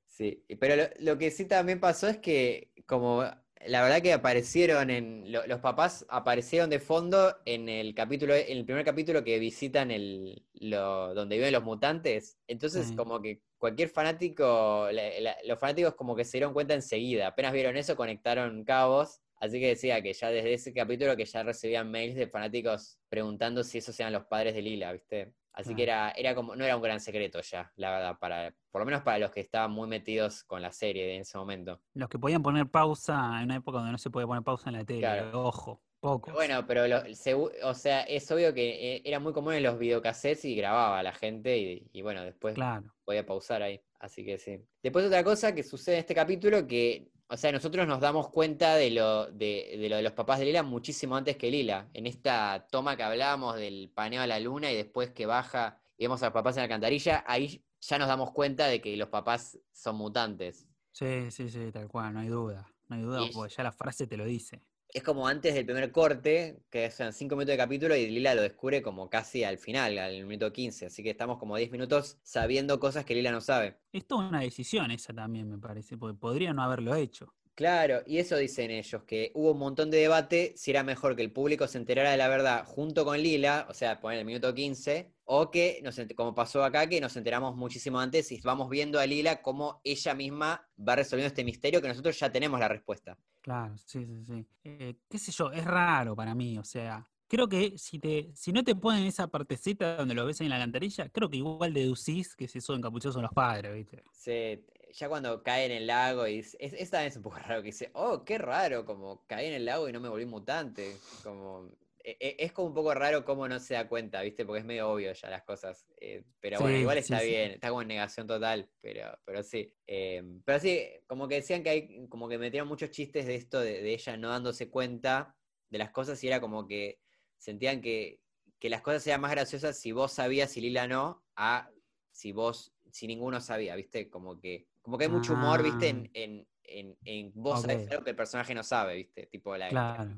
Sí, 0.08 0.44
pero 0.60 0.76
lo, 0.76 0.84
lo 1.00 1.18
que 1.18 1.32
sí 1.32 1.46
también 1.46 1.80
pasó 1.80 2.08
es 2.08 2.18
que, 2.18 2.72
como 2.86 3.24
la 3.66 3.84
verdad 3.84 4.02
que 4.02 4.14
aparecieron 4.14 4.90
en. 4.90 5.32
lo- 5.32 5.46
los 5.48 5.60
papás 5.60 6.06
aparecieron 6.10 6.70
de 6.70 6.80
fondo 6.80 7.36
en 7.46 7.70
el 7.70 7.94
capítulo, 7.94 8.34
en 8.36 8.58
el 8.58 8.66
primer 8.66 8.84
capítulo 8.86 9.24
que 9.24 9.38
visitan 9.40 9.92
el 9.92 10.46
lo, 10.54 11.14
donde 11.14 11.38
viven 11.38 11.54
los 11.54 11.64
mutantes. 11.64 12.38
Entonces, 12.48 12.88
Sí. 12.90 12.96
como 12.96 13.22
que 13.22 13.42
cualquier 13.58 13.90
fanático, 13.90 14.90
la- 14.92 15.20
la- 15.20 15.38
los 15.46 15.60
fanáticos 15.60 15.96
como 15.96 16.16
que 16.16 16.26
se 16.26 16.38
dieron 16.38 16.54
cuenta 16.54 16.74
enseguida. 16.74 17.28
Apenas 17.28 17.54
vieron 17.54 17.78
eso, 17.78 17.96
conectaron 17.96 18.64
cabos. 18.64 19.22
Así 19.40 19.60
que 19.60 19.68
decía 19.68 20.02
que 20.02 20.14
ya 20.14 20.30
desde 20.32 20.54
ese 20.54 20.74
capítulo 20.74 21.16
que 21.16 21.26
ya 21.26 21.44
recibían 21.44 21.90
mails 21.90 22.16
de 22.16 22.28
fanáticos 22.28 23.00
preguntando 23.10 23.64
si 23.64 23.78
esos 23.78 23.98
eran 24.00 24.14
los 24.14 24.26
padres 24.26 24.54
de 24.54 24.62
Lila, 24.62 24.92
¿viste? 24.94 25.34
Así 25.54 25.76
que 25.76 25.84
era, 25.84 26.12
era 26.12 26.36
como, 26.36 26.56
no 26.56 26.64
era 26.64 26.76
un 26.78 26.82
gran 26.82 27.00
secreto 27.02 27.42
ya, 27.42 27.70
la 27.76 27.92
verdad, 27.92 28.18
para, 28.20 28.56
por 28.72 28.80
lo 28.82 28.86
menos 28.86 29.02
para 29.02 29.18
los 29.20 29.32
que 29.32 29.42
estaban 29.42 29.72
muy 29.72 29.90
metidos 29.90 30.44
con 30.46 30.62
la 30.62 30.72
serie 30.72 31.16
en 31.16 31.22
ese 31.22 31.38
momento. 31.38 31.82
Los 31.96 32.08
que 32.08 32.18
podían 32.20 32.42
poner 32.42 32.68
pausa 32.68 33.38
en 33.40 33.46
una 33.46 33.56
época 33.58 33.80
donde 33.80 33.92
no 33.92 33.98
se 33.98 34.10
podía 34.10 34.28
poner 34.28 34.44
pausa 34.44 34.70
en 34.70 34.78
la 34.78 34.86
tele, 34.86 35.00
Claro. 35.02 35.42
ojo. 35.42 35.82
Pocos. 36.00 36.34
Bueno, 36.34 36.66
pero 36.66 36.88
lo- 36.88 37.02
segu- 37.08 37.52
o 37.62 37.74
sea, 37.74 38.04
es 38.04 38.32
obvio 38.32 38.54
que 38.54 38.96
eh, 38.96 39.02
era 39.04 39.20
muy 39.20 39.34
común 39.34 39.54
en 39.56 39.64
los 39.64 39.78
videocassettes 39.78 40.46
y 40.46 40.56
grababa 40.56 41.00
a 41.00 41.04
la 41.04 41.12
gente 41.14 41.58
y, 41.58 41.90
y 41.92 42.02
bueno, 42.02 42.24
después 42.24 42.56
Claro. 42.56 42.94
podía 43.04 43.26
pausar 43.26 43.62
ahí. 43.64 43.82
Así 44.00 44.24
que 44.24 44.38
sí. 44.38 44.62
Después 44.82 45.06
otra 45.06 45.26
cosa 45.26 45.54
que 45.54 45.62
sucede 45.62 45.96
en 45.96 46.00
este 46.00 46.16
capítulo 46.16 46.66
que, 46.66 47.10
o 47.32 47.38
sea, 47.38 47.52
nosotros 47.52 47.88
nos 47.88 48.00
damos 48.00 48.30
cuenta 48.30 48.76
de 48.76 48.90
lo 48.90 49.28
de, 49.28 49.76
de 49.80 49.88
lo 49.88 49.98
de 49.98 50.02
los 50.02 50.14
papás 50.14 50.40
de 50.40 50.46
Lila 50.46 50.64
muchísimo 50.64 51.16
antes 51.16 51.38
que 51.38 51.52
Lila. 51.52 51.88
En 51.94 52.08
esta 52.08 52.68
toma 52.72 52.98
que 52.98 53.04
hablábamos 53.04 53.56
del 53.56 53.92
paneo 53.94 54.22
a 54.24 54.28
la 54.28 54.40
luna 54.40 54.72
y 54.72 54.76
después 54.76 55.12
que 55.12 55.28
baja 55.28 55.80
y 55.96 56.06
vemos 56.06 56.24
a 56.24 56.28
los 56.28 56.34
papás 56.34 56.56
en 56.56 56.62
la 56.62 56.64
alcantarilla, 56.64 57.24
ahí 57.28 57.64
ya 57.82 58.00
nos 58.00 58.08
damos 58.08 58.32
cuenta 58.32 58.66
de 58.66 58.82
que 58.82 58.98
los 58.98 59.10
papás 59.10 59.60
son 59.72 59.98
mutantes. 59.98 60.68
Sí, 60.92 61.30
sí, 61.30 61.50
sí, 61.50 61.72
tal 61.72 61.88
cual, 61.88 62.14
no 62.16 62.20
hay 62.22 62.30
duda. 62.30 62.68
No 62.88 62.96
hay 62.96 63.02
duda, 63.04 63.22
Y 63.24 63.32
porque 63.32 63.54
ya 63.56 63.64
la 63.64 63.72
frase 63.72 64.08
te 64.08 64.18
lo 64.18 64.26
dice. 64.26 64.64
Es 64.92 65.04
como 65.04 65.28
antes 65.28 65.54
del 65.54 65.66
primer 65.66 65.92
corte, 65.92 66.64
que 66.72 66.90
son 66.90 67.14
cinco 67.14 67.36
minutos 67.36 67.54
de 67.54 67.58
capítulo, 67.58 67.96
y 67.96 68.08
Lila 68.10 68.34
lo 68.34 68.42
descubre 68.42 68.82
como 68.82 69.08
casi 69.08 69.44
al 69.44 69.60
final, 69.60 70.00
al 70.00 70.26
minuto 70.26 70.52
15. 70.52 70.88
Así 70.88 71.04
que 71.04 71.12
estamos 71.12 71.38
como 71.38 71.56
10 71.58 71.72
minutos 71.72 72.18
sabiendo 72.24 72.80
cosas 72.80 73.06
que 73.06 73.14
Lila 73.14 73.32
no 73.32 73.40
sabe. 73.40 73.78
Es 73.94 74.08
toda 74.08 74.28
una 74.28 74.40
decisión 74.40 74.90
esa 74.90 75.14
también, 75.14 75.48
me 75.48 75.60
parece, 75.60 75.96
porque 75.96 76.18
podría 76.18 76.54
no 76.54 76.64
haberlo 76.64 76.96
hecho. 76.96 77.36
Claro, 77.60 78.04
y 78.06 78.20
eso 78.20 78.38
dicen 78.38 78.72
ellos, 78.72 79.04
que 79.04 79.34
hubo 79.36 79.52
un 79.52 79.60
montón 79.60 79.92
de 79.92 79.98
debate 79.98 80.54
si 80.56 80.72
era 80.72 80.82
mejor 80.82 81.18
que 81.18 81.24
el 81.24 81.34
público 81.34 81.68
se 81.68 81.78
enterara 81.78 82.12
de 82.12 82.16
la 82.16 82.30
verdad 82.30 82.64
junto 82.66 83.04
con 83.04 83.22
Lila, 83.22 83.68
o 83.70 83.74
sea, 83.74 84.00
poner 84.00 84.20
el 84.20 84.24
minuto 84.24 84.56
15, 84.56 85.12
o 85.26 85.52
que, 85.52 85.82
nos 85.84 86.00
como 86.16 86.34
pasó 86.34 86.64
acá, 86.64 86.88
que 86.88 87.02
nos 87.02 87.18
enteramos 87.18 87.58
muchísimo 87.58 88.00
antes 88.00 88.32
y 88.32 88.40
vamos 88.40 88.70
viendo 88.70 88.98
a 88.98 89.06
Lila 89.06 89.42
cómo 89.42 89.82
ella 89.84 90.14
misma 90.14 90.70
va 90.80 90.96
resolviendo 90.96 91.28
este 91.28 91.44
misterio 91.44 91.82
que 91.82 91.90
nosotros 91.90 92.18
ya 92.18 92.32
tenemos 92.32 92.62
la 92.62 92.70
respuesta. 92.70 93.18
Claro, 93.42 93.78
sí, 93.78 94.06
sí, 94.06 94.24
sí. 94.24 94.46
Eh, 94.64 94.96
qué 95.10 95.18
sé 95.18 95.34
yo, 95.34 95.52
es 95.52 95.66
raro 95.66 96.16
para 96.16 96.34
mí, 96.34 96.58
o 96.58 96.64
sea, 96.64 97.12
creo 97.28 97.50
que 97.50 97.78
si 97.78 98.00
te, 98.00 98.32
si 98.36 98.54
no 98.54 98.64
te 98.64 98.74
ponen 98.74 99.06
esa 99.06 99.28
partecita 99.28 99.98
donde 99.98 100.16
lo 100.16 100.26
ves 100.26 100.40
en 100.40 100.48
la 100.48 100.56
alcantarilla, 100.56 101.10
creo 101.10 101.30
que 101.30 101.36
igual 101.36 101.74
deducís 101.74 102.38
que 102.38 102.48
si 102.48 102.62
son 102.62 102.78
encapuchados 102.78 103.16
son 103.16 103.24
los 103.24 103.34
padres, 103.34 103.74
¿viste? 103.74 104.02
Se, 104.14 104.64
ya 104.94 105.10
cuando 105.10 105.44
cae 105.44 105.66
en 105.66 105.72
el 105.72 105.88
lago, 105.88 106.28
y 106.28 106.40
es, 106.40 106.56
es- 106.60 106.74
esta 106.74 107.00
vez 107.02 107.10
es 107.14 107.18
un 107.18 107.24
poco 107.24 107.38
raro 107.40 107.62
que 107.62 107.68
dice, 107.68 107.92
oh, 107.94 108.24
qué 108.26 108.38
raro, 108.38 108.86
como 108.86 109.26
caí 109.28 109.48
en 109.48 109.54
el 109.54 109.66
lago 109.66 109.88
y 109.90 109.94
no 109.94 110.00
me 110.00 110.10
volví 110.10 110.26
mutante. 110.26 111.06
Como, 111.22 111.72
e- 112.04 112.18
e- 112.20 112.36
es 112.40 112.52
como 112.54 112.68
un 112.70 112.74
poco 112.74 112.94
raro 112.94 113.26
cómo 113.26 113.48
no 113.48 113.60
se 113.60 113.74
da 113.76 113.88
cuenta, 113.90 114.22
¿viste? 114.22 114.46
Porque 114.46 114.60
es 114.60 114.66
medio 114.66 114.90
obvio 114.92 115.14
ya 115.14 115.30
las 115.30 115.44
cosas. 115.44 115.88
eh, 116.02 116.26
pero 116.40 116.62
bueno, 116.62 116.78
igual 116.78 116.98
está 116.98 117.22
sí. 117.22 117.22
bien, 117.22 117.52
está 117.52 117.70
como 117.70 117.82
en 117.82 117.88
negación 117.90 118.28
total, 118.28 118.72
pero, 118.82 119.20
pero 119.26 119.44
sí. 119.44 119.76
eh, 119.88 120.24
pero 120.46 120.60
sí, 120.60 120.82
como 121.08 121.28
que 121.28 121.36
decían 121.36 121.64
que 121.64 121.70
hay, 121.70 122.08
como 122.10 122.30
que 122.30 122.38
metieron 122.38 122.68
muchos 122.70 122.92
chistes 122.92 123.26
de 123.26 123.36
esto, 123.36 123.60
de, 123.60 123.82
de 123.82 123.94
ella 123.94 124.18
no 124.18 124.30
dándose 124.30 124.70
cuenta 124.70 125.38
de 125.70 125.78
las 125.78 125.92
cosas 125.92 126.24
y 126.24 126.28
era 126.28 126.42
como 126.42 126.68
que 126.68 127.02
sentían 127.38 127.82
que, 127.82 128.24
que 128.60 128.70
las 128.70 128.82
cosas 128.82 129.06
eran 129.08 129.22
más 129.22 129.32
graciosas 129.32 129.78
si 129.80 129.92
vos 129.92 130.14
sabías 130.14 130.56
y 130.58 130.62
Lila 130.62 130.88
no, 130.88 131.26
a 131.36 131.72
si 132.12 132.32
vos, 132.32 132.76
si 132.92 133.08
ninguno 133.08 133.42
sabía, 133.42 133.76
¿viste? 133.76 134.10
Como 134.10 134.40
que, 134.40 134.69
como 134.82 134.98
que 134.98 135.06
hay 135.06 135.10
mucho 135.12 135.34
humor, 135.34 135.62
¿viste? 135.64 135.90
En, 135.90 136.06
Ah. 136.06 136.10
en, 136.14 136.48
en, 136.64 136.98
en 137.04 137.32
vos 137.36 137.62
sabés 137.62 137.84
Ok. 137.86 137.92
algo 137.92 138.04
que 138.04 138.10
el 138.12 138.16
personaje 138.16 138.54
no 138.56 138.64
sabe, 138.64 138.96
¿viste? 138.96 139.28
Tipo 139.28 139.56
la 139.58 139.70
Claro. 139.70 140.18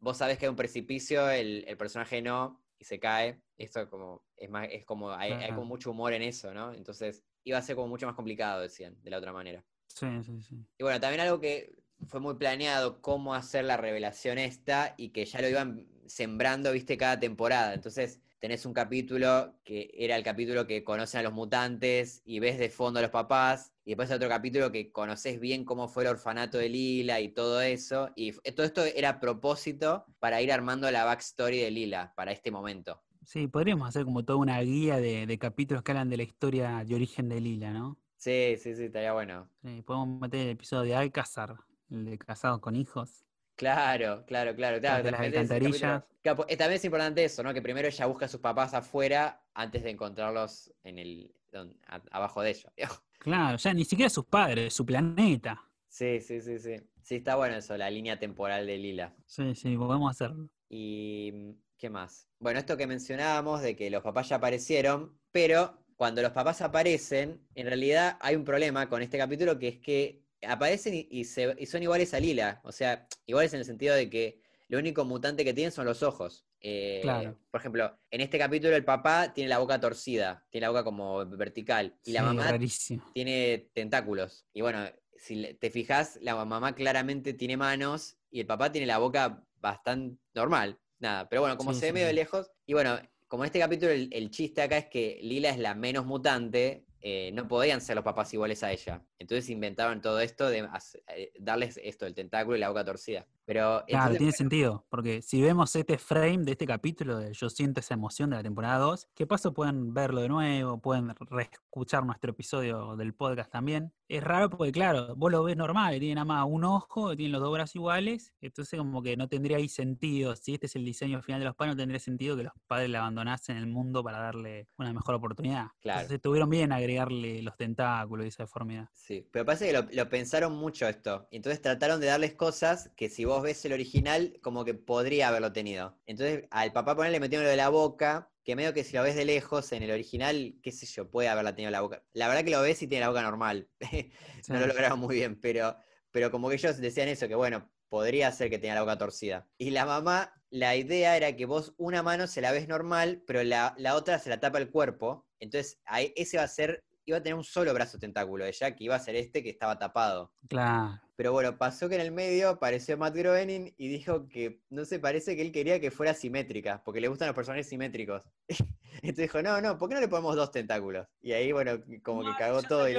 Vos 0.00 0.16
sabés 0.16 0.38
que 0.38 0.46
hay 0.46 0.50
un 0.50 0.56
precipicio, 0.56 1.28
el, 1.28 1.64
el 1.66 1.76
personaje 1.76 2.22
no, 2.22 2.64
y 2.78 2.84
se 2.84 3.00
cae. 3.00 3.42
Esto 3.56 3.90
como, 3.90 4.28
es 4.36 4.48
más, 4.48 4.68
es 4.70 4.84
como, 4.84 5.10
hay, 5.10 5.32
hay 5.32 5.48
como 5.52 5.64
mucho 5.66 5.90
humor 5.90 6.12
en 6.12 6.22
eso, 6.22 6.54
¿no? 6.54 6.72
Entonces, 6.72 7.24
iba 7.42 7.58
a 7.58 7.62
ser 7.62 7.74
como 7.74 7.88
mucho 7.88 8.06
más 8.06 8.14
complicado, 8.14 8.60
decían, 8.62 9.02
de 9.02 9.10
la 9.10 9.18
otra 9.18 9.32
manera. 9.32 9.66
Sí, 9.88 10.06
sí, 10.22 10.40
sí. 10.40 10.66
Y 10.78 10.84
bueno, 10.84 11.00
también 11.00 11.20
algo 11.20 11.40
que 11.40 11.72
fue 12.06 12.20
muy 12.20 12.36
planeado, 12.36 13.02
cómo 13.02 13.34
hacer 13.34 13.64
la 13.64 13.76
revelación 13.76 14.38
esta 14.38 14.94
y 14.96 15.10
que 15.10 15.24
ya 15.24 15.40
lo 15.40 15.48
iban 15.48 15.88
sembrando, 16.06 16.72
viste, 16.72 16.96
cada 16.96 17.18
temporada. 17.18 17.74
Entonces, 17.74 18.20
tenés 18.38 18.66
un 18.66 18.72
capítulo 18.72 19.54
que 19.64 19.90
era 19.94 20.16
el 20.16 20.22
capítulo 20.22 20.66
que 20.66 20.84
conocen 20.84 21.20
a 21.20 21.22
los 21.24 21.32
mutantes 21.32 22.22
y 22.24 22.38
ves 22.38 22.58
de 22.58 22.70
fondo 22.70 22.98
a 22.98 23.02
los 23.02 23.10
papás. 23.10 23.72
Y 23.84 23.90
después 23.90 24.10
hay 24.10 24.16
otro 24.16 24.28
capítulo 24.28 24.70
que 24.70 24.92
conoces 24.92 25.40
bien 25.40 25.64
cómo 25.64 25.88
fue 25.88 26.04
el 26.04 26.10
orfanato 26.10 26.58
de 26.58 26.68
Lila 26.68 27.20
y 27.20 27.28
todo 27.28 27.60
eso. 27.60 28.10
Y 28.16 28.32
todo 28.32 28.66
esto 28.66 28.84
era 28.84 29.10
a 29.10 29.20
propósito 29.20 30.04
para 30.18 30.40
ir 30.42 30.52
armando 30.52 30.90
la 30.90 31.04
backstory 31.04 31.58
de 31.58 31.70
Lila 31.70 32.12
para 32.16 32.32
este 32.32 32.50
momento. 32.50 33.02
Sí, 33.24 33.46
podríamos 33.46 33.88
hacer 33.88 34.04
como 34.04 34.24
toda 34.24 34.38
una 34.38 34.60
guía 34.60 34.96
de, 34.96 35.26
de 35.26 35.38
capítulos 35.38 35.82
que 35.82 35.92
hablan 35.92 36.08
de 36.08 36.16
la 36.16 36.22
historia 36.22 36.84
de 36.84 36.94
origen 36.94 37.28
de 37.28 37.40
Lila, 37.40 37.72
¿no? 37.72 37.98
Sí, 38.16 38.56
sí, 38.58 38.74
sí, 38.74 38.84
estaría 38.84 39.12
bueno. 39.12 39.48
Sí, 39.62 39.82
podemos 39.82 40.20
meter 40.20 40.40
el 40.40 40.48
episodio 40.50 40.90
de 40.90 40.96
Alcázar, 40.96 41.56
el 41.90 42.04
de 42.04 42.18
casados 42.18 42.60
con 42.60 42.74
hijos. 42.74 43.27
Claro, 43.58 44.24
claro, 44.24 44.54
claro, 44.54 44.78
claro. 44.80 45.02
de 45.02 45.10
las 45.10 45.20
alcantarillas. 45.20 46.04
Claro, 46.22 46.46
eh, 46.48 46.56
también 46.56 46.76
es 46.78 46.84
importante 46.84 47.24
eso, 47.24 47.42
¿no? 47.42 47.52
Que 47.52 47.60
primero 47.60 47.88
ella 47.88 48.06
busca 48.06 48.26
a 48.26 48.28
sus 48.28 48.40
papás 48.40 48.72
afuera 48.72 49.42
antes 49.52 49.82
de 49.82 49.90
encontrarlos 49.90 50.72
en 50.84 50.98
el 50.98 51.34
don- 51.52 51.76
a- 51.88 52.00
abajo 52.12 52.40
de 52.42 52.50
ellos. 52.50 52.72
Claro, 53.18 53.56
ya 53.58 53.74
ni 53.74 53.84
siquiera 53.84 54.08
sus 54.08 54.26
padres, 54.26 54.72
su 54.72 54.86
planeta. 54.86 55.60
Sí, 55.88 56.20
sí, 56.20 56.40
sí, 56.40 56.60
sí. 56.60 56.76
Sí, 57.02 57.16
está 57.16 57.34
bueno 57.34 57.56
eso, 57.56 57.76
la 57.76 57.90
línea 57.90 58.16
temporal 58.16 58.64
de 58.64 58.78
Lila. 58.78 59.12
Sí, 59.26 59.56
sí, 59.56 59.76
podemos 59.76 60.08
hacerlo. 60.12 60.48
Y 60.68 61.56
¿qué 61.76 61.90
más? 61.90 62.28
Bueno, 62.38 62.60
esto 62.60 62.76
que 62.76 62.86
mencionábamos 62.86 63.60
de 63.60 63.74
que 63.74 63.90
los 63.90 64.04
papás 64.04 64.28
ya 64.28 64.36
aparecieron, 64.36 65.18
pero 65.32 65.82
cuando 65.96 66.22
los 66.22 66.30
papás 66.30 66.62
aparecen, 66.62 67.40
en 67.56 67.66
realidad 67.66 68.18
hay 68.20 68.36
un 68.36 68.44
problema 68.44 68.88
con 68.88 69.02
este 69.02 69.18
capítulo 69.18 69.58
que 69.58 69.66
es 69.68 69.78
que 69.80 70.22
aparecen 70.46 70.94
y, 70.94 71.08
y 71.10 71.24
se- 71.24 71.54
y 71.58 71.66
son 71.66 71.82
iguales 71.82 72.14
a 72.14 72.20
Lila. 72.20 72.60
O 72.64 72.72
sea, 72.72 73.06
iguales 73.26 73.52
en 73.54 73.60
el 73.60 73.64
sentido 73.64 73.94
de 73.94 74.08
que 74.10 74.42
lo 74.68 74.78
único 74.78 75.04
mutante 75.04 75.44
que 75.44 75.54
tienen 75.54 75.72
son 75.72 75.86
los 75.86 76.02
ojos. 76.02 76.46
Eh, 76.60 77.00
Claro. 77.02 77.38
Por 77.50 77.60
ejemplo, 77.60 77.98
en 78.10 78.20
este 78.20 78.38
capítulo 78.38 78.76
el 78.76 78.84
papá 78.84 79.32
tiene 79.32 79.48
la 79.48 79.58
boca 79.58 79.80
torcida, 79.80 80.46
tiene 80.50 80.66
la 80.66 80.70
boca 80.70 80.84
como 80.84 81.24
vertical, 81.26 81.98
y 82.04 82.12
la 82.12 82.22
mamá 82.22 82.50
rarísimo. 82.52 83.04
tiene 83.14 83.70
tentáculos. 83.74 84.46
Y 84.52 84.60
bueno, 84.60 84.84
si 85.16 85.54
te 85.54 85.70
fijas, 85.70 86.18
la 86.22 86.34
mamá 86.44 86.74
claramente 86.74 87.32
tiene 87.34 87.56
manos 87.56 88.18
y 88.30 88.40
el 88.40 88.46
papá 88.46 88.70
tiene 88.70 88.86
la 88.86 88.98
boca 88.98 89.44
bastante 89.60 90.20
normal. 90.34 90.78
Nada, 90.98 91.28
pero 91.28 91.42
bueno, 91.42 91.56
como 91.56 91.72
Sí, 91.72 91.80
se 91.80 91.86
ve 91.86 91.90
sí, 91.90 92.04
medio 92.04 92.12
lejos. 92.12 92.50
Y 92.66 92.72
bueno, 92.74 92.98
como 93.28 93.44
en 93.44 93.46
este 93.46 93.60
capítulo 93.60 93.92
el, 93.92 94.08
el 94.12 94.30
chiste 94.30 94.62
acá 94.62 94.76
es 94.78 94.86
que 94.86 95.18
Lila 95.22 95.50
es 95.50 95.58
la 95.58 95.74
menos 95.74 96.06
mutante, 96.06 96.84
eh, 97.00 97.30
no 97.32 97.46
podían 97.46 97.80
ser 97.80 97.96
los 97.96 98.04
papás 98.04 98.32
iguales 98.34 98.62
a 98.62 98.72
ella. 98.72 99.02
Entonces 99.18 99.50
inventaron 99.50 100.00
todo 100.00 100.20
esto 100.20 100.48
de 100.48 100.68
eh, 101.08 101.32
darles 101.38 101.78
esto, 101.82 102.06
el 102.06 102.14
tentáculo 102.14 102.56
y 102.56 102.60
la 102.60 102.68
boca 102.68 102.84
torcida. 102.84 103.26
Pero 103.48 103.82
Claro, 103.86 104.14
tiene 104.14 104.32
sentido, 104.32 104.84
porque 104.90 105.22
si 105.22 105.40
vemos 105.40 105.74
este 105.74 105.96
frame 105.96 106.44
de 106.44 106.52
este 106.52 106.66
capítulo 106.66 107.16
de 107.16 107.32
Yo 107.32 107.48
siento 107.48 107.80
esa 107.80 107.94
emoción 107.94 108.28
de 108.28 108.36
la 108.36 108.42
temporada 108.42 108.76
2, 108.76 109.08
que 109.14 109.26
paso 109.26 109.54
pueden 109.54 109.94
verlo 109.94 110.20
de 110.20 110.28
nuevo, 110.28 110.82
pueden 110.82 111.14
reescuchar 111.18 112.04
nuestro 112.04 112.32
episodio 112.32 112.94
del 112.96 113.14
podcast 113.14 113.50
también. 113.50 113.94
Es 114.06 114.22
raro 114.22 114.50
porque, 114.50 114.70
claro, 114.70 115.16
vos 115.16 115.32
lo 115.32 115.42
ves 115.42 115.56
normal, 115.56 115.98
tiene 115.98 116.16
nada 116.16 116.26
más 116.26 116.46
un 116.46 116.64
ojo, 116.64 117.16
tienen 117.16 117.32
los 117.32 117.40
dos 117.40 117.52
brazos 117.52 117.76
iguales, 117.76 118.34
entonces 118.42 118.78
como 118.78 119.02
que 119.02 119.16
no 119.16 119.28
tendría 119.28 119.56
ahí 119.56 119.68
sentido, 119.68 120.36
si 120.36 120.52
este 120.52 120.66
es 120.66 120.76
el 120.76 120.84
diseño 120.84 121.22
final 121.22 121.40
de 121.40 121.46
los 121.46 121.56
padres, 121.56 121.74
no 121.74 121.78
tendría 121.78 122.00
sentido 122.00 122.36
que 122.36 122.42
los 122.42 122.52
padres 122.66 122.90
la 122.90 122.98
abandonasen 123.00 123.56
en 123.56 123.62
el 123.62 123.68
mundo 123.70 124.04
para 124.04 124.18
darle 124.18 124.68
una 124.76 124.92
mejor 124.92 125.14
oportunidad. 125.14 125.68
Claro. 125.80 126.00
Entonces 126.00 126.16
estuvieron 126.16 126.50
bien 126.50 126.70
agregarle 126.70 127.42
los 127.42 127.56
tentáculos 127.56 128.26
y 128.26 128.28
esa 128.28 128.42
deformidad. 128.42 128.90
Sí, 128.92 129.26
pero 129.30 129.46
parece 129.46 129.66
que 129.66 129.72
lo, 129.72 129.86
lo 129.90 130.08
pensaron 130.10 130.54
mucho 130.54 130.86
esto. 130.86 131.28
Entonces 131.30 131.62
trataron 131.62 131.98
de 132.00 132.08
darles 132.08 132.34
cosas 132.34 132.90
que 132.94 133.08
si 133.08 133.24
vos 133.24 133.37
ves 133.42 133.64
el 133.64 133.72
original, 133.72 134.38
como 134.42 134.64
que 134.64 134.74
podría 134.74 135.28
haberlo 135.28 135.52
tenido. 135.52 135.98
Entonces 136.06 136.44
al 136.50 136.72
papá 136.72 136.94
ponerle 136.96 137.16
le 137.16 137.20
metieron 137.20 137.44
lo 137.44 137.50
de 137.50 137.56
la 137.56 137.68
boca, 137.68 138.30
que 138.44 138.56
medio 138.56 138.72
que 138.72 138.84
si 138.84 138.96
lo 138.96 139.02
ves 139.02 139.14
de 139.16 139.24
lejos 139.24 139.72
en 139.72 139.82
el 139.82 139.90
original, 139.90 140.54
qué 140.62 140.72
sé 140.72 140.86
yo, 140.86 141.10
puede 141.10 141.28
haberla 141.28 141.54
tenido 141.54 141.70
la 141.70 141.82
boca. 141.82 142.04
La 142.12 142.28
verdad 142.28 142.44
que 142.44 142.50
lo 142.50 142.62
ves 142.62 142.82
y 142.82 142.86
tiene 142.86 143.02
la 143.02 143.08
boca 143.08 143.22
normal. 143.22 143.68
No 144.48 144.58
lo 144.60 144.66
lograron 144.66 144.98
muy 144.98 145.16
bien, 145.16 145.38
pero, 145.40 145.76
pero 146.10 146.30
como 146.30 146.48
que 146.48 146.54
ellos 146.54 146.78
decían 146.78 147.08
eso, 147.08 147.28
que 147.28 147.34
bueno, 147.34 147.70
podría 147.88 148.32
ser 148.32 148.50
que 148.50 148.58
tenía 148.58 148.74
la 148.74 148.82
boca 148.82 148.98
torcida. 148.98 149.48
Y 149.58 149.70
la 149.70 149.84
mamá, 149.84 150.32
la 150.50 150.76
idea 150.76 151.16
era 151.16 151.36
que 151.36 151.46
vos 151.46 151.74
una 151.76 152.02
mano 152.02 152.26
se 152.26 152.40
la 152.40 152.52
ves 152.52 152.68
normal, 152.68 153.22
pero 153.26 153.42
la, 153.42 153.74
la 153.78 153.94
otra 153.94 154.18
se 154.18 154.30
la 154.30 154.40
tapa 154.40 154.58
el 154.58 154.70
cuerpo. 154.70 155.26
Entonces 155.40 155.80
ahí, 155.84 156.12
ese 156.16 156.38
va 156.38 156.44
a 156.44 156.48
ser, 156.48 156.84
iba 157.10 157.18
a 157.18 157.22
tener 157.22 157.34
un 157.34 157.44
solo 157.44 157.72
brazo 157.74 157.98
tentáculo 157.98 158.44
ella, 158.44 158.74
que 158.74 158.84
iba 158.84 158.94
a 158.94 159.00
ser 159.00 159.16
este 159.16 159.42
que 159.42 159.50
estaba 159.50 159.78
tapado. 159.78 160.32
Claro. 160.48 161.00
Pero 161.16 161.32
bueno, 161.32 161.58
pasó 161.58 161.88
que 161.88 161.96
en 161.96 162.00
el 162.00 162.12
medio 162.12 162.48
apareció 162.48 162.96
Matt 162.96 163.16
Groening 163.16 163.74
y 163.76 163.88
dijo 163.88 164.28
que, 164.28 164.62
no 164.70 164.84
sé, 164.84 165.00
parece 165.00 165.34
que 165.34 165.42
él 165.42 165.50
quería 165.50 165.80
que 165.80 165.90
fuera 165.90 166.14
simétrica, 166.14 166.82
porque 166.84 167.00
le 167.00 167.08
gustan 167.08 167.26
los 167.26 167.34
personajes 167.34 167.68
simétricos. 167.68 168.22
Entonces 169.02 169.16
dijo, 169.16 169.42
no, 169.42 169.60
no, 169.60 169.78
¿por 169.78 169.88
qué 169.88 169.96
no 169.96 170.00
le 170.00 170.08
ponemos 170.08 170.36
dos 170.36 170.52
tentáculos? 170.52 171.06
Y 171.20 171.32
ahí, 171.32 171.50
bueno, 171.52 171.82
como 172.02 172.22
que 172.22 172.30
cagó 172.38 172.62
todo 172.62 172.88
y, 172.88 172.94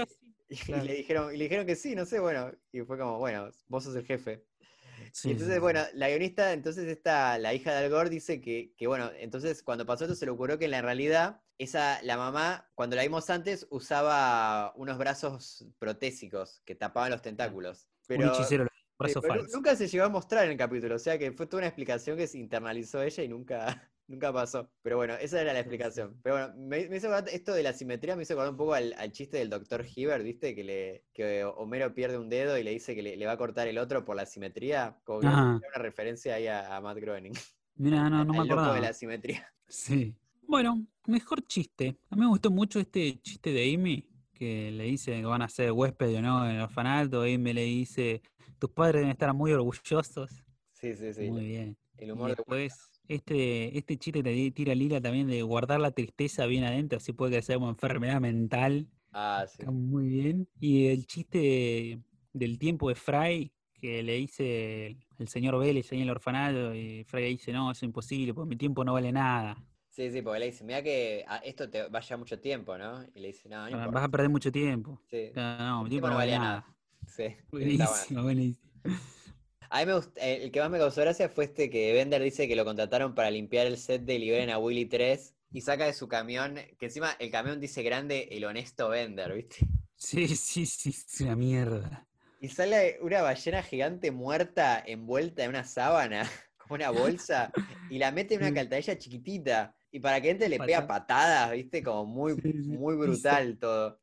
le 0.83 0.93
dijeron, 0.95 1.33
y 1.33 1.37
le 1.37 1.45
dijeron 1.45 1.65
que 1.65 1.75
sí, 1.75 1.95
no 1.95 2.05
sé, 2.05 2.19
bueno, 2.19 2.51
y 2.71 2.81
fue 2.81 2.97
como, 2.97 3.19
bueno, 3.19 3.49
vos 3.67 3.83
sos 3.83 3.95
el 3.95 4.05
jefe. 4.05 4.43
Sí, 5.13 5.29
y 5.29 5.31
entonces, 5.31 5.55
sí. 5.55 5.61
bueno, 5.61 5.81
la 5.93 6.09
guionista, 6.09 6.51
entonces 6.53 6.87
esta, 6.87 7.37
la 7.37 7.53
hija 7.53 7.71
de 7.71 7.85
Al 7.85 7.89
Gore 7.89 8.09
dice 8.09 8.41
que, 8.41 8.73
que, 8.75 8.87
bueno, 8.87 9.11
entonces 9.17 9.63
cuando 9.63 9.85
pasó 9.85 10.03
esto 10.03 10.15
se 10.15 10.25
le 10.25 10.31
ocurrió 10.31 10.59
que 10.59 10.65
en 10.65 10.71
la 10.71 10.81
realidad, 10.81 11.41
esa, 11.59 12.01
la 12.01 12.17
mamá, 12.17 12.67
cuando 12.73 12.95
la 12.95 13.03
vimos 13.03 13.29
antes, 13.29 13.67
usaba 13.69 14.73
unos 14.75 14.97
brazos 14.97 15.65
protésicos 15.77 16.61
que 16.65 16.73
tapaban 16.73 17.11
los 17.11 17.21
tentáculos. 17.21 17.87
Un 18.09 18.17
Pero, 18.17 18.33
hechicero. 18.33 18.65
brazo 18.97 19.21
pero 19.21 19.35
nu- 19.35 19.41
falso. 19.41 19.55
nunca 19.57 19.75
se 19.75 19.87
llegó 19.87 20.05
a 20.05 20.09
mostrar 20.09 20.45
en 20.45 20.51
el 20.51 20.57
capítulo, 20.57 20.95
o 20.95 20.99
sea 20.99 21.17
que 21.19 21.31
fue 21.31 21.45
toda 21.45 21.59
una 21.61 21.67
explicación 21.67 22.17
que 22.17 22.25
se 22.27 22.39
internalizó 22.39 23.01
ella 23.03 23.23
y 23.23 23.27
nunca, 23.27 23.65
nunca 24.07 24.33
pasó. 24.33 24.71
Pero 24.81 24.97
bueno, 24.97 25.13
esa 25.15 25.39
era 25.41 25.53
la 25.53 25.59
explicación. 25.59 26.19
Pero 26.23 26.35
bueno, 26.37 26.53
me, 26.57 26.89
me 26.89 26.97
hizo 26.97 27.07
acordar- 27.07 27.29
esto 27.33 27.53
de 27.53 27.61
la 27.63 27.73
simetría 27.73 28.15
me 28.15 28.23
hizo 28.23 28.33
acordar 28.33 28.51
un 28.51 28.57
poco 28.57 28.73
al, 28.73 28.93
al 28.97 29.11
chiste 29.11 29.37
del 29.37 29.49
doctor 29.49 29.85
Hibbert, 29.85 30.23
¿viste? 30.23 30.55
Que, 30.55 30.63
le, 30.63 31.03
que 31.13 31.43
Homero 31.43 31.93
pierde 31.93 32.17
un 32.17 32.29
dedo 32.29 32.57
y 32.57 32.63
le 32.63 32.71
dice 32.71 32.95
que 32.95 33.03
le, 33.03 33.15
le 33.17 33.25
va 33.25 33.33
a 33.33 33.37
cortar 33.37 33.67
el 33.67 33.77
otro 33.77 34.03
por 34.05 34.15
la 34.15 34.25
simetría. 34.25 34.97
Como 35.03 35.19
que 35.19 35.27
una 35.27 35.59
referencia 35.75 36.35
ahí 36.35 36.47
a, 36.47 36.75
a 36.75 36.81
Matt 36.81 36.97
Groening. 36.97 37.33
Mira, 37.75 38.09
no, 38.09 38.23
no 38.25 38.33
me 38.45 38.73
de 38.75 38.81
la 38.81 38.93
simetría. 38.93 39.53
Sí. 39.67 40.15
Bueno, 40.49 40.83
mejor 41.05 41.45
chiste. 41.45 41.99
A 42.09 42.15
mí 42.15 42.21
me 42.23 42.27
gustó 42.27 42.49
mucho 42.49 42.79
este 42.79 43.19
chiste 43.21 43.51
de 43.51 43.71
Amy, 43.75 44.09
que 44.33 44.71
le 44.71 44.85
dice 44.85 45.11
que 45.15 45.23
van 45.25 45.43
a 45.43 45.47
ser 45.47 45.71
huéspedes 45.71 46.17
o 46.17 46.21
no 46.23 46.43
en 46.49 46.55
el 46.55 46.61
orfanato. 46.63 47.21
Amy 47.21 47.53
le 47.53 47.63
dice, 47.65 48.23
tus 48.57 48.71
padres 48.71 49.01
deben 49.01 49.11
estar 49.11 49.31
muy 49.35 49.51
orgullosos. 49.51 50.31
Sí, 50.73 50.95
sí, 50.95 51.13
sí. 51.13 51.29
Muy 51.29 51.45
bien. 51.45 51.77
El 51.97 52.09
Y 52.09 52.11
humor 52.13 52.29
de 52.29 52.35
después, 52.37 52.89
este, 53.07 53.77
este 53.77 53.97
chiste 53.97 54.23
te 54.23 54.51
tira 54.51 54.73
Lila 54.73 54.99
también 54.99 55.27
de 55.27 55.43
guardar 55.43 55.79
la 55.81 55.91
tristeza 55.91 56.47
bien 56.47 56.63
adentro, 56.63 56.97
así 56.97 57.13
puede 57.13 57.35
que 57.37 57.41
sea 57.43 57.57
como 57.57 57.69
enfermedad 57.69 58.19
mental. 58.19 58.87
Ah, 59.13 59.45
sí. 59.47 59.59
Está 59.59 59.71
muy 59.71 60.07
bien. 60.07 60.49
Y 60.59 60.87
el 60.87 61.05
chiste 61.05 61.37
de- 61.37 62.03
del 62.33 62.57
tiempo 62.57 62.89
de 62.89 62.95
Fry, 62.95 63.53
que 63.75 64.01
le 64.01 64.13
dice 64.15 64.87
el, 64.87 65.05
el 65.19 65.27
señor 65.27 65.59
Vélez 65.59 65.91
ahí 65.91 65.99
en 65.99 66.03
el 66.05 66.09
orfanato, 66.11 66.73
y 66.73 67.03
Fry 67.03 67.21
le 67.21 67.27
dice, 67.29 67.53
no, 67.53 67.69
es 67.71 67.83
imposible, 67.83 68.33
porque 68.33 68.49
mi 68.49 68.55
tiempo 68.57 68.83
no 68.83 68.93
vale 68.93 69.11
nada. 69.11 69.63
Sí, 69.89 70.09
sí, 70.11 70.21
porque 70.21 70.39
le 70.39 70.45
dice, 70.47 70.63
mira 70.63 70.81
que 70.83 71.25
a 71.27 71.37
esto 71.37 71.69
te 71.69 71.87
va 71.89 71.99
a 71.99 72.01
llevar 72.01 72.19
mucho 72.19 72.39
tiempo, 72.39 72.77
¿no? 72.77 73.03
Y 73.13 73.19
le 73.19 73.27
dice, 73.27 73.49
no, 73.49 73.63
no 73.63 73.69
Ah, 73.71 73.77
importa. 73.77 73.99
Vas 73.99 74.03
a 74.05 74.09
perder 74.09 74.29
mucho 74.29 74.51
tiempo. 74.51 74.99
Sí, 75.09 75.31
No, 75.35 75.57
no, 75.59 75.83
mi 75.83 75.89
tiempo 75.89 76.09
no 76.09 76.15
vale 76.15 76.33
nada. 76.33 76.65
Sí, 77.05 77.23
está 77.59 77.89
bueno. 77.89 78.09
Buenísimo, 78.09 78.23
buenísimo. 78.23 78.69
A 79.71 79.79
mí 79.79 79.85
me 79.87 79.93
gust- 79.93 80.17
eh, 80.17 80.43
el 80.43 80.51
que 80.51 80.59
más 80.59 80.69
me 80.69 80.77
causó 80.79 81.01
gracia 81.01 81.27
fue 81.29 81.45
este 81.45 81.69
que 81.69 81.93
Bender 81.93 82.21
dice 82.21 82.47
que 82.47 82.55
lo 82.55 82.65
contrataron 82.65 83.15
para 83.15 83.31
limpiar 83.31 83.67
el 83.67 83.77
set 83.77 84.03
de 84.03 84.19
Liberen 84.19 84.49
a 84.51 84.57
Willy 84.59 84.85
3 84.85 85.35
y 85.51 85.61
saca 85.61 85.85
de 85.85 85.93
su 85.93 86.07
camión, 86.07 86.55
que 86.77 86.85
encima 86.85 87.11
el 87.19 87.31
camión 87.31 87.59
dice 87.59 87.81
grande 87.83 88.27
el 88.31 88.45
honesto 88.45 88.89
Bender, 88.89 89.33
¿viste? 89.33 89.69
Sí, 89.95 90.27
sí, 90.35 90.65
sí, 90.65 90.89
es 90.89 91.21
una 91.21 91.35
mierda. 91.35 92.07
Y 92.39 92.49
sale 92.49 92.97
una 93.01 93.21
ballena 93.21 93.63
gigante 93.63 94.11
muerta 94.11 94.81
envuelta 94.85 95.43
en 95.43 95.49
una 95.49 95.63
sábana, 95.65 96.23
como 96.57 96.75
una 96.75 96.89
bolsa, 96.91 97.51
y 97.87 97.97
la 97.99 98.11
mete 98.11 98.35
en 98.35 98.41
una 98.41 98.53
Sí. 98.53 98.53
caltadilla 98.53 98.97
chiquitita. 98.97 99.75
Y 99.91 99.99
para 99.99 100.21
que 100.21 100.29
entre 100.29 100.49
le 100.49 100.59
pega 100.59 100.81
Pata- 100.85 101.07
patadas, 101.07 101.51
¿viste? 101.53 101.81
Como 101.83 102.05
muy, 102.05 102.33
Sí, 102.35 102.53
muy 102.53 102.93
se- 102.93 102.99
brutal 102.99 103.57
todo. 103.57 103.99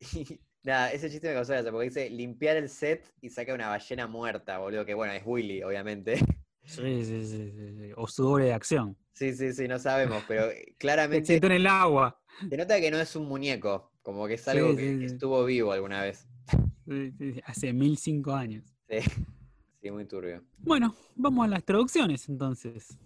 Y 0.62 0.68
nada, 0.68 0.92
ese 0.92 1.08
chiste 1.10 1.28
me 1.28 1.34
causó 1.34 1.52
gracia 1.52 1.70
porque 1.72 1.88
dice 1.88 2.10
limpiar 2.10 2.56
el 2.58 2.68
set 2.68 3.10
y 3.22 3.30
saca 3.30 3.54
una 3.54 3.68
ballena 3.68 4.06
muerta, 4.06 4.58
boludo. 4.58 4.84
Que 4.84 4.92
bueno, 4.94 5.12
es 5.14 5.22
Willy, 5.24 5.62
obviamente. 5.62 6.14
Sí, 6.62 7.02
sí, 7.04 7.24
sí, 7.24 7.50
sí, 7.56 7.74
sí. 7.78 7.92
O 7.96 8.06
su 8.06 8.22
doble 8.22 8.44
de 8.44 8.52
acción. 8.52 8.96
Sí, 9.14 9.32
sí, 9.34 9.52
sí, 9.54 9.66
no 9.66 9.78
sabemos, 9.78 10.22
pero 10.28 10.50
eh, 10.50 10.64
Se 10.68 10.74
claramente 10.76 11.26
sentó 11.26 11.46
en 11.46 11.54
el 11.54 11.66
agua. 11.66 12.20
se 12.48 12.56
nota 12.56 12.78
que 12.78 12.90
no 12.90 13.00
es 13.00 13.16
un 13.16 13.26
muñeco, 13.26 13.90
como 14.02 14.26
que 14.28 14.34
es 14.34 14.46
algo 14.46 14.70
Sí, 14.72 14.76
que 14.76 14.82
sí, 14.92 14.98
sí. 14.98 15.04
estuvo 15.06 15.44
vivo 15.46 15.72
alguna 15.72 16.02
vez. 16.02 16.28
Sí, 16.86 17.12
sí, 17.18 17.32
sí, 17.32 17.40
Hace 17.46 17.72
mil 17.72 17.96
cinco 17.96 18.32
años. 18.34 18.62
Sí, 18.88 18.98
sí, 19.82 19.90
muy 19.90 20.04
turbio. 20.04 20.44
Bueno, 20.58 20.94
vamos 21.16 21.46
a 21.46 21.48
las 21.48 21.64
traducciones 21.64 22.28
entonces. 22.28 22.96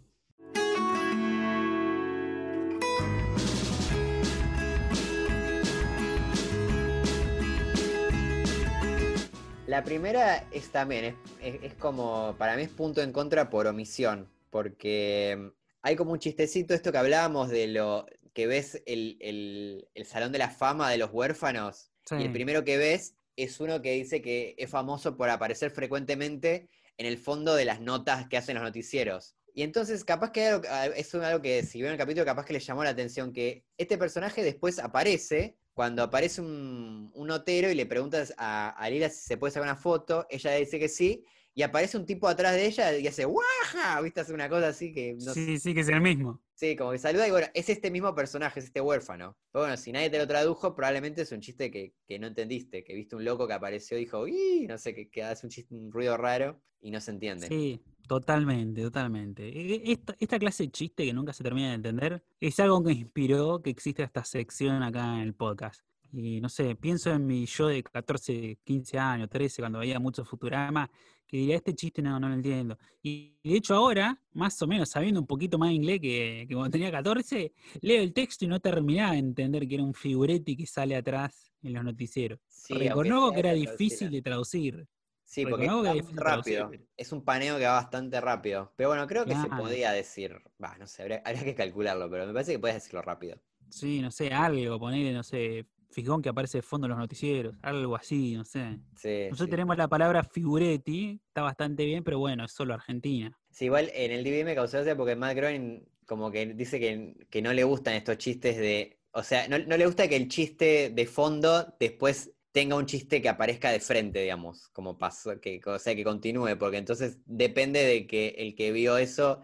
La 9.74 9.82
primera 9.82 10.46
es 10.52 10.70
también, 10.70 11.04
es, 11.04 11.14
es- 11.42 11.62
es 11.64 11.74
como, 11.74 12.36
para 12.38 12.54
mí 12.54 12.62
es 12.62 12.68
punto 12.68 13.02
en 13.02 13.10
contra 13.10 13.50
por 13.50 13.66
omisión, 13.66 14.30
porque 14.50 15.36
mm, 15.36 15.48
hay 15.82 15.96
como 15.96 16.12
un 16.12 16.20
chistecito, 16.20 16.74
esto 16.74 16.92
que 16.92 16.98
hablábamos 16.98 17.48
de 17.50 17.66
lo 17.66 18.06
que 18.34 18.46
ves 18.46 18.80
el, 18.86 19.16
el- 19.20 19.88
el 19.94 20.06
Salón 20.06 20.30
de 20.30 20.38
la 20.38 20.50
Fama 20.50 20.88
de 20.92 20.98
los 20.98 21.10
huérfanos, 21.12 21.90
y 22.20 22.22
el 22.26 22.30
primero 22.30 22.62
que 22.62 22.76
ves 22.78 23.16
es 23.34 23.58
uno 23.58 23.82
que 23.82 23.94
dice 23.94 24.22
que 24.22 24.54
es 24.58 24.70
famoso 24.70 25.16
por 25.16 25.28
aparecer 25.28 25.72
frecuentemente 25.72 26.68
en 26.96 27.06
el 27.06 27.18
fondo 27.18 27.56
de 27.56 27.64
las 27.64 27.80
notas 27.80 28.28
que 28.28 28.36
hacen 28.36 28.54
los 28.54 28.62
noticieros. 28.62 29.34
Y 29.54 29.64
entonces, 29.64 30.04
capaz 30.04 30.30
que 30.30 30.46
algo- 30.46 30.68
ah, 30.70 30.86
es 30.86 31.12
algo 31.16 31.42
que, 31.42 31.64
si 31.64 31.78
vieron 31.78 31.94
el 31.94 31.98
capítulo, 31.98 32.24
capaz 32.24 32.44
que 32.44 32.52
les 32.52 32.64
llamó 32.64 32.84
la 32.84 32.90
atención, 32.90 33.32
que 33.32 33.64
este 33.76 33.98
personaje 33.98 34.44
después 34.44 34.78
aparece, 34.78 35.56
cuando 35.74 36.02
aparece 36.02 36.40
un, 36.40 37.10
un 37.14 37.26
notero 37.28 37.70
y 37.70 37.74
le 37.74 37.86
preguntas 37.86 38.34
a, 38.38 38.70
a 38.70 38.90
Lila 38.90 39.10
si 39.10 39.20
se 39.26 39.36
puede 39.36 39.52
sacar 39.52 39.68
una 39.68 39.76
foto, 39.76 40.26
ella 40.30 40.52
dice 40.52 40.78
que 40.78 40.88
sí, 40.88 41.24
y 41.54 41.62
aparece 41.62 41.96
un 41.96 42.06
tipo 42.06 42.28
atrás 42.28 42.54
de 42.54 42.66
ella 42.66 42.96
y 42.98 43.06
hace 43.06 43.24
¡guaja! 43.24 44.00
¿Viste? 44.00 44.20
Hace 44.20 44.34
una 44.34 44.48
cosa 44.48 44.68
así 44.68 44.92
que 44.92 45.14
no 45.14 45.32
sé. 45.32 45.46
Sí, 45.46 45.58
sí, 45.58 45.74
que 45.74 45.80
es 45.80 45.88
el 45.88 46.00
mismo. 46.00 46.40
Sí, 46.54 46.76
como 46.76 46.92
que 46.92 46.98
saluda 46.98 47.26
y 47.26 47.30
bueno, 47.30 47.48
es 47.52 47.68
este 47.68 47.90
mismo 47.90 48.14
personaje, 48.14 48.60
es 48.60 48.66
este 48.66 48.80
huérfano. 48.80 49.36
Pero 49.52 49.64
bueno, 49.64 49.76
si 49.76 49.90
nadie 49.92 50.08
te 50.10 50.18
lo 50.18 50.26
tradujo, 50.26 50.74
probablemente 50.74 51.22
es 51.22 51.32
un 51.32 51.40
chiste 51.40 51.70
que, 51.70 51.94
que 52.06 52.18
no 52.18 52.28
entendiste, 52.28 52.84
que 52.84 52.94
viste 52.94 53.16
un 53.16 53.24
loco 53.24 53.46
que 53.46 53.54
apareció 53.54 53.96
y 53.96 54.00
dijo, 54.00 54.26
¡y! 54.28 54.66
No 54.68 54.78
sé, 54.78 54.94
que, 54.94 55.10
que 55.10 55.22
hace 55.24 55.46
un 55.46 55.50
chiste, 55.50 55.74
un 55.74 55.90
ruido 55.90 56.16
raro 56.16 56.62
y 56.80 56.90
no 56.90 57.00
se 57.00 57.10
entiende. 57.10 57.48
Sí, 57.48 57.82
totalmente, 58.06 58.82
totalmente. 58.82 59.48
E- 59.48 59.92
Esta, 59.92 60.14
esta 60.18 60.38
clase 60.38 60.64
de 60.64 60.70
chiste 60.70 61.04
que 61.04 61.12
nunca 61.12 61.32
se 61.32 61.42
termina 61.42 61.68
de 61.70 61.74
entender 61.74 62.24
es 62.40 62.58
algo 62.60 62.82
que 62.84 62.92
inspiró 62.92 63.60
que 63.60 63.70
exista 63.70 64.04
esta 64.04 64.24
sección 64.24 64.82
acá 64.82 65.14
en 65.14 65.20
el 65.22 65.34
podcast. 65.34 65.80
Y 66.12 66.40
no 66.40 66.48
sé, 66.48 66.76
pienso 66.76 67.10
en 67.10 67.26
mi 67.26 67.44
yo 67.46 67.66
de 67.66 67.82
14, 67.82 68.58
15 68.62 68.98
años, 68.98 69.28
13, 69.28 69.60
cuando 69.60 69.80
veía 69.80 69.98
mucho 69.98 70.24
Futurama, 70.24 70.88
que 71.34 71.38
diría, 71.38 71.56
este 71.56 71.74
chiste 71.74 72.00
no, 72.00 72.20
no 72.20 72.28
lo 72.28 72.34
entiendo. 72.36 72.78
Y 73.02 73.40
de 73.42 73.56
hecho 73.56 73.74
ahora, 73.74 74.22
más 74.34 74.62
o 74.62 74.68
menos 74.68 74.88
sabiendo 74.88 75.18
un 75.18 75.26
poquito 75.26 75.58
más 75.58 75.72
inglés 75.72 75.98
que, 76.00 76.46
que 76.48 76.54
cuando 76.54 76.70
tenía 76.70 76.92
14, 76.92 77.52
leo 77.80 78.02
el 78.02 78.12
texto 78.12 78.44
y 78.44 78.48
no 78.48 78.60
terminaba 78.60 79.14
de 79.14 79.18
entender 79.18 79.66
que 79.66 79.74
era 79.74 79.82
un 79.82 79.94
figuretti 79.94 80.56
que 80.56 80.64
sale 80.64 80.94
atrás 80.94 81.52
en 81.64 81.72
los 81.72 81.82
noticieros. 81.82 82.38
Sí, 82.46 82.74
Reconozco 82.74 83.32
que 83.32 83.40
era 83.40 83.52
difícil 83.52 84.12
de 84.12 84.22
traducir. 84.22 84.86
Sí, 85.24 85.44
porque 85.44 85.64
es 85.64 86.14
rápido. 86.14 86.70
Es 86.96 87.10
un 87.10 87.24
paneo 87.24 87.58
que 87.58 87.64
va 87.64 87.72
bastante 87.72 88.20
rápido. 88.20 88.72
Pero 88.76 88.90
bueno, 88.90 89.04
creo 89.08 89.24
que 89.24 89.34
se 89.34 89.48
podía 89.48 89.90
decir. 89.90 90.40
Va, 90.62 90.78
no 90.78 90.86
sé, 90.86 91.02
habría, 91.02 91.20
habría 91.24 91.42
que 91.42 91.56
calcularlo, 91.56 92.08
pero 92.08 92.28
me 92.28 92.32
parece 92.32 92.52
que 92.52 92.60
puedes 92.60 92.76
decirlo 92.76 93.02
rápido. 93.02 93.40
Sí, 93.70 94.00
no 94.00 94.12
sé, 94.12 94.32
algo, 94.32 94.78
ponerle, 94.78 95.12
no 95.12 95.24
sé, 95.24 95.66
fijón 95.94 96.20
que 96.20 96.28
aparece 96.28 96.58
de 96.58 96.62
fondo 96.62 96.86
en 96.86 96.90
los 96.90 96.98
noticieros, 96.98 97.54
algo 97.62 97.96
así, 97.96 98.34
no 98.34 98.44
sé. 98.44 98.78
Sí, 98.96 99.26
Nosotros 99.30 99.46
sí. 99.46 99.50
tenemos 99.50 99.76
la 99.76 99.88
palabra 99.88 100.22
figuretti, 100.24 101.20
está 101.28 101.42
bastante 101.42 101.84
bien, 101.84 102.04
pero 102.04 102.18
bueno, 102.18 102.44
es 102.44 102.52
solo 102.52 102.74
Argentina. 102.74 103.38
Sí, 103.50 103.66
igual 103.66 103.90
en 103.94 104.10
el 104.10 104.24
DVD 104.24 104.44
me 104.44 104.54
causó 104.54 104.78
gracia 104.78 104.96
porque 104.96 105.16
Matt 105.16 105.36
Groening 105.36 105.88
como 106.06 106.30
que 106.30 106.46
dice 106.46 106.78
que, 106.78 107.14
que 107.30 107.40
no 107.40 107.52
le 107.52 107.64
gustan 107.64 107.94
estos 107.94 108.18
chistes 108.18 108.56
de... 108.56 108.98
O 109.12 109.22
sea, 109.22 109.48
no, 109.48 109.58
no 109.58 109.76
le 109.76 109.86
gusta 109.86 110.08
que 110.08 110.16
el 110.16 110.28
chiste 110.28 110.90
de 110.90 111.06
fondo 111.06 111.74
después 111.78 112.32
tenga 112.50 112.76
un 112.76 112.86
chiste 112.86 113.22
que 113.22 113.28
aparezca 113.28 113.70
de 113.70 113.80
frente, 113.80 114.20
digamos, 114.20 114.68
como 114.68 114.98
pasó, 114.98 115.40
que, 115.40 115.60
o 115.64 115.78
sea, 115.78 115.94
que 115.94 116.04
continúe, 116.04 116.56
porque 116.58 116.76
entonces 116.76 117.18
depende 117.24 117.84
de 117.84 118.06
que 118.06 118.28
el 118.38 118.54
que 118.54 118.70
vio 118.70 118.96
eso 118.96 119.40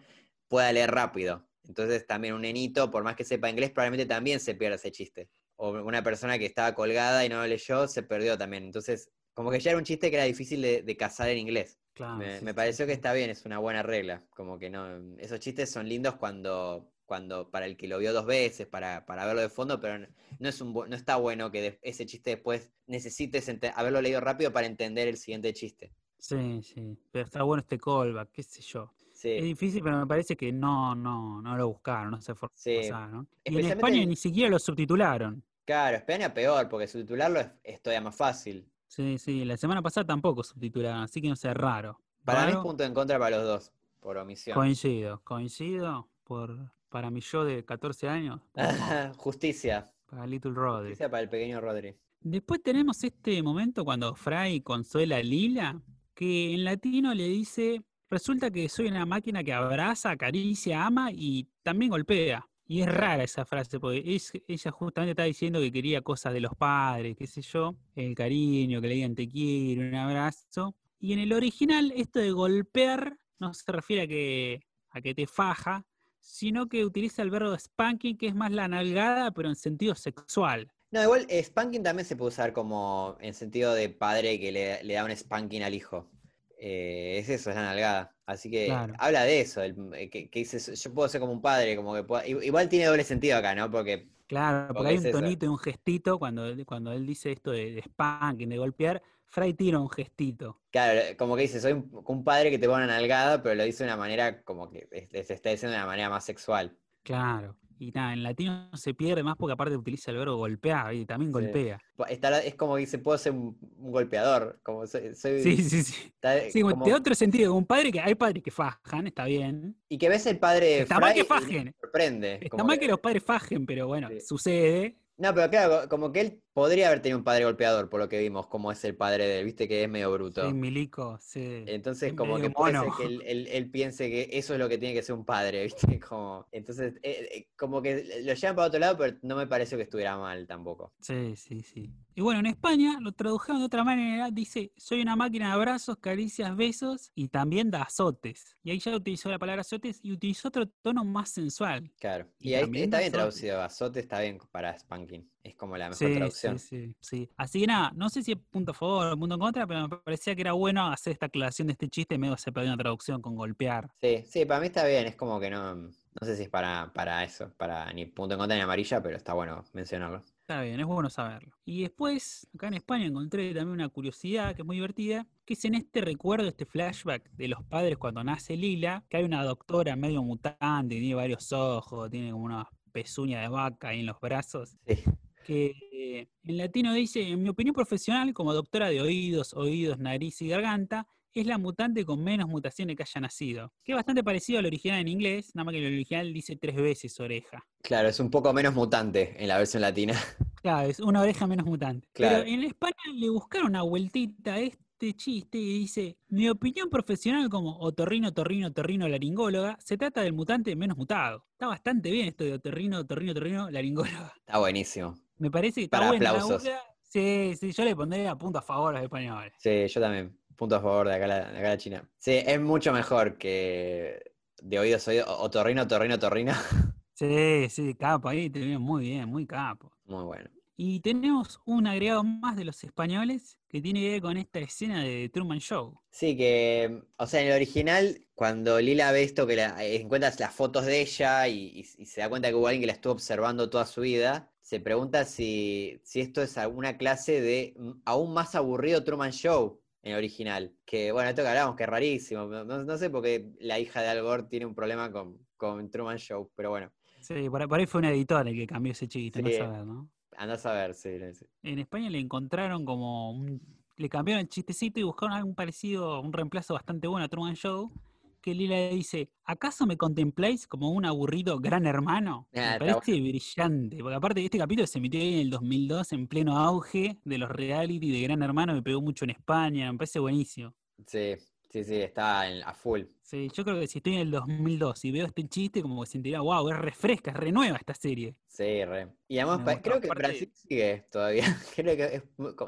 pueda 0.48 0.72
leer 0.72 0.90
rápido. 0.90 1.46
Entonces 1.66 2.06
también 2.06 2.34
un 2.34 2.42
nenito, 2.42 2.90
por 2.90 3.04
más 3.04 3.16
que 3.16 3.24
sepa 3.24 3.50
inglés, 3.50 3.70
probablemente 3.70 4.06
también 4.06 4.40
se 4.40 4.54
pierda 4.54 4.76
ese 4.76 4.90
chiste. 4.92 5.28
O 5.62 5.70
una 5.72 6.02
persona 6.02 6.38
que 6.38 6.46
estaba 6.46 6.74
colgada 6.74 7.24
y 7.24 7.28
no 7.28 7.36
lo 7.36 7.46
leyó, 7.46 7.86
se 7.86 8.02
perdió 8.02 8.38
también. 8.38 8.64
Entonces, 8.64 9.10
como 9.34 9.50
que 9.50 9.60
ya 9.60 9.70
era 9.72 9.78
un 9.78 9.84
chiste 9.84 10.08
que 10.10 10.16
era 10.16 10.24
difícil 10.24 10.62
de, 10.62 10.82
de 10.82 10.96
cazar 10.96 11.28
en 11.28 11.38
inglés. 11.38 11.78
Claro. 11.92 12.16
Me, 12.16 12.38
sí, 12.38 12.44
me 12.44 12.52
sí, 12.52 12.56
pareció 12.56 12.86
que 12.86 12.92
está 12.92 13.12
bien, 13.12 13.28
es 13.30 13.44
una 13.44 13.58
buena 13.58 13.82
regla. 13.82 14.22
Como 14.30 14.58
que 14.58 14.70
no. 14.70 15.16
Esos 15.18 15.38
chistes 15.40 15.70
son 15.70 15.86
lindos 15.88 16.14
cuando, 16.16 16.92
cuando 17.04 17.50
para 17.50 17.66
el 17.66 17.76
que 17.76 17.88
lo 17.88 17.98
vio 17.98 18.12
dos 18.12 18.24
veces, 18.24 18.66
para, 18.68 19.04
para 19.04 19.26
verlo 19.26 19.42
de 19.42 19.50
fondo, 19.50 19.80
pero 19.80 19.98
no, 19.98 20.06
no 20.38 20.48
es 20.48 20.60
un 20.62 20.72
no 20.72 20.96
está 20.96 21.16
bueno 21.16 21.50
que 21.50 21.60
de- 21.60 21.78
ese 21.82 22.06
chiste 22.06 22.30
después 22.30 22.72
necesites 22.86 23.46
haberlo 23.74 24.00
leído 24.00 24.20
rápido 24.20 24.52
para 24.52 24.66
entender 24.66 25.08
el 25.08 25.16
siguiente 25.18 25.52
chiste. 25.52 25.92
Sí, 26.18 26.62
sí, 26.62 26.98
pero 27.10 27.24
está 27.24 27.42
bueno 27.42 27.60
este 27.62 27.78
callback, 27.78 28.30
qué 28.32 28.42
sé 28.42 28.62
yo. 28.62 28.90
Es 29.22 29.42
difícil, 29.44 29.82
pero 29.82 29.98
me 29.98 30.06
parece 30.06 30.36
que 30.36 30.52
no, 30.52 30.94
no, 30.94 31.42
no 31.42 31.56
lo 31.56 31.68
buscaron, 31.68 32.12
no 32.12 32.20
se 32.20 32.32
Sí. 32.54 32.74
forzaron. 32.74 33.28
Y 33.44 33.58
en 33.58 33.66
España 33.66 34.04
ni 34.06 34.16
siquiera 34.16 34.48
lo 34.48 34.58
subtitularon. 34.58 35.42
Claro, 35.70 35.96
España 35.98 36.34
peor, 36.34 36.68
porque 36.68 36.88
subtitularlo 36.88 37.38
es, 37.38 37.48
es 37.62 37.80
todavía 37.80 38.00
más 38.00 38.16
fácil. 38.16 38.68
Sí, 38.88 39.18
sí, 39.18 39.44
la 39.44 39.56
semana 39.56 39.80
pasada 39.80 40.04
tampoco 40.04 40.42
subtitularon, 40.42 41.02
así 41.02 41.22
que 41.22 41.28
no 41.28 41.36
sé, 41.36 41.54
raro. 41.54 42.00
Para 42.24 42.44
mí 42.46 42.52
es 42.52 42.58
punto 42.58 42.82
en 42.82 42.92
contra 42.92 43.20
para 43.20 43.36
los 43.36 43.46
dos, 43.46 43.72
por 44.00 44.16
omisión. 44.16 44.56
Coincido, 44.56 45.20
coincido 45.22 46.08
por, 46.24 46.72
para 46.88 47.08
mi 47.12 47.20
yo 47.20 47.44
de 47.44 47.64
14 47.64 48.08
años, 48.08 48.40
Justicia. 49.16 49.92
para 50.06 50.26
Little 50.26 50.52
Rodri. 50.52 50.88
Justicia 50.88 51.08
para 51.08 51.22
el 51.22 51.28
pequeño 51.28 51.60
Rodri. 51.60 51.96
Después 52.20 52.60
tenemos 52.64 53.04
este 53.04 53.40
momento 53.40 53.84
cuando 53.84 54.16
Fry 54.16 54.62
consuela 54.62 55.18
a 55.18 55.22
Lila, 55.22 55.80
que 56.14 56.52
en 56.52 56.64
latino 56.64 57.14
le 57.14 57.28
dice, 57.28 57.84
resulta 58.10 58.50
que 58.50 58.68
soy 58.68 58.88
una 58.88 59.06
máquina 59.06 59.44
que 59.44 59.52
abraza, 59.52 60.10
acaricia, 60.10 60.84
ama 60.84 61.12
y 61.12 61.48
también 61.62 61.92
golpea. 61.92 62.49
Y 62.70 62.82
es 62.82 62.86
rara 62.86 63.24
esa 63.24 63.44
frase, 63.44 63.80
porque 63.80 64.00
ella 64.46 64.70
justamente 64.70 65.10
está 65.10 65.24
diciendo 65.24 65.58
que 65.58 65.72
quería 65.72 66.02
cosas 66.02 66.32
de 66.32 66.38
los 66.38 66.54
padres, 66.54 67.16
qué 67.16 67.26
sé 67.26 67.42
yo, 67.42 67.74
el 67.96 68.14
cariño, 68.14 68.80
que 68.80 68.86
le 68.86 68.94
digan 68.94 69.16
te 69.16 69.28
quiero, 69.28 69.88
un 69.88 69.94
abrazo. 69.96 70.76
Y 71.00 71.12
en 71.12 71.18
el 71.18 71.32
original, 71.32 71.92
esto 71.96 72.20
de 72.20 72.30
golpear 72.30 73.18
no 73.40 73.54
se 73.54 73.72
refiere 73.72 74.02
a 74.02 74.06
que, 74.06 74.60
a 74.90 75.00
que 75.00 75.16
te 75.16 75.26
faja, 75.26 75.84
sino 76.20 76.68
que 76.68 76.84
utiliza 76.84 77.22
el 77.22 77.30
verbo 77.30 77.58
spanking, 77.58 78.16
que 78.16 78.28
es 78.28 78.36
más 78.36 78.52
la 78.52 78.68
nalgada, 78.68 79.32
pero 79.32 79.48
en 79.48 79.56
sentido 79.56 79.96
sexual. 79.96 80.72
No, 80.92 81.02
igual 81.02 81.26
eh, 81.28 81.42
spanking 81.42 81.82
también 81.82 82.06
se 82.06 82.14
puede 82.14 82.28
usar 82.28 82.52
como 82.52 83.16
en 83.18 83.34
sentido 83.34 83.74
de 83.74 83.88
padre 83.88 84.38
que 84.38 84.52
le, 84.52 84.84
le 84.84 84.94
da 84.94 85.04
un 85.04 85.16
spanking 85.16 85.64
al 85.64 85.74
hijo. 85.74 86.08
Eh, 86.56 87.18
es 87.18 87.28
eso, 87.30 87.50
es 87.50 87.56
la 87.56 87.62
nalgada. 87.62 88.14
Así 88.30 88.50
que 88.50 88.66
Claro. 88.66 88.94
habla 88.98 89.24
de 89.24 89.40
eso, 89.40 89.62
el- 89.62 89.76
eh, 89.94 90.08
que, 90.10 90.28
que 90.30 90.38
dice, 90.40 90.74
yo 90.74 90.94
puedo 90.94 91.08
ser 91.08 91.20
como 91.20 91.32
un 91.32 91.42
padre, 91.42 91.76
como 91.76 91.94
que 91.94 92.04
puedo- 92.04 92.24
igual 92.26 92.68
tiene 92.68 92.86
doble 92.86 93.04
sentido 93.04 93.36
acá, 93.38 93.54
¿no? 93.54 93.70
Porque, 93.70 94.08
Claro, 94.26 94.68
Porque 94.68 94.78
porque 94.78 94.90
hay 94.90 94.96
un 94.98 95.10
tonito 95.10 95.44
y 95.46 95.48
un 95.48 95.58
gestito 95.58 96.18
cuando, 96.18 96.46
él- 96.46 96.64
cuando 96.64 96.92
él 96.92 97.04
dice 97.06 97.32
esto 97.32 97.50
de, 97.50 97.72
de 97.72 97.82
spanking, 97.82 98.48
de 98.48 98.58
golpear, 98.58 99.02
Fry 99.26 99.54
tira 99.54 99.78
un 99.80 99.90
gestito. 99.90 100.60
claro, 100.70 101.00
como 101.18 101.36
que 101.36 101.42
dice, 101.42 101.60
soy 101.60 101.72
un, 101.72 101.90
un 102.06 102.24
padre 102.24 102.50
que 102.50 102.58
te 102.58 102.68
pone 102.68 102.84
una 102.84 102.94
nalgada, 102.94 103.42
pero 103.42 103.54
lo 103.56 103.64
dice 103.64 103.84
de 103.84 103.90
una 103.90 103.96
manera 103.96 104.42
como 104.42 104.70
que 104.70 104.88
se 105.24 105.34
está 105.34 105.50
diciendo 105.50 105.72
de 105.72 105.78
una 105.78 105.86
manera 105.86 106.08
más 106.10 106.24
sexual. 106.24 106.76
Claro. 107.02 107.56
Y 107.82 107.92
nada, 107.92 108.12
en 108.12 108.22
latino 108.22 108.68
se 108.74 108.92
pierde 108.92 109.22
más 109.22 109.36
porque 109.38 109.54
aparte 109.54 109.74
utiliza 109.74 110.10
el 110.10 110.18
verbo 110.18 110.36
golpear 110.36 110.92
y 110.94 111.06
también 111.06 111.30
Sí. 111.30 111.32
golpea. 111.32 111.80
Está 112.10 112.28
la- 112.28 112.40
es 112.40 112.54
como 112.54 112.74
que 112.74 112.80
dice, 112.80 112.98
puedo 112.98 113.16
ser 113.16 113.32
un, 113.32 113.56
un 113.78 113.90
golpeador, 113.90 114.60
como 114.62 114.86
soy, 114.86 115.14
soy- 115.14 115.42
Sí, 115.42 115.56
sí, 115.62 115.82
sí. 115.82 115.94
está 116.14 116.38
Sí, 116.50 116.60
como 116.60 116.84
otro 116.94 117.14
sentido, 117.14 117.54
un 117.54 117.64
padre 117.64 117.90
que 117.90 117.98
hay 117.98 118.14
padres 118.14 118.42
que 118.42 118.50
fajan, 118.50 119.06
está 119.06 119.24
bien. 119.24 119.74
y 119.88 119.96
que 119.96 120.10
ves 120.10 120.26
el 120.26 120.38
padre 120.38 120.80
Está 120.80 121.00
mal 121.00 121.14
que 121.14 121.24
fajen. 121.24 121.74
sorprende. 121.80 122.34
Está 122.34 122.48
como 122.50 122.64
mal 122.64 122.78
que- 122.78 122.84
que 122.84 122.90
los 122.92 123.00
padres 123.00 123.22
fajen, 123.24 123.64
pero 123.64 123.86
bueno, 123.86 124.08
Sí. 124.10 124.20
sucede. 124.20 124.98
No, 125.16 125.34
pero 125.34 125.48
claro, 125.50 125.88
como 125.88 126.12
que 126.12 126.20
él 126.20 126.42
podría 126.52 126.88
haber 126.88 127.00
tenido 127.00 127.18
un 127.18 127.24
padre 127.24 127.44
golpeador, 127.44 127.88
por 127.88 128.00
lo 128.00 128.08
que 128.08 128.18
vimos, 128.18 128.46
como 128.48 128.72
es 128.72 128.84
el 128.84 128.96
padre 128.96 129.26
de 129.26 129.38
él, 129.40 129.44
viste 129.44 129.68
que 129.68 129.84
es 129.84 129.88
medio 129.88 130.12
bruto. 130.12 130.46
Sí, 130.46 130.52
Milico, 130.54 131.18
sí. 131.20 131.64
Entonces, 131.66 132.10
es 132.10 132.14
como 132.16 132.38
que 132.38 132.50
puede 132.50 132.72
mono. 132.74 132.84
ser 132.84 132.92
que 132.98 133.04
él, 133.14 133.22
él- 133.26 133.46
él 133.50 133.70
piense 133.70 134.10
que 134.10 134.28
eso 134.32 134.54
es 134.54 134.58
lo 134.60 134.68
que 134.68 134.78
tiene 134.78 134.94
que 134.94 135.02
ser 135.02 135.14
un 135.14 135.24
padre, 135.24 135.62
¿viste? 135.64 136.00
Como, 136.00 136.46
entonces, 136.52 136.94
eh, 137.02 137.48
como 137.56 137.80
que 137.82 138.22
lo 138.24 138.34
llevan 138.34 138.56
para 138.56 138.68
otro 138.68 138.80
lado, 138.80 138.96
pero 138.98 139.16
no 139.22 139.36
me 139.36 139.46
pareció 139.46 139.76
que 139.78 139.84
estuviera 139.84 140.18
mal 140.18 140.46
tampoco. 140.46 140.92
Sí, 141.00 141.34
sí, 141.36 141.60
sí. 141.62 141.90
Y 142.14 142.22
bueno, 142.22 142.40
en 142.40 142.46
España 142.46 142.98
lo 143.00 143.12
tradujeron 143.12 143.60
de 143.60 143.66
otra 143.66 143.84
manera. 143.84 144.30
Dice, 144.30 144.72
soy 144.76 145.00
una 145.00 145.16
máquina 145.16 145.46
de 145.46 145.52
abrazos, 145.54 145.96
caricias, 145.98 146.54
besos 146.56 147.12
y 147.14 147.28
también 147.28 147.70
de 147.70 147.78
azotes. 147.78 148.56
Y 148.62 148.72
ahí 148.72 148.78
ya 148.78 148.94
utilizó 148.94 149.30
la 149.30 149.38
palabra 149.38 149.60
azotes 149.62 150.00
y 150.02 150.12
utilizó 150.12 150.48
otro 150.48 150.66
tono 150.68 151.04
más 151.04 151.30
sensual. 151.30 151.90
Claro. 151.98 152.28
Y 152.38 152.50
Y, 152.50 152.54
ahí 152.54 152.70
está 152.74 152.98
bien 152.98 153.12
traducido. 153.12 153.62
Azote 153.62 154.00
está 154.00 154.20
bien 154.20 154.38
para 154.50 154.76
spanking. 154.78 155.30
Es 155.42 155.54
como 155.54 155.76
la 155.76 155.88
mejor 155.88 156.08
Sí, 156.08 156.14
traducción. 156.16 156.58
sí, 156.58 156.86
sí, 156.86 156.96
sí. 157.00 157.30
Así 157.36 157.60
que 157.60 157.66
nada, 157.66 157.92
no 157.94 158.10
sé 158.10 158.22
si 158.22 158.32
es 158.32 158.38
punto 158.50 158.72
a 158.72 158.74
favor 158.74 159.06
o 159.12 159.16
punto 159.16 159.34
en 159.36 159.40
contra, 159.40 159.66
pero 159.66 159.88
me 159.88 159.96
parecía 159.96 160.34
que 160.34 160.42
era 160.42 160.52
bueno 160.52 160.86
hacer 160.88 161.14
esta 161.14 161.26
aclaración 161.26 161.68
de 161.68 161.72
este 161.72 161.88
chiste, 161.88 162.18
medio 162.18 162.36
se 162.36 162.52
perdió 162.52 162.70
una 162.70 162.76
traducción 162.82 163.22
con 163.22 163.34
golpear. 163.36 163.90
Sí, 164.02 164.22
sí, 164.26 164.44
para 164.44 164.60
mí 164.60 164.66
está 164.66 164.84
bien. 164.86 165.06
Es 165.06 165.16
como 165.16 165.40
que 165.40 165.48
no. 165.50 165.74
No 166.20 166.26
sé 166.26 166.36
si 166.36 166.42
es 166.42 166.48
para, 166.48 166.92
para 166.92 167.22
eso, 167.22 167.52
para 167.56 167.90
ni 167.92 168.04
punto 168.04 168.34
en 168.34 168.38
contra 168.40 168.56
ni 168.56 168.62
amarilla, 168.62 169.00
pero 169.00 169.16
está 169.16 169.32
bueno 169.32 169.64
mencionarlo. 169.72 170.24
Está 170.40 170.60
bien, 170.62 170.80
es 170.80 170.84
bueno 170.86 171.08
saberlo. 171.08 171.52
Y 171.64 171.82
después, 171.82 172.48
acá 172.52 172.66
en 172.66 172.74
España 172.74 173.06
encontré 173.06 173.54
también 173.54 173.68
una 173.68 173.88
curiosidad 173.88 174.54
que 174.56 174.62
es 174.62 174.66
muy 174.66 174.76
divertida, 174.76 175.28
que 175.46 175.54
es 175.54 175.64
en 175.64 175.76
este 175.76 176.00
recuerdo, 176.00 176.48
este 176.48 176.66
flashback 176.66 177.30
de 177.30 177.46
los 177.46 177.62
padres 177.62 177.96
cuando 177.96 178.24
nace 178.24 178.56
Lila, 178.56 179.04
que 179.08 179.18
hay 179.18 179.24
una 179.24 179.44
doctora 179.44 179.94
medio 179.94 180.24
mutante, 180.24 180.96
tiene 180.96 181.14
varios 181.14 181.52
ojos, 181.52 182.10
tiene 182.10 182.32
como 182.32 182.44
una 182.44 182.68
pezuña 182.90 183.40
de 183.40 183.48
vaca 183.48 183.90
ahí 183.90 184.00
en 184.00 184.06
los 184.06 184.20
brazos, 184.20 184.76
Sí. 184.88 185.04
Eh, 185.50 186.28
en 186.44 186.56
latino 186.56 186.92
dice, 186.94 187.22
en 187.22 187.42
mi 187.42 187.48
opinión 187.48 187.74
profesional, 187.74 188.32
como 188.32 188.54
doctora 188.54 188.88
de 188.88 189.00
oídos, 189.00 189.54
oídos, 189.54 189.98
nariz 189.98 190.40
y 190.42 190.48
garganta, 190.48 191.06
es 191.34 191.46
la 191.46 191.58
mutante 191.58 192.04
con 192.04 192.22
menos 192.22 192.48
mutaciones 192.48 192.96
que 192.96 193.02
haya 193.02 193.20
nacido. 193.20 193.72
Que 193.84 193.92
es 193.92 193.96
bastante 193.96 194.22
parecido 194.24 194.58
al 194.58 194.66
original 194.66 195.00
en 195.00 195.08
inglés, 195.08 195.54
nada 195.54 195.64
más 195.64 195.72
que 195.72 195.78
el 195.78 195.92
original 195.94 196.32
dice 196.32 196.56
tres 196.56 196.76
veces 196.76 197.18
oreja. 197.20 197.64
Claro, 197.82 198.08
es 198.08 198.20
un 198.20 198.30
poco 198.30 198.52
menos 198.52 198.74
mutante 198.74 199.36
en 199.38 199.48
la 199.48 199.58
versión 199.58 199.82
latina. 199.82 200.14
Claro, 200.62 200.90
es 200.90 201.00
una 201.00 201.22
oreja 201.22 201.46
menos 201.46 201.64
mutante. 201.64 202.06
Claro. 202.12 202.44
Pero 202.44 202.50
en 202.50 202.64
España 202.64 202.94
le 203.14 203.30
buscaron 203.30 203.68
una 203.68 203.80
vueltita 203.80 204.52
a 204.52 204.58
este 204.58 205.14
chiste 205.14 205.56
y 205.56 205.78
dice, 205.78 206.18
mi 206.28 206.50
opinión 206.50 206.90
profesional 206.90 207.48
como 207.48 207.78
otorrino, 207.78 208.34
torrino, 208.34 208.70
torrino, 208.70 209.08
laringóloga, 209.08 209.78
se 209.82 209.96
trata 209.96 210.20
del 210.20 210.34
mutante 210.34 210.76
menos 210.76 210.98
mutado. 210.98 211.46
Está 211.52 211.66
bastante 211.66 212.10
bien 212.10 212.28
esto 212.28 212.44
de 212.44 212.52
otorrino, 212.52 213.06
torrino, 213.06 213.32
torrino, 213.32 213.70
laringóloga. 213.70 214.34
Está 214.36 214.58
buenísimo. 214.58 215.16
Me 215.40 215.50
parece 215.50 215.80
que 215.80 215.84
está 215.84 215.98
Para 215.98 216.10
buena 216.10 216.30
aplausos. 216.30 216.62
Sí, 217.02 217.54
sí, 217.58 217.72
yo 217.72 217.84
le 217.84 217.96
pondría 217.96 218.36
punto 218.36 218.58
a 218.58 218.62
favor 218.62 218.94
a 218.94 218.98
los 218.98 219.04
españoles. 219.04 219.52
Sí, 219.58 219.88
yo 219.88 220.00
también. 220.00 220.38
Punto 220.54 220.76
a 220.76 220.80
favor 220.80 221.08
de 221.08 221.14
acá, 221.14 221.26
la, 221.26 221.50
de 221.50 221.58
acá 221.58 221.68
la 221.70 221.78
China. 221.78 222.08
Sí, 222.18 222.32
es 222.46 222.60
mucho 222.60 222.92
mejor 222.92 223.38
que 223.38 224.32
de 224.62 224.78
oídos 224.78 225.08
a 225.08 225.10
oídos. 225.10 225.26
Otorrino, 225.28 225.88
torrino, 225.88 226.18
torrino. 226.18 226.52
Sí, 227.14 227.68
sí, 227.68 227.94
capo, 227.96 228.30
ahí 228.30 228.48
te 228.48 228.60
viene 228.60 228.78
muy 228.78 229.02
bien, 229.02 229.28
muy 229.28 229.46
capo. 229.46 229.92
Muy 230.06 230.24
bueno. 230.24 230.48
Y 230.74 231.00
tenemos 231.00 231.60
un 231.66 231.86
agregado 231.86 232.24
más 232.24 232.56
de 232.56 232.64
los 232.64 232.82
españoles 232.82 233.59
que 233.70 233.80
tiene 233.80 234.00
que 234.00 234.10
ver 234.10 234.20
con 234.22 234.36
esta 234.36 234.58
escena 234.58 235.04
de 235.04 235.28
Truman 235.28 235.60
Show. 235.60 236.00
Sí, 236.10 236.36
que, 236.36 237.02
o 237.16 237.26
sea, 237.26 237.40
en 237.40 237.48
el 237.48 237.52
original, 237.54 238.26
cuando 238.34 238.80
Lila 238.80 239.12
ve 239.12 239.22
esto, 239.22 239.46
que 239.46 239.54
la, 239.56 239.84
eh, 239.84 240.00
encuentra 240.00 240.32
las 240.38 240.54
fotos 240.54 240.84
de 240.86 241.00
ella 241.00 241.46
y, 241.46 241.68
y- 241.80 242.02
y 242.02 242.06
se 242.06 242.20
da 242.20 242.28
cuenta 242.28 242.48
que 242.48 242.54
hubo 242.56 242.66
alguien 242.66 242.80
que 242.82 242.86
la 242.88 242.94
estuvo 242.94 243.12
observando 243.12 243.70
toda 243.70 243.86
su 243.86 244.00
vida, 244.00 244.50
se 244.60 244.80
pregunta 244.80 245.24
si, 245.24 246.00
si 246.04 246.20
esto 246.20 246.42
es 246.42 246.58
alguna 246.58 246.96
clase 246.98 247.40
de 247.40 247.74
aún 248.04 248.34
más 248.34 248.54
aburrido 248.56 249.04
Truman 249.04 249.32
Show 249.32 249.80
en 250.02 250.12
el 250.12 250.18
original. 250.18 250.74
Que, 250.84 251.12
bueno, 251.12 251.28
esto 251.30 251.42
que 251.42 251.48
hablábamos, 251.48 251.76
que 251.76 251.84
es 251.84 251.88
rarísimo. 251.88 252.46
No, 252.46 252.64
no- 252.64 252.84
no 252.84 252.98
sé 252.98 253.08
por 253.10 253.22
qué 253.22 253.46
la 253.60 253.78
hija 253.78 254.02
de 254.02 254.08
Al 254.08 254.22
Gore 254.22 254.44
tiene 254.44 254.66
un 254.66 254.74
problema 254.74 255.12
con, 255.12 255.38
con 255.56 255.88
Truman 255.90 256.18
Show, 256.18 256.50
pero 256.56 256.70
bueno, 256.70 256.92
Sí, 257.20 257.48
por, 257.50 257.62
ahí 257.74 257.86
fue 257.86 257.98
un 258.00 258.06
editor 258.06 258.48
el 258.48 258.54
que 258.56 258.66
cambió 258.66 258.92
ese 258.92 259.06
chiste, 259.06 259.42
no 259.42 259.48
Sí. 259.50 259.56
saber, 259.58 259.84
¿no? 259.84 260.10
Andás 260.42 260.66
a 260.66 260.72
ver, 260.72 260.94
sí, 260.94 261.10
sí. 261.34 261.46
En 261.62 261.78
España 261.78 262.08
le 262.10 262.18
encontraron 262.18 262.84
como 262.84 263.32
un- 263.32 263.60
le 263.96 264.08
cambiaron 264.08 264.40
el 264.40 264.48
chistecito 264.48 264.98
y 264.98 265.02
buscaron 265.02 265.34
algo 265.36 265.54
parecido, 265.54 266.20
un 266.20 266.32
reemplazo 266.32 266.72
bastante 266.74 267.06
bueno 267.06 267.24
a 267.26 267.28
Truman 267.28 267.54
Show, 267.54 267.92
que 268.40 268.54
Lila 268.54 268.74
le 268.76 268.94
dice, 268.94 269.30
¿acaso 269.44 269.86
me 269.86 269.98
contempláis 269.98 270.66
como 270.66 270.90
un 270.90 271.04
aburrido 271.04 271.58
gran 271.60 271.84
hermano? 271.86 272.48
Ah, 272.54 272.72
me 272.72 272.78
parece 272.78 273.20
brillante, 273.20 273.98
porque 273.98 274.14
aparte 274.14 274.42
este 274.42 274.56
capítulo 274.56 274.86
se 274.86 274.98
emitió 274.98 275.20
en 275.20 275.34
el 275.40 275.50
2002 275.50 276.12
en 276.12 276.26
pleno 276.28 276.56
auge 276.56 277.18
de 277.24 277.38
los 277.38 277.50
reality 277.50 278.10
de 278.10 278.22
Gran 278.22 278.42
Hermano, 278.42 278.72
me 278.72 278.82
pegó 278.82 279.02
mucho 279.02 279.24
en 279.26 279.30
España, 279.32 279.92
me 279.92 279.98
parece 279.98 280.18
buenísimo. 280.18 280.74
Sí, 281.06 281.36
sí, 281.70 281.84
sí, 281.84 281.94
está 281.96 282.50
en- 282.50 282.62
a 282.64 282.74
full. 282.74 283.02
Sí, 283.22 283.48
yo 283.54 283.64
creo 283.64 283.80
que 283.80 283.86
si 283.86 283.98
estoy 283.98 284.14
en 284.14 284.20
el 284.20 284.30
2002 284.30 285.04
y 285.04 285.12
veo 285.12 285.24
este 285.26 285.48
chiste, 285.48 285.80
como 285.82 286.02
que 286.02 286.06
sentiría, 286.08 286.40
wow, 286.40 286.68
es 286.68 286.76
refresca, 286.78 287.30
es 287.30 287.36
renueva 287.38 287.76
esta 287.78 287.94
serie. 287.94 288.34
Sí, 288.46 288.84
re. 288.84 289.08
Y 289.28 289.38
además, 289.38 289.78
creo 289.82 290.00
que 290.00 290.08
aparte- 290.08 290.22
Brasil 290.28 290.50
sigue 290.52 291.06
todavía. 291.10 291.44
Creo 291.76 291.96
que 291.96 292.14
es 292.16 292.22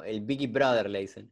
el 0.07 0.21
Biggie 0.23 0.47
Brother, 0.47 0.89
le 0.89 1.01
dicen. 1.01 1.31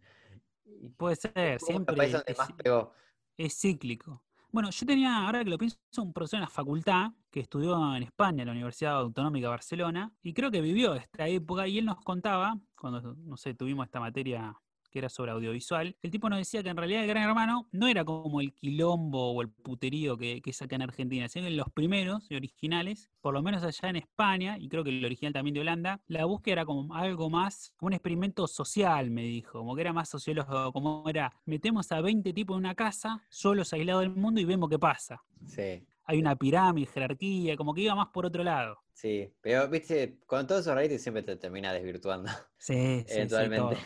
Puede 0.96 1.16
ser, 1.16 1.58
siempre 1.60 1.96
país 1.96 2.12
donde 2.12 2.32
es- 2.32 2.38
más 2.38 2.52
pegó. 2.52 2.92
es 3.36 3.58
cíclico. 3.58 4.22
Bueno, 4.52 4.70
yo 4.70 4.84
tenía, 4.84 5.24
ahora 5.26 5.44
que 5.44 5.50
lo 5.50 5.58
pienso, 5.58 5.78
un 5.98 6.12
profesor 6.12 6.38
en 6.38 6.42
la 6.42 6.48
facultad 6.48 7.12
que 7.30 7.38
estudió 7.38 7.94
en 7.94 8.02
España, 8.02 8.42
en 8.42 8.46
la 8.46 8.52
Universidad 8.52 8.96
Autonómica 8.96 9.46
de 9.46 9.50
Barcelona, 9.50 10.12
y 10.24 10.32
creo 10.34 10.50
que 10.50 10.60
vivió 10.60 10.94
esta 10.96 11.28
época, 11.28 11.68
y 11.68 11.78
él 11.78 11.84
nos 11.84 12.00
contaba, 12.00 12.58
cuando, 12.76 13.14
no 13.14 13.36
sé, 13.36 13.54
tuvimos 13.54 13.86
esta 13.86 14.00
materia 14.00 14.52
que 14.90 14.98
era 14.98 15.08
sobre 15.08 15.32
audiovisual, 15.32 15.96
el 16.02 16.10
tipo 16.10 16.28
nos 16.28 16.38
decía 16.38 16.62
que 16.62 16.68
en 16.68 16.76
realidad 16.76 17.02
el 17.02 17.08
Gran 17.08 17.28
Hermano 17.28 17.68
no 17.72 17.86
era 17.86 18.04
como 18.04 18.40
el 18.40 18.52
quilombo 18.54 19.32
o 19.32 19.42
el 19.42 19.48
puterío 19.48 20.16
que, 20.16 20.40
que 20.42 20.50
es 20.50 20.60
acá 20.62 20.76
en 20.76 20.82
Argentina, 20.82 21.28
sino 21.28 21.46
que 21.46 21.52
los 21.52 21.70
primeros 21.70 22.30
y 22.30 22.36
originales, 22.36 23.10
por 23.20 23.34
lo 23.34 23.42
menos 23.42 23.62
allá 23.62 23.88
en 23.88 23.96
España, 23.96 24.56
y 24.58 24.68
creo 24.68 24.84
que 24.84 24.90
el 24.90 25.04
original 25.04 25.32
también 25.32 25.54
de 25.54 25.60
Holanda, 25.60 26.00
la 26.06 26.24
búsqueda 26.24 26.52
era 26.54 26.64
como 26.64 26.94
algo 26.94 27.30
más, 27.30 27.72
como 27.76 27.88
un 27.88 27.92
experimento 27.94 28.46
social, 28.46 29.10
me 29.10 29.22
dijo, 29.22 29.58
como 29.58 29.74
que 29.74 29.80
era 29.82 29.92
más 29.92 30.08
sociólogo, 30.08 30.72
como 30.72 31.08
era, 31.08 31.32
metemos 31.46 31.90
a 31.92 32.00
20 32.00 32.32
tipos 32.32 32.54
en 32.54 32.60
una 32.60 32.74
casa, 32.74 33.22
solos 33.28 33.72
aislados 33.72 34.02
del 34.02 34.10
mundo 34.10 34.40
y 34.40 34.44
vemos 34.44 34.68
qué 34.68 34.78
pasa. 34.78 35.22
Sí, 35.46 35.86
Hay 36.04 36.18
una 36.18 36.36
pirámide, 36.36 36.86
jerarquía, 36.86 37.56
como 37.56 37.72
que 37.74 37.82
iba 37.82 37.94
más 37.94 38.08
por 38.08 38.26
otro 38.26 38.42
lado. 38.44 38.78
sí. 38.92 39.32
Pero, 39.40 39.68
viste, 39.68 40.18
con 40.26 40.46
todos 40.46 40.62
esos 40.62 40.74
realities 40.74 41.02
siempre 41.02 41.22
te 41.22 41.36
termina 41.36 41.72
desvirtuando. 41.72 42.28
Sí, 42.58 43.04
sí, 43.06 43.06
sí, 43.06 43.14
Eventualmente. 43.14 43.76
todo, 43.76 43.80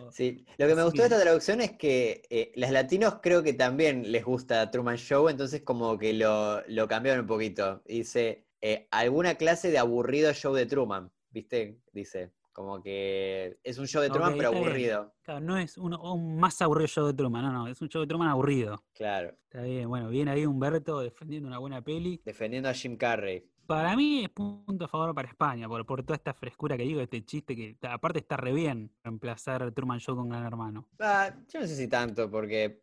todo. 0.00 0.12
Sí, 0.12 0.44
lo 0.56 0.66
que 0.66 0.74
me 0.74 0.84
gustó 0.84 1.02
de 1.02 1.08
esta 1.08 1.20
traducción 1.20 1.60
es 1.60 1.72
que 1.72 2.22
eh, 2.30 2.52
los 2.56 2.70
latinos 2.70 3.18
creo 3.22 3.42
que 3.42 3.52
también 3.52 4.10
les 4.10 4.24
gusta 4.24 4.70
Truman 4.70 4.96
Show, 4.96 5.28
entonces 5.28 5.62
como 5.62 5.98
que 5.98 6.12
lo, 6.12 6.62
lo 6.68 6.88
cambiaron 6.88 7.22
un 7.22 7.26
poquito. 7.26 7.82
Dice, 7.86 8.46
eh, 8.60 8.88
alguna 8.90 9.34
clase 9.36 9.70
de 9.70 9.78
aburrido 9.78 10.32
show 10.32 10.54
de 10.54 10.66
Truman, 10.66 11.10
¿viste? 11.30 11.80
Dice, 11.92 12.32
como 12.52 12.82
que 12.82 13.58
es 13.62 13.78
un 13.78 13.86
show 13.86 14.02
de 14.02 14.10
Truman 14.10 14.36
pero 14.36 14.48
aburrido. 14.48 15.14
Claro, 15.22 15.40
no 15.40 15.56
es 15.56 15.78
un 15.78 16.36
más 16.38 16.60
aburrido 16.60 16.88
show 16.88 17.06
de 17.06 17.14
Truman, 17.14 17.44
no, 17.44 17.52
no, 17.52 17.68
es 17.68 17.80
un 17.80 17.88
show 17.88 18.00
de 18.02 18.08
Truman 18.08 18.28
aburrido. 18.28 18.82
Claro, 18.94 19.36
Está 19.44 19.62
bien, 19.62 19.88
bueno, 19.88 20.08
viene 20.08 20.32
ahí 20.32 20.44
Humberto 20.44 21.00
defendiendo 21.00 21.48
una 21.48 21.58
buena 21.58 21.82
peli. 21.82 22.20
defendiendo 22.24 22.68
a 22.68 22.74
Jim 22.74 22.96
Carrey. 22.96 23.48
Para 23.68 23.94
mí 23.96 24.24
es 24.24 24.30
punto 24.30 24.86
a 24.86 24.88
favor 24.88 25.14
para 25.14 25.28
España, 25.28 25.68
por, 25.68 25.84
por 25.84 26.02
toda 26.02 26.16
esta 26.16 26.32
frescura 26.32 26.74
que 26.74 26.84
digo, 26.84 27.02
este 27.02 27.22
chiste 27.22 27.54
que 27.54 27.76
aparte 27.82 28.20
está 28.20 28.38
re 28.38 28.54
bien 28.54 28.90
reemplazar 29.04 29.70
Truman 29.72 30.00
Show 30.00 30.16
con 30.16 30.30
Gran 30.30 30.46
Hermano. 30.46 30.88
Ah, 30.98 31.30
yo 31.52 31.60
no 31.60 31.66
sé 31.66 31.76
si 31.76 31.86
tanto, 31.86 32.30
porque 32.30 32.80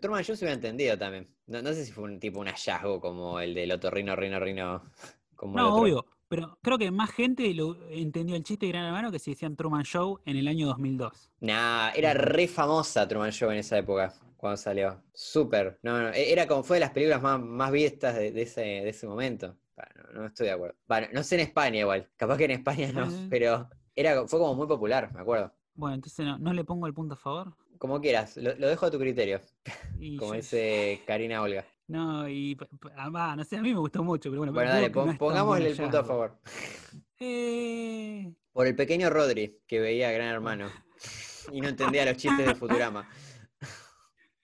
Truman 0.00 0.22
Show 0.22 0.36
se 0.36 0.44
hubiera 0.44 0.54
entendido 0.54 0.96
también. 0.96 1.26
No, 1.48 1.60
no 1.60 1.72
sé 1.72 1.84
si 1.84 1.90
fue 1.90 2.04
un 2.04 2.20
tipo 2.20 2.38
un 2.38 2.46
hallazgo 2.46 3.00
como 3.00 3.40
el 3.40 3.54
del 3.54 3.72
otorrino, 3.72 4.14
rino, 4.14 4.38
rino. 4.38 4.82
Como 5.34 5.56
No, 5.56 5.74
obvio, 5.74 6.04
pero 6.28 6.58
creo 6.62 6.76
que 6.78 6.90
más 6.90 7.10
gente 7.10 7.52
lo 7.54 7.76
entendió 7.90 8.36
el 8.36 8.44
chiste 8.44 8.66
de 8.66 8.72
Gran 8.72 8.84
Hermano 8.84 9.10
que 9.10 9.18
si 9.18 9.32
decían 9.32 9.56
Truman 9.56 9.82
Show 9.84 10.20
en 10.26 10.36
el 10.36 10.46
año 10.46 10.66
2002. 10.68 11.30
Nah, 11.40 11.90
era 11.96 12.14
re 12.14 12.46
famosa 12.46 13.08
Truman 13.08 13.32
Show 13.32 13.50
en 13.50 13.58
esa 13.58 13.78
época, 13.78 14.12
cuando 14.36 14.58
salió. 14.58 15.02
Súper. 15.12 15.80
No, 15.82 16.00
no, 16.00 16.08
e- 16.10 16.30
era 16.30 16.46
como 16.46 16.62
fue 16.62 16.76
de 16.76 16.80
las 16.82 16.90
películas 16.90 17.20
más, 17.20 17.40
más 17.40 17.72
vistas 17.72 18.14
de, 18.14 18.30
de 18.32 18.42
ese, 18.42 18.60
de 18.60 18.90
ese 18.90 19.06
momento. 19.08 19.56
No, 20.12 20.20
no 20.20 20.26
estoy 20.26 20.46
de 20.46 20.52
acuerdo. 20.52 20.76
Bueno, 20.88 21.08
no 21.12 21.22
sé 21.22 21.34
en 21.36 21.40
España 21.42 21.78
igual. 21.80 22.08
Capaz 22.16 22.36
que 22.36 22.44
en 22.44 22.50
España 22.52 22.92
no, 22.92 23.04
Eh. 23.10 23.26
pero 23.30 23.68
era, 23.94 24.26
fue 24.26 24.38
como 24.38 24.54
muy 24.54 24.66
popular, 24.66 25.12
me 25.14 25.20
acuerdo. 25.20 25.52
Bueno, 25.74 25.94
entonces 25.96 26.24
no, 26.26 26.38
no 26.38 26.52
le 26.52 26.64
pongo 26.64 26.86
el 26.86 26.94
punto 26.94 27.14
a 27.14 27.16
favor. 27.16 27.54
Como 27.78 28.00
quieras, 28.00 28.36
lo, 28.36 28.54
lo 28.56 28.68
dejo 28.68 28.86
a 28.86 28.90
tu 28.90 28.98
criterio, 28.98 29.40
Y 29.98 30.16
como 30.18 30.32
yo- 30.32 30.36
dice 30.36 31.02
Karina 31.06 31.42
Olga. 31.42 31.64
No, 31.88 32.28
y 32.28 32.54
p- 32.54 32.66
ah, 32.96 33.34
no 33.36 33.42
sé, 33.44 33.56
a 33.56 33.62
mí 33.62 33.72
me 33.74 33.80
gustó 33.80 34.04
mucho, 34.04 34.30
pero 34.30 34.38
bueno, 34.40 34.52
Bueno, 34.52 34.70
dale, 34.70 34.90
pon- 34.90 35.08
no 35.08 35.18
pongámosle 35.18 35.70
el 35.70 35.76
punto 35.76 35.98
a 35.98 36.04
favor. 36.04 36.38
Eh, 37.18 38.32
Por 38.52 38.66
el 38.66 38.74
pequeño 38.76 39.10
Rodri, 39.10 39.58
que 39.66 39.80
veía 39.80 40.08
a 40.08 40.12
Gran 40.12 40.28
Hermano 40.28 40.68
y 41.52 41.60
no 41.60 41.68
entendía 41.68 42.04
los 42.04 42.16
chistes 42.16 42.46
de 42.46 42.54
Futurama. 42.54 43.08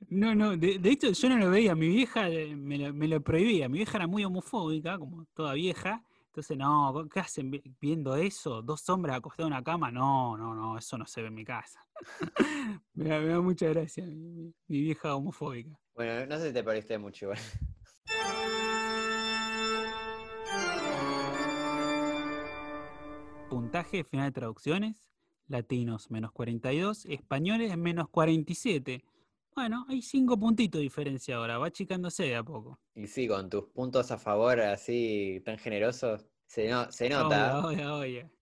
No, 0.09 0.35
no, 0.35 0.57
de, 0.57 0.79
de 0.79 0.91
hecho 0.91 1.11
yo 1.13 1.29
no 1.29 1.37
lo 1.39 1.51
veía, 1.51 1.75
mi 1.75 1.89
vieja 1.89 2.29
eh, 2.29 2.55
me 2.57 2.79
lo, 2.79 2.93
me 2.93 3.09
lo 3.09 3.21
prohibía, 3.21 3.69
mi 3.69 3.79
vieja 3.79 3.99
era 3.99 4.07
muy 4.07 4.25
homofóbica, 4.25 4.99
como 4.99 5.25
toda 5.35 5.55
vieja, 5.55 6.03
entonces 6.27 6.57
no, 6.57 7.09
¿qué 7.13 7.21
hacen 7.21 7.51
vi- 7.51 7.63
viendo 7.81 8.15
eso? 8.17 8.63
¿Dos 8.63 8.89
hombres 8.89 9.17
acostados 9.17 9.49
en 9.49 9.55
una 9.55 9.65
cama? 9.65 9.91
No, 9.91 10.37
no, 10.37 10.55
no, 10.55 10.77
eso 10.79 10.99
no 10.99 11.07
se 11.07 11.23
ve 11.23 11.29
en 11.29 11.35
mi 11.35 11.45
casa. 11.45 11.81
me, 12.95 13.09
da, 13.09 13.21
me 13.21 13.29
da 13.29 13.41
mucha 13.41 13.69
gracia 13.69 14.05
mi, 14.07 14.53
vieja 14.69 15.15
homofóbica. 15.15 15.79
Bueno, 15.95 16.27
no 16.27 16.39
sé 16.39 16.49
si 16.49 16.53
te 16.55 16.63
perdiste 16.63 16.99
mucho 16.99 17.27
igual. 17.27 17.39
Puntaje 23.49 24.05
final 24.05 24.27
de 24.27 24.33
traducciones, 24.33 25.09
latinos 25.49 26.11
menos 26.11 26.33
42, 26.33 27.07
españoles 27.07 27.77
menos 27.79 28.09
47. 28.09 29.05
Bueno, 29.57 29.87
hay 29.89 30.03
cinco 30.03 30.39
puntitos 30.39 30.79
de 30.81 30.83
diferencia 30.83 31.37
ahora, 31.37 31.57
va 31.57 31.69
achicándose 31.69 32.25
de 32.25 32.37
a 32.37 32.45
poco. 32.45 32.79
Y 32.95 33.07
sí, 33.07 33.27
con 33.27 33.49
tus 33.49 33.65
puntos 33.65 34.11
a 34.11 34.19
favor 34.19 34.61
así 34.61 35.41
tan 35.47 35.57
generosos, 35.57 36.27
se, 36.47 36.69
no- 36.69 36.93
se 36.93 37.09
nota. 37.09 37.63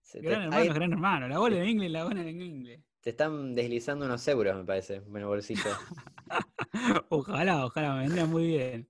Se 0.01 0.19
te, 0.19 0.25
Gran 0.27 0.41
hermano, 0.43 0.73
gran 0.73 0.91
hermano. 0.91 1.27
La 1.29 1.39
bola 1.39 1.63
en 1.63 1.69
inglés, 1.69 1.91
la 1.91 2.03
bola 2.03 2.21
en 2.21 2.41
inglés. 2.41 2.81
te 2.99 3.11
están 3.11 3.55
deslizando 3.55 4.05
unos 4.05 4.27
euros, 4.27 4.57
me 4.57 4.65
parece, 4.65 4.95
en 4.95 5.15
el 5.15 5.25
bolsillo. 5.25 5.61
Ojalá, 7.09 7.65
ojalá, 7.65 7.93
me 7.93 8.01
vendrían 8.01 8.29
muy 8.29 8.47
bien. 8.47 8.89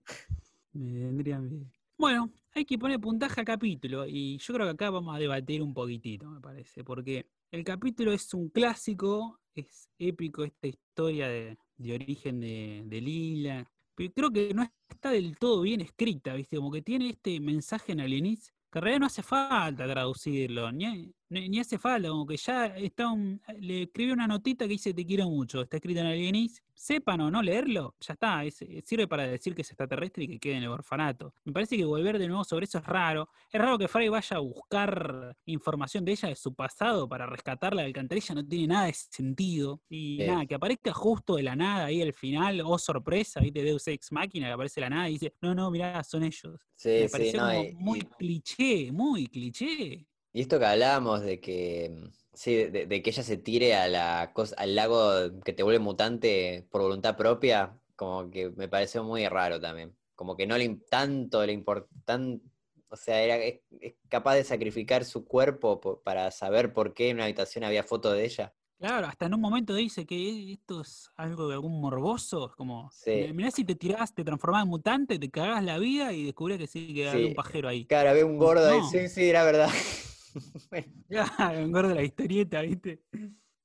Me 0.74 1.06
vendrían 1.06 1.48
bien. 1.48 1.72
Bueno, 1.98 2.32
hay 2.56 2.66
que 2.66 2.78
poner 2.80 3.00
puntaje 3.00 3.40
al 3.42 3.46
capítulo 3.46 4.06
y 4.08 4.38
yo 4.40 4.54
creo 4.56 4.66
que 4.66 4.72
acá 4.72 4.90
vamos 4.90 5.16
a 5.16 5.20
debatir 5.20 5.62
un 5.62 5.74
poquitito, 5.76 6.28
me 6.30 6.42
parece, 6.42 6.84
porque 6.84 7.30
el 7.52 7.64
capítulo 7.64 8.12
es 8.12 8.34
un 8.34 8.50
clásico, 8.50 9.40
es 9.54 9.90
épico 10.00 10.44
esta 10.44 10.68
historia 10.68 11.28
de, 11.28 11.58
de 11.78 11.94
origen 11.94 12.40
de, 12.40 12.84
de 12.86 13.02
Lila, 13.02 13.72
pero 13.96 14.12
creo 14.14 14.32
que 14.32 14.54
no 14.54 14.64
está 14.90 15.12
del 15.12 15.38
todo 15.38 15.62
bien 15.62 15.82
escrita, 15.82 16.34
¿viste? 16.34 16.58
Como 16.58 16.72
que 16.72 16.82
tiene 16.82 17.10
este 17.10 17.40
mensaje 17.40 17.94
en 17.94 18.02
Alienist 18.02 18.50
que 18.72 18.80
en 18.80 18.84
realidad 18.84 19.00
no 19.00 19.06
hace 19.06 19.24
falta 19.24 19.88
traducirlo, 19.88 20.72
ni, 20.72 21.15
ni, 21.42 21.50
ni 21.50 21.60
hace 21.60 21.78
falta, 21.78 22.10
como 22.10 22.26
que 22.26 22.38
ya 22.38 22.68
está 22.78 23.10
un- 23.12 23.42
le 23.60 23.84
escribe 23.84 24.14
una 24.14 24.28
notita 24.28 24.66
que 24.66 24.70
dice 24.72 24.94
te 24.94 25.06
quiero 25.06 25.30
mucho, 25.30 25.62
está 25.62 25.78
escrita 25.78 26.02
en 26.02 26.08
Alienist, 26.08 26.64
sepan 26.74 27.22
o 27.22 27.32
no 27.32 27.42
leerlo, 27.42 27.96
ya 28.00 28.14
está, 28.14 28.44
es- 28.44 28.64
sirve 28.84 29.08
para 29.08 29.26
decir 29.28 29.56
que 29.56 29.62
es 29.62 29.70
extraterrestre 29.70 30.24
y 30.26 30.28
que 30.28 30.40
quede 30.40 30.56
en 30.58 30.64
el 30.64 30.70
orfanato. 30.70 31.34
Me 31.44 31.54
parece 31.54 31.78
que 31.78 31.86
volver 31.86 32.20
de 32.20 32.28
nuevo 32.28 32.44
sobre 32.44 32.66
eso 32.66 32.80
es 32.80 32.86
raro, 32.86 33.30
es 33.52 33.62
raro 33.62 33.78
que 33.78 33.88
Fry 33.88 34.10
vaya 34.10 34.38
a 34.38 34.40
buscar 34.40 35.36
información 35.46 36.04
de 36.06 36.12
ella 36.14 36.30
de 36.30 36.36
su 36.36 36.54
pasado 36.54 37.08
para 37.08 37.26
rescatarla 37.28 37.82
de 37.82 37.88
alcantarilla, 37.88 38.36
no 38.36 38.46
tiene 38.46 38.68
nada 38.68 38.86
de 38.88 38.94
sentido, 38.94 39.82
y 39.90 40.18
nada, 40.26 40.46
que 40.46 40.56
aparezca 40.56 40.94
justo 40.94 41.36
de 41.36 41.44
la 41.44 41.56
nada 41.56 41.86
ahí 41.86 42.02
al 42.02 42.14
final, 42.14 42.62
oh 42.66 42.78
sorpresa, 42.78 43.40
¿viste? 43.42 43.64
Deus 43.64 43.88
Ex 43.88 44.12
Máquina, 44.12 44.48
que 44.48 44.54
aparece 44.54 44.82
de 44.82 44.90
la 44.90 44.90
nada 44.96 45.10
y 45.10 45.14
dice, 45.14 45.34
no, 45.42 45.56
no, 45.56 45.72
mirá, 45.72 46.04
son 46.04 46.24
ellos. 46.24 46.60
Sí, 46.76 46.90
Me 46.90 47.08
sí, 47.08 47.12
pareció 47.12 47.42
no, 47.42 47.48
como 47.50 47.64
y- 47.64 47.74
muy 47.76 48.00
y- 48.00 48.04
cliché, 48.18 48.92
muy 48.92 49.28
cliché. 49.28 50.06
Y 50.36 50.42
esto 50.42 50.60
que 50.60 50.66
hablábamos 50.66 51.22
de 51.22 51.40
que, 51.40 51.90
mm, 51.90 52.10
sí, 52.34 52.56
de, 52.66 52.88
de 52.88 53.02
que 53.02 53.10
ella 53.10 53.24
se 53.24 53.38
tire 53.38 53.74
a 53.74 53.88
la 53.88 54.32
cosa, 54.34 54.54
al 54.58 54.76
lago 54.76 55.40
que 55.46 55.54
te 55.54 55.64
vuelve 55.64 55.80
mutante 55.80 56.68
por 56.70 56.82
voluntad 56.82 57.16
propia, 57.16 57.80
como 57.96 58.30
que 58.30 58.50
me 58.50 58.68
pareció 58.68 59.02
muy 59.06 59.26
raro 59.30 59.62
también. 59.62 59.96
Como 60.14 60.36
que 60.36 60.46
no 60.46 60.58
le 60.58 60.68
tanto 60.90 61.46
le 61.46 61.54
importan, 61.54 62.42
o 62.90 62.98
sea, 62.98 63.22
era 63.22 63.38
es, 63.38 63.62
es 63.80 63.94
capaz 64.10 64.36
de 64.36 64.44
sacrificar 64.44 65.06
su 65.06 65.24
cuerpo 65.24 65.80
po- 65.80 66.02
para 66.04 66.30
saber 66.32 66.74
por 66.74 66.94
qué 66.94 67.12
en 67.12 67.16
una 67.16 67.24
habitación 67.24 67.64
había 67.64 67.84
foto 67.86 68.12
de 68.12 68.26
ella. 68.26 68.54
Claro, 68.78 69.08
hasta 69.08 69.28
en 69.28 69.36
un 69.36 69.40
momento 69.40 69.74
dice 69.74 70.06
que 70.06 70.52
esto 70.52 70.82
es 70.82 71.10
algo 71.16 71.48
de 71.48 71.54
algún 71.54 71.80
morboso, 71.80 72.48
es 72.50 72.56
como, 72.58 72.92
Sí. 72.92 73.12
"Mi- 73.12 73.32
mirá 73.32 73.52
si 73.52 73.64
te 73.64 73.76
tirás, 73.76 74.14
te 74.14 74.26
transformás 74.26 74.64
en 74.64 74.70
mutante, 74.70 75.18
te 75.18 75.32
cagás 75.32 75.64
la 75.64 75.78
vida 75.80 76.12
y 76.12 76.26
descubrís 76.26 76.58
que 76.58 76.68
sí, 76.68 76.94
que 76.94 77.08
había 77.08 77.22
Sí. 77.22 77.30
un 77.30 77.36
pajero 77.36 77.70
ahí. 77.70 77.86
Claro, 77.86 78.10
había 78.10 78.26
un 78.26 78.38
gordo 78.38 78.68
ahí, 78.68 78.84
sí, 78.84 79.08
sí, 79.08 79.30
era 79.30 79.46
verdad. 79.46 79.70
Un 81.64 81.72
gordo 81.72 81.90
de 81.90 81.96
la 81.96 82.04
historieta, 82.04 82.62
¿viste? 82.62 83.02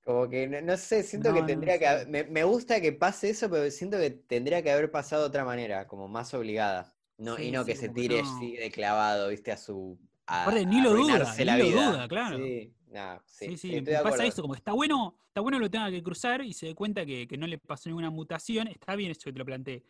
Como 0.04 0.28
que, 0.28 0.48
no, 0.48 0.60
no 0.60 0.76
sé, 0.76 1.02
siento 1.02 1.28
No, 1.28 1.34
que 1.34 1.40
no, 1.42 1.46
tendría 1.46 1.78
que... 1.78 2.06
Me, 2.06 2.24
me 2.24 2.44
gusta 2.44 2.80
que 2.80 2.92
pase 2.92 3.30
eso, 3.30 3.50
pero 3.50 3.70
siento 3.70 3.98
que 3.98 4.10
tendría 4.10 4.62
que 4.62 4.70
haber 4.70 4.90
pasado 4.90 5.22
de 5.22 5.28
otra 5.28 5.44
manera, 5.44 5.86
como 5.86 6.08
más 6.08 6.32
obligada. 6.34 6.92
No, 7.18 7.38
y 7.38 7.50
no 7.50 7.64
sí, 7.64 7.70
que 7.70 7.76
se 7.76 7.88
tire 7.90 8.20
así 8.20 8.56
de 8.56 8.70
clavado, 8.70 9.28
viste, 9.28 9.52
a 9.52 9.56
su... 9.56 9.98
A, 10.26 10.42
Aparte, 10.42 10.64
ni 10.64 10.80
lo 10.80 10.94
duda, 10.94 11.34
ni 11.36 11.44
lo 11.44 11.70
duda, 11.70 12.08
claro. 12.08 12.38
Sí, 12.38 12.72
nah, 12.88 13.18
sí, 13.26 13.56
Sí, 13.56 13.82
pasa 14.02 14.24
eso, 14.24 14.42
como 14.42 14.54
que 14.54 14.58
está 14.58 14.72
bueno, 14.72 15.16
está 15.26 15.40
bueno 15.40 15.58
lo 15.58 15.68
tenga 15.68 15.90
que 15.90 16.02
cruzar 16.02 16.42
y 16.42 16.52
se 16.54 16.66
dé 16.66 16.74
cuenta 16.74 17.04
que, 17.04 17.26
que 17.26 17.36
no 17.36 17.46
le 17.46 17.58
pasó 17.58 17.88
ninguna 17.88 18.10
mutación, 18.10 18.68
está 18.68 18.94
bien 18.96 19.10
eso 19.10 19.22
que 19.24 19.32
te 19.32 19.38
lo 19.38 19.44
planteé, 19.44 19.82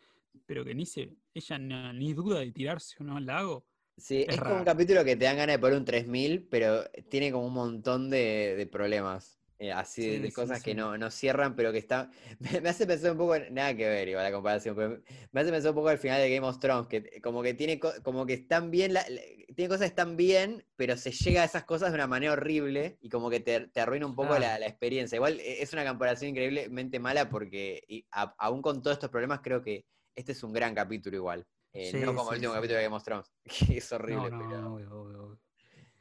pero 0.47 0.65
que 0.65 0.75
ni 0.75 0.87
se, 0.87 1.15
ella 1.35 1.59
ni 1.59 2.15
duda 2.15 2.41
de 2.41 2.51
tirarse 2.53 2.97
o 3.01 3.05
no 3.05 3.17
al 3.17 3.27
lago. 3.27 3.65
Sí, 4.01 4.25
es 4.29 4.37
es 4.37 4.43
como 4.43 4.59
un 4.59 4.65
capítulo 4.65 5.05
que 5.05 5.17
te 5.17 5.25
dan 5.27 5.37
ganas 5.37 5.57
de 5.57 5.59
poner 5.59 5.77
un 5.79 5.85
3000, 5.85 6.47
pero 6.49 6.85
tiene 7.11 7.31
como 7.33 7.47
un 7.47 7.53
montón 7.55 8.09
de, 8.11 8.55
de 8.57 8.67
problemas. 8.67 9.41
eh, 9.59 9.73
así 9.73 10.03
de, 10.03 10.21
Sí, 10.21 10.21
de 10.21 10.33
sí, 10.33 10.33
cosas 10.33 10.63
que 10.63 10.75
sí. 10.75 10.75
no, 10.75 10.97
no 10.97 11.11
cierran, 11.11 11.55
pero 11.55 11.71
que 11.71 11.79
están. 11.79 12.11
Me, 12.39 12.61
me 12.63 12.71
hace 12.71 12.87
pensar 12.87 13.13
un 13.13 13.19
poco, 13.19 13.35
en- 13.37 13.53
nada 13.53 13.77
que 13.77 13.87
ver 13.89 14.09
igual 14.09 14.25
la 14.25 14.33
comparación, 14.33 14.75
pero 14.75 15.03
me 15.33 15.41
hace 15.41 15.51
pensar 15.51 15.71
un 15.73 15.75
poco 15.77 15.89
al 15.91 15.99
final 15.99 16.21
de 16.23 16.35
Game 16.35 16.47
of 16.47 16.59
Thrones, 16.61 16.87
que 16.89 17.21
como 17.21 17.43
que 17.43 17.53
tiene 17.55 17.79
co- 17.79 17.93
como 18.03 18.25
que 18.27 18.33
están 18.35 18.71
bien, 18.71 18.95
la- 18.95 19.05
tiene 19.55 19.69
cosas 19.69 19.81
que 19.83 19.87
están 19.87 20.17
bien, 20.17 20.65
pero 20.77 20.97
se 20.97 21.11
llega 21.13 21.43
a 21.43 21.45
esas 21.45 21.65
cosas 21.65 21.91
de 21.91 21.97
una 21.97 22.07
manera 22.07 22.33
horrible 22.33 22.97
y 23.03 23.09
como 23.11 23.29
que 23.31 23.41
te, 23.41 23.67
te 23.69 23.81
arruina 23.81 24.07
un 24.07 24.15
poco 24.17 24.39
la, 24.39 24.59
la 24.59 24.67
experiencia. 24.67 25.17
Igual 25.17 25.41
eh, 25.41 25.63
es 25.63 25.73
una 25.75 25.87
comparación 25.87 26.31
increíblemente 26.31 26.99
mala 27.01 27.29
porque 27.29 27.83
y 27.87 28.07
a- 28.13 28.35
aún 28.39 28.63
con 28.63 28.83
todos 28.83 28.95
estos 28.97 29.11
problemas 29.11 29.41
creo 29.43 29.61
que 29.63 29.85
este 30.15 30.33
es 30.33 30.43
un 30.43 30.53
gran 30.53 30.75
capítulo 30.75 31.17
igual. 31.17 31.47
Eh, 31.73 31.91
Sí, 31.93 31.99
no 32.01 32.15
como 32.15 32.31
el 32.31 32.37
último 32.39 32.53
sí. 32.53 32.57
capítulo 32.57 32.79
de 32.79 32.85
Game 32.85 32.97
of 32.97 33.05
Thrones, 33.05 33.31
que 33.69 33.79
es 33.79 33.93
horrible, 33.93 34.31
No, 34.31 34.39
no, 34.39 34.39
pero 34.49 34.75
obvio, 34.75 35.01
obvio, 35.01 35.25
obvio. 35.25 35.39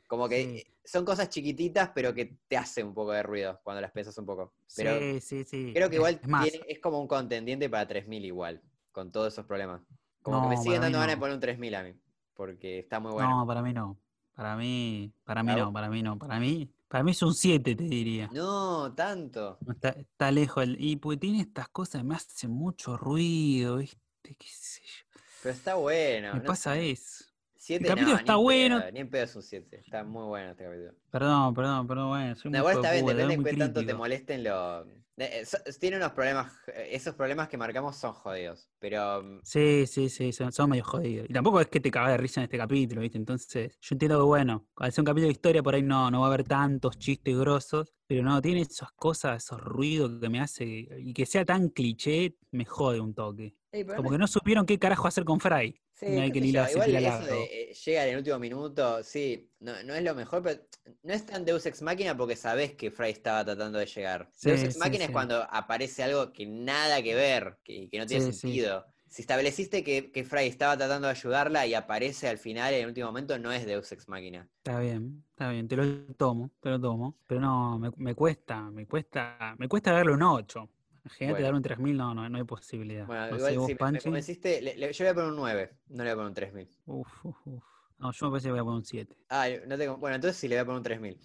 como 0.07 0.27
que 0.27 0.65
son 0.83 1.05
cosas 1.05 1.29
chiquititas, 1.29 1.91
pero 1.93 2.13
que 2.13 2.37
te 2.47 2.57
hacen 2.57 2.87
un 2.87 2.93
poco 2.93 3.11
de 3.11 3.21
ruido 3.21 3.59
cuando 3.63 3.81
las 3.81 3.91
pensas 3.91 4.17
un 4.17 4.25
poco. 4.25 4.53
Pero 4.75 4.99
sí, 4.99 5.21
sí, 5.21 5.43
sí. 5.43 5.71
creo 5.73 5.89
que 5.89 5.97
igual 5.97 6.19
Es 6.21 6.27
más, 6.27 6.49
tiene- 6.51 6.65
es 6.67 6.79
como 6.79 6.99
un 6.99 7.07
contendiente 7.07 7.69
para 7.69 7.87
3000 7.87 8.25
igual, 8.25 8.61
con 8.91 9.11
todos 9.11 9.33
esos 9.33 9.45
problemas. 9.45 9.81
Como 10.23 10.41
que 10.41 10.47
me 10.49 10.57
siguen 10.57 10.81
dando 10.81 10.97
ganas 10.99 11.15
de 11.15 11.19
poner 11.19 11.35
un 11.35 11.39
3000 11.41 11.75
a 11.75 11.83
mí, 11.83 11.93
porque 12.33 12.79
está 12.79 12.99
muy 12.99 13.11
bueno. 13.11 13.39
No, 13.41 13.47
para 13.47 13.61
mí 13.61 13.73
no. 13.73 13.97
Para 14.35 14.55
mí, 14.55 15.11
para 15.25 15.43
mí 15.43 15.47
¿Para 15.49 15.61
no, 15.65 15.73
para 15.73 15.89
mí 15.89 16.01
no. 16.01 16.17
Para 16.17 16.39
mí, 16.39 16.69
para 16.87 17.03
mí 17.03 17.11
es 17.11 17.21
un 17.21 17.33
7, 17.33 17.75
te 17.75 17.83
diría. 17.83 18.29
No, 18.33 18.93
tanto. 18.95 19.59
Está 19.83 20.31
lejos. 20.31 20.63
el- 20.63 20.81
y 20.83 20.95
porque 20.95 21.17
tiene 21.17 21.41
estas 21.41 21.69
cosas, 21.69 22.03
me 22.03 22.15
hace 22.15 22.47
mucho 22.47 22.97
ruido, 22.97 23.77
¿viste? 23.77 23.99
¿Qué 24.23 24.47
sé 24.47 24.81
yo? 24.83 25.08
Pero 25.41 25.55
está 25.55 25.75
bueno. 25.75 26.33
Me 26.33 26.39
no 26.39 26.45
pasa 26.45 26.73
sé. 26.73 26.91
eso. 26.91 27.25
Siete, 27.55 27.83
El 27.83 27.89
capítulo 27.89 28.13
no, 28.13 28.19
está 28.19 28.33
ni 28.33 28.39
en 28.39 28.43
bueno. 28.43 28.79
pedo, 28.79 28.91
ni 28.91 28.99
en 28.99 29.09
pedo 29.09 29.23
es 29.23 29.35
un 29.35 29.43
7. 29.43 29.81
Está 29.85 30.03
muy 30.03 30.23
bueno 30.23 30.51
este 30.51 30.63
capítulo. 30.63 30.93
Perdón, 31.11 31.53
perdón, 31.53 31.87
pero 31.87 32.07
bueno, 32.07 32.35
soy 32.35 32.51
No, 32.51 32.59
muy 32.59 32.71
igual 32.71 32.75
está 32.77 32.91
bien, 32.93 33.05
depende 33.05 33.37
de 33.37 33.43
qué 33.43 33.57
tanto 33.57 33.85
te 33.85 33.93
molesten 33.93 34.43
los... 34.43 34.87
eh, 35.19 35.43
Tiene 35.79 35.97
unos 35.97 36.11
problemas, 36.11 36.51
eh, 36.67 36.89
esos 36.91 37.15
problemas 37.15 37.47
que 37.47 37.57
marcamos 37.57 37.95
son 37.95 38.13
jodidos, 38.13 38.69
pero 38.79 39.21
mm, 39.23 39.39
Sí, 39.43 39.85
sí, 39.87 40.09
sí, 40.09 40.31
son, 40.31 40.51
son 40.51 40.69
medio 40.69 40.83
jodidos. 40.83 41.29
Y 41.29 41.33
tampoco 41.33 41.61
es 41.61 41.67
que 41.67 41.79
te 41.79 41.91
cagas 41.91 42.11
de 42.11 42.17
risa 42.17 42.41
en 42.41 42.45
este 42.45 42.57
capítulo, 42.57 43.01
¿viste? 43.01 43.17
Entonces, 43.17 43.77
yo 43.81 43.95
entiendo 43.95 44.17
que, 44.19 44.25
bueno, 44.25 44.67
al 44.77 44.91
ser 44.91 45.01
un 45.01 45.05
capítulo 45.05 45.27
de 45.27 45.33
historia, 45.33 45.63
por 45.63 45.75
ahí 45.75 45.83
no, 45.83 46.09
no 46.09 46.21
va 46.21 46.27
a 46.27 46.29
haber 46.29 46.43
tantos 46.43 46.97
chistes 46.97 47.37
grosos, 47.37 47.93
pero 48.07 48.23
no, 48.23 48.41
tiene 48.41 48.61
esas 48.61 48.91
cosas, 48.93 49.43
esos 49.43 49.59
ruidos 49.61 50.19
que 50.19 50.29
me 50.29 50.39
hace, 50.39 50.87
y 50.97 51.13
que 51.13 51.25
sea 51.25 51.45
tan 51.45 51.69
cliché, 51.69 52.37
me 52.51 52.65
jode 52.65 52.99
un 52.99 53.13
toque. 53.13 53.55
Como 53.95 54.09
que 54.09 54.17
no 54.17 54.27
supieron 54.27 54.65
qué 54.65 54.79
carajo 54.79 55.07
hacer 55.07 55.25
con 55.25 55.39
Fry. 55.39 55.79
Sí, 55.99 56.05
No 56.05 56.21
hay 56.21 56.31
qué 56.31 56.33
que 56.33 56.39
sé 56.39 56.47
ni 56.47 56.51
yo, 56.51 56.61
la- 56.61 56.71
igual 56.71 56.95
eso 56.95 57.25
de 57.25 57.71
eh, 57.71 57.73
llega 57.73 58.03
en 58.05 58.09
el 58.11 58.17
último 58.19 58.39
minuto, 58.39 59.03
sí, 59.03 59.51
no, 59.59 59.83
no 59.83 59.93
es 59.93 60.01
lo 60.03 60.15
mejor, 60.15 60.41
pero 60.41 60.61
no 61.03 61.13
es 61.13 61.25
tan 61.25 61.43
Deus 61.43 61.65
Ex 61.65 61.81
Máquina 61.81 62.15
porque 62.15 62.37
sabés 62.37 62.73
que 62.75 62.89
Fry 62.89 63.09
estaba 63.09 63.43
tratando 63.43 63.79
de 63.79 63.85
llegar. 63.85 64.31
Sí, 64.33 64.49
Deus 64.49 64.63
Ex 64.63 64.75
sí, 64.75 64.79
Máquina 64.79 65.05
es 65.05 65.11
cuando 65.11 65.43
aparece 65.51 66.01
algo 66.03 66.31
que 66.31 66.45
nada 66.45 67.01
que 67.03 67.15
ver, 67.15 67.57
que, 67.65 67.89
que 67.89 67.97
no 67.99 68.07
tiene 68.07 68.21
sentido. 68.21 68.85
Si 69.09 69.21
estableciste 69.23 69.83
que, 69.83 70.09
que 70.11 70.23
Fry 70.23 70.47
estaba 70.47 70.77
tratando 70.77 71.07
de 71.07 71.11
ayudarla 71.13 71.67
y 71.67 71.73
aparece 71.73 72.29
al 72.29 72.37
final 72.37 72.73
en 72.73 72.81
el 72.83 72.87
último 72.87 73.07
momento, 73.07 73.37
no 73.37 73.51
es 73.51 73.65
Deus 73.65 73.91
Ex 73.91 74.07
Máquina. 74.07 74.47
Está 74.63 74.79
bien, 74.81 75.23
está 75.31 75.49
bien, 75.49 75.67
te 75.67 75.75
lo 75.75 76.13
tomo, 76.15 76.51
te 76.59 76.69
lo 76.69 76.79
tomo. 76.79 77.17
Pero 77.27 77.41
no, 77.41 77.79
me, 77.79 77.91
me 77.97 78.13
cuesta, 78.15 78.61
me 78.71 78.85
cuesta, 78.85 79.55
me 79.57 79.67
cuesta 79.67 79.91
darle 79.93 80.13
un 80.13 80.21
8. 80.23 80.69
Imagínate 81.05 81.31
Bueno. 81.33 81.43
darle 81.45 81.57
un 81.57 81.63
3000, 81.63 81.97
no, 81.97 82.13
no, 82.13 82.29
no 82.29 82.37
hay 82.37 82.43
posibilidad. 82.43 83.05
Bueno, 83.07 83.29
no 83.31 83.35
igual 83.37 83.51
sé, 83.51 83.57
vos, 83.57 83.67
si 83.67 83.71
me- 83.71 83.75
me, 83.75 83.77
Panchi. 83.79 84.03
convenciste, 84.03 84.61
le- 84.61 84.75
le- 84.77 84.93
yo 84.93 85.03
le 85.05 85.09
voy 85.09 85.11
a 85.11 85.13
poner 85.15 85.29
un 85.31 85.35
9, 85.37 85.71
no 85.89 86.03
le 86.03 86.09
voy 86.09 86.11
a 86.11 86.15
poner 86.15 86.27
un 86.29 86.33
3000. 86.33 86.69
Uf, 86.85 87.25
uf, 87.25 87.47
uf. 87.47 87.63
No, 87.99 88.11
yo 88.11 88.25
me 88.27 88.31
parece 88.31 88.47
que 88.47 88.51
voy 88.51 88.59
a 88.59 88.63
poner 88.63 88.77
un 88.77 88.85
7. 88.85 89.15
Ah, 89.29 89.47
no 89.67 89.77
tengo, 89.77 89.97
bueno, 89.97 90.15
entonces 90.15 90.37
sí 90.37 90.47
le 90.47 90.55
voy 90.55 90.61
a 90.61 90.65
poner 90.65 90.77
un 90.77 90.83
3000. 90.83 91.19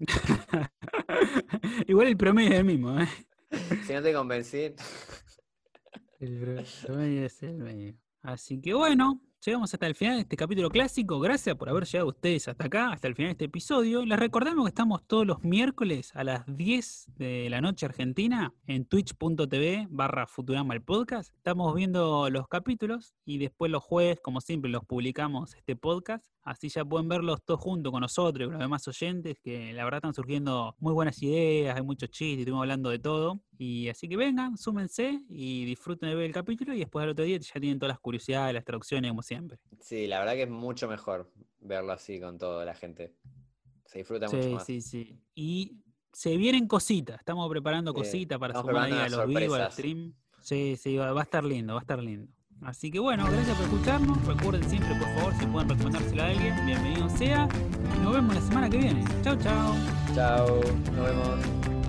Igual 1.86 2.08
el 2.08 2.16
promedio 2.16 2.52
es 2.52 2.58
el 2.58 2.64
mismo, 2.64 2.98
¿eh? 3.00 3.08
Si 3.86 3.92
no 3.92 4.02
te 4.02 4.12
convencí, 4.12 4.74
El 6.20 6.40
pro- 6.40 6.62
promedio 6.86 7.26
es 7.26 7.42
el 7.42 7.54
mismo. 7.54 7.98
Así 8.22 8.60
que 8.60 8.74
bueno, 8.74 9.20
llegamos 9.44 9.74
hasta 9.74 9.86
el 9.86 9.94
final 9.94 10.14
de 10.14 10.22
este 10.22 10.36
capítulo 10.36 10.70
clásico. 10.70 11.20
Gracias 11.20 11.54
por 11.56 11.68
haber 11.68 11.84
llegado 11.84 12.08
ustedes 12.08 12.48
hasta 12.48 12.64
acá, 12.64 12.92
hasta 12.92 13.08
el 13.08 13.14
final 13.14 13.28
de 13.28 13.32
este 13.32 13.44
episodio. 13.44 14.04
Les 14.06 14.18
recordamos 14.18 14.64
que 14.64 14.68
estamos 14.70 15.02
todos 15.06 15.26
los 15.26 15.44
miércoles 15.44 16.12
a 16.14 16.24
las 16.24 16.44
10 16.46 17.10
de 17.16 17.50
la 17.50 17.60
noche 17.60 17.84
argentina 17.84 18.54
en 18.66 18.86
twitch.tv 18.86 19.88
barra 19.90 20.26
Futurama 20.26 20.72
el 20.72 20.82
podcast. 20.82 21.34
Estamos 21.34 21.74
viendo 21.74 22.30
los 22.30 22.48
capítulos 22.48 23.14
y 23.26 23.38
después 23.38 23.70
los 23.70 23.82
jueves, 23.82 24.18
como 24.20 24.40
siempre, 24.40 24.70
los 24.70 24.84
publicamos 24.84 25.54
este 25.54 25.76
podcast. 25.76 26.26
Así 26.42 26.68
ya 26.68 26.84
pueden 26.84 27.08
verlos 27.08 27.42
todos 27.44 27.60
juntos 27.60 27.92
con 27.92 28.00
nosotros 28.00 28.44
y 28.44 28.46
con 28.46 28.54
los 28.54 28.62
demás 28.62 28.86
oyentes, 28.88 29.38
que 29.40 29.72
la 29.72 29.84
verdad 29.84 29.98
están 29.98 30.14
surgiendo 30.14 30.74
muy 30.78 30.92
buenas 30.92 31.22
ideas, 31.22 31.76
hay 31.76 31.82
muchos 31.82 32.10
chistes, 32.10 32.40
estuvimos 32.40 32.62
hablando 32.62 32.88
de 32.90 32.98
todo. 32.98 33.40
Y 33.58 33.88
así 33.88 34.08
que 34.08 34.16
vengan, 34.16 34.56
súmense 34.56 35.20
y 35.28 35.64
disfruten 35.64 36.08
de 36.08 36.14
ver 36.16 36.26
el 36.26 36.32
capítulo 36.32 36.74
y 36.74 36.80
después 36.80 37.04
al 37.04 37.10
otro 37.10 37.24
día 37.24 37.36
ya 37.38 37.60
tienen 37.60 37.78
todas 37.78 37.92
las 37.92 38.00
curiosidades, 38.00 38.52
las 38.54 38.64
traducciones 38.64 39.10
como 39.10 39.22
siempre. 39.22 39.58
sí, 39.80 40.06
la 40.06 40.18
verdad 40.18 40.34
que 40.34 40.42
es 40.42 40.50
mucho 40.50 40.88
mejor 40.88 41.30
verlo 41.60 41.92
así 41.92 42.20
con 42.20 42.38
toda 42.38 42.64
la 42.64 42.74
gente. 42.74 43.14
Se 43.86 43.98
disfruta 43.98 44.26
mucho 44.26 44.50
más. 44.50 44.66
sí, 44.66 44.80
sí. 44.80 45.20
Y 45.34 45.78
se 46.12 46.36
vienen 46.36 46.66
cositas, 46.66 47.18
estamos 47.18 47.48
preparando 47.48 47.92
Sí, 47.92 47.98
cositas 47.98 48.38
para 48.38 48.52
estamos 48.52 48.70
sumar 48.70 48.92
ahí 48.92 48.98
a 48.98 49.08
los 49.08 49.26
vivos, 49.26 49.58
al 49.58 49.72
stream. 49.72 50.14
Sí, 50.40 50.76
sí, 50.76 50.96
va, 50.96 51.12
va 51.12 51.20
a 51.20 51.24
estar 51.24 51.44
lindo, 51.44 51.74
va 51.74 51.80
a 51.80 51.82
estar 51.82 52.02
lindo. 52.02 52.30
Así 52.62 52.90
que 52.90 52.98
bueno, 52.98 53.26
gracias 53.30 53.56
por 53.56 53.66
escucharnos. 53.66 54.26
Recuerden 54.26 54.68
siempre, 54.68 54.94
por 54.98 55.08
favor, 55.14 55.34
si 55.34 55.46
pueden 55.46 55.68
recomendárselo 55.68 56.22
a 56.22 56.26
alguien, 56.28 56.66
bienvenido 56.66 57.08
sea. 57.10 57.48
Y 57.96 57.98
nos 58.00 58.14
vemos 58.14 58.34
la 58.34 58.40
semana 58.40 58.70
que 58.70 58.78
viene. 58.78 59.04
Chau, 59.22 59.36
chau. 59.36 59.74
Chao, 60.14 60.60
nos 60.96 61.06
vemos. 61.06 61.83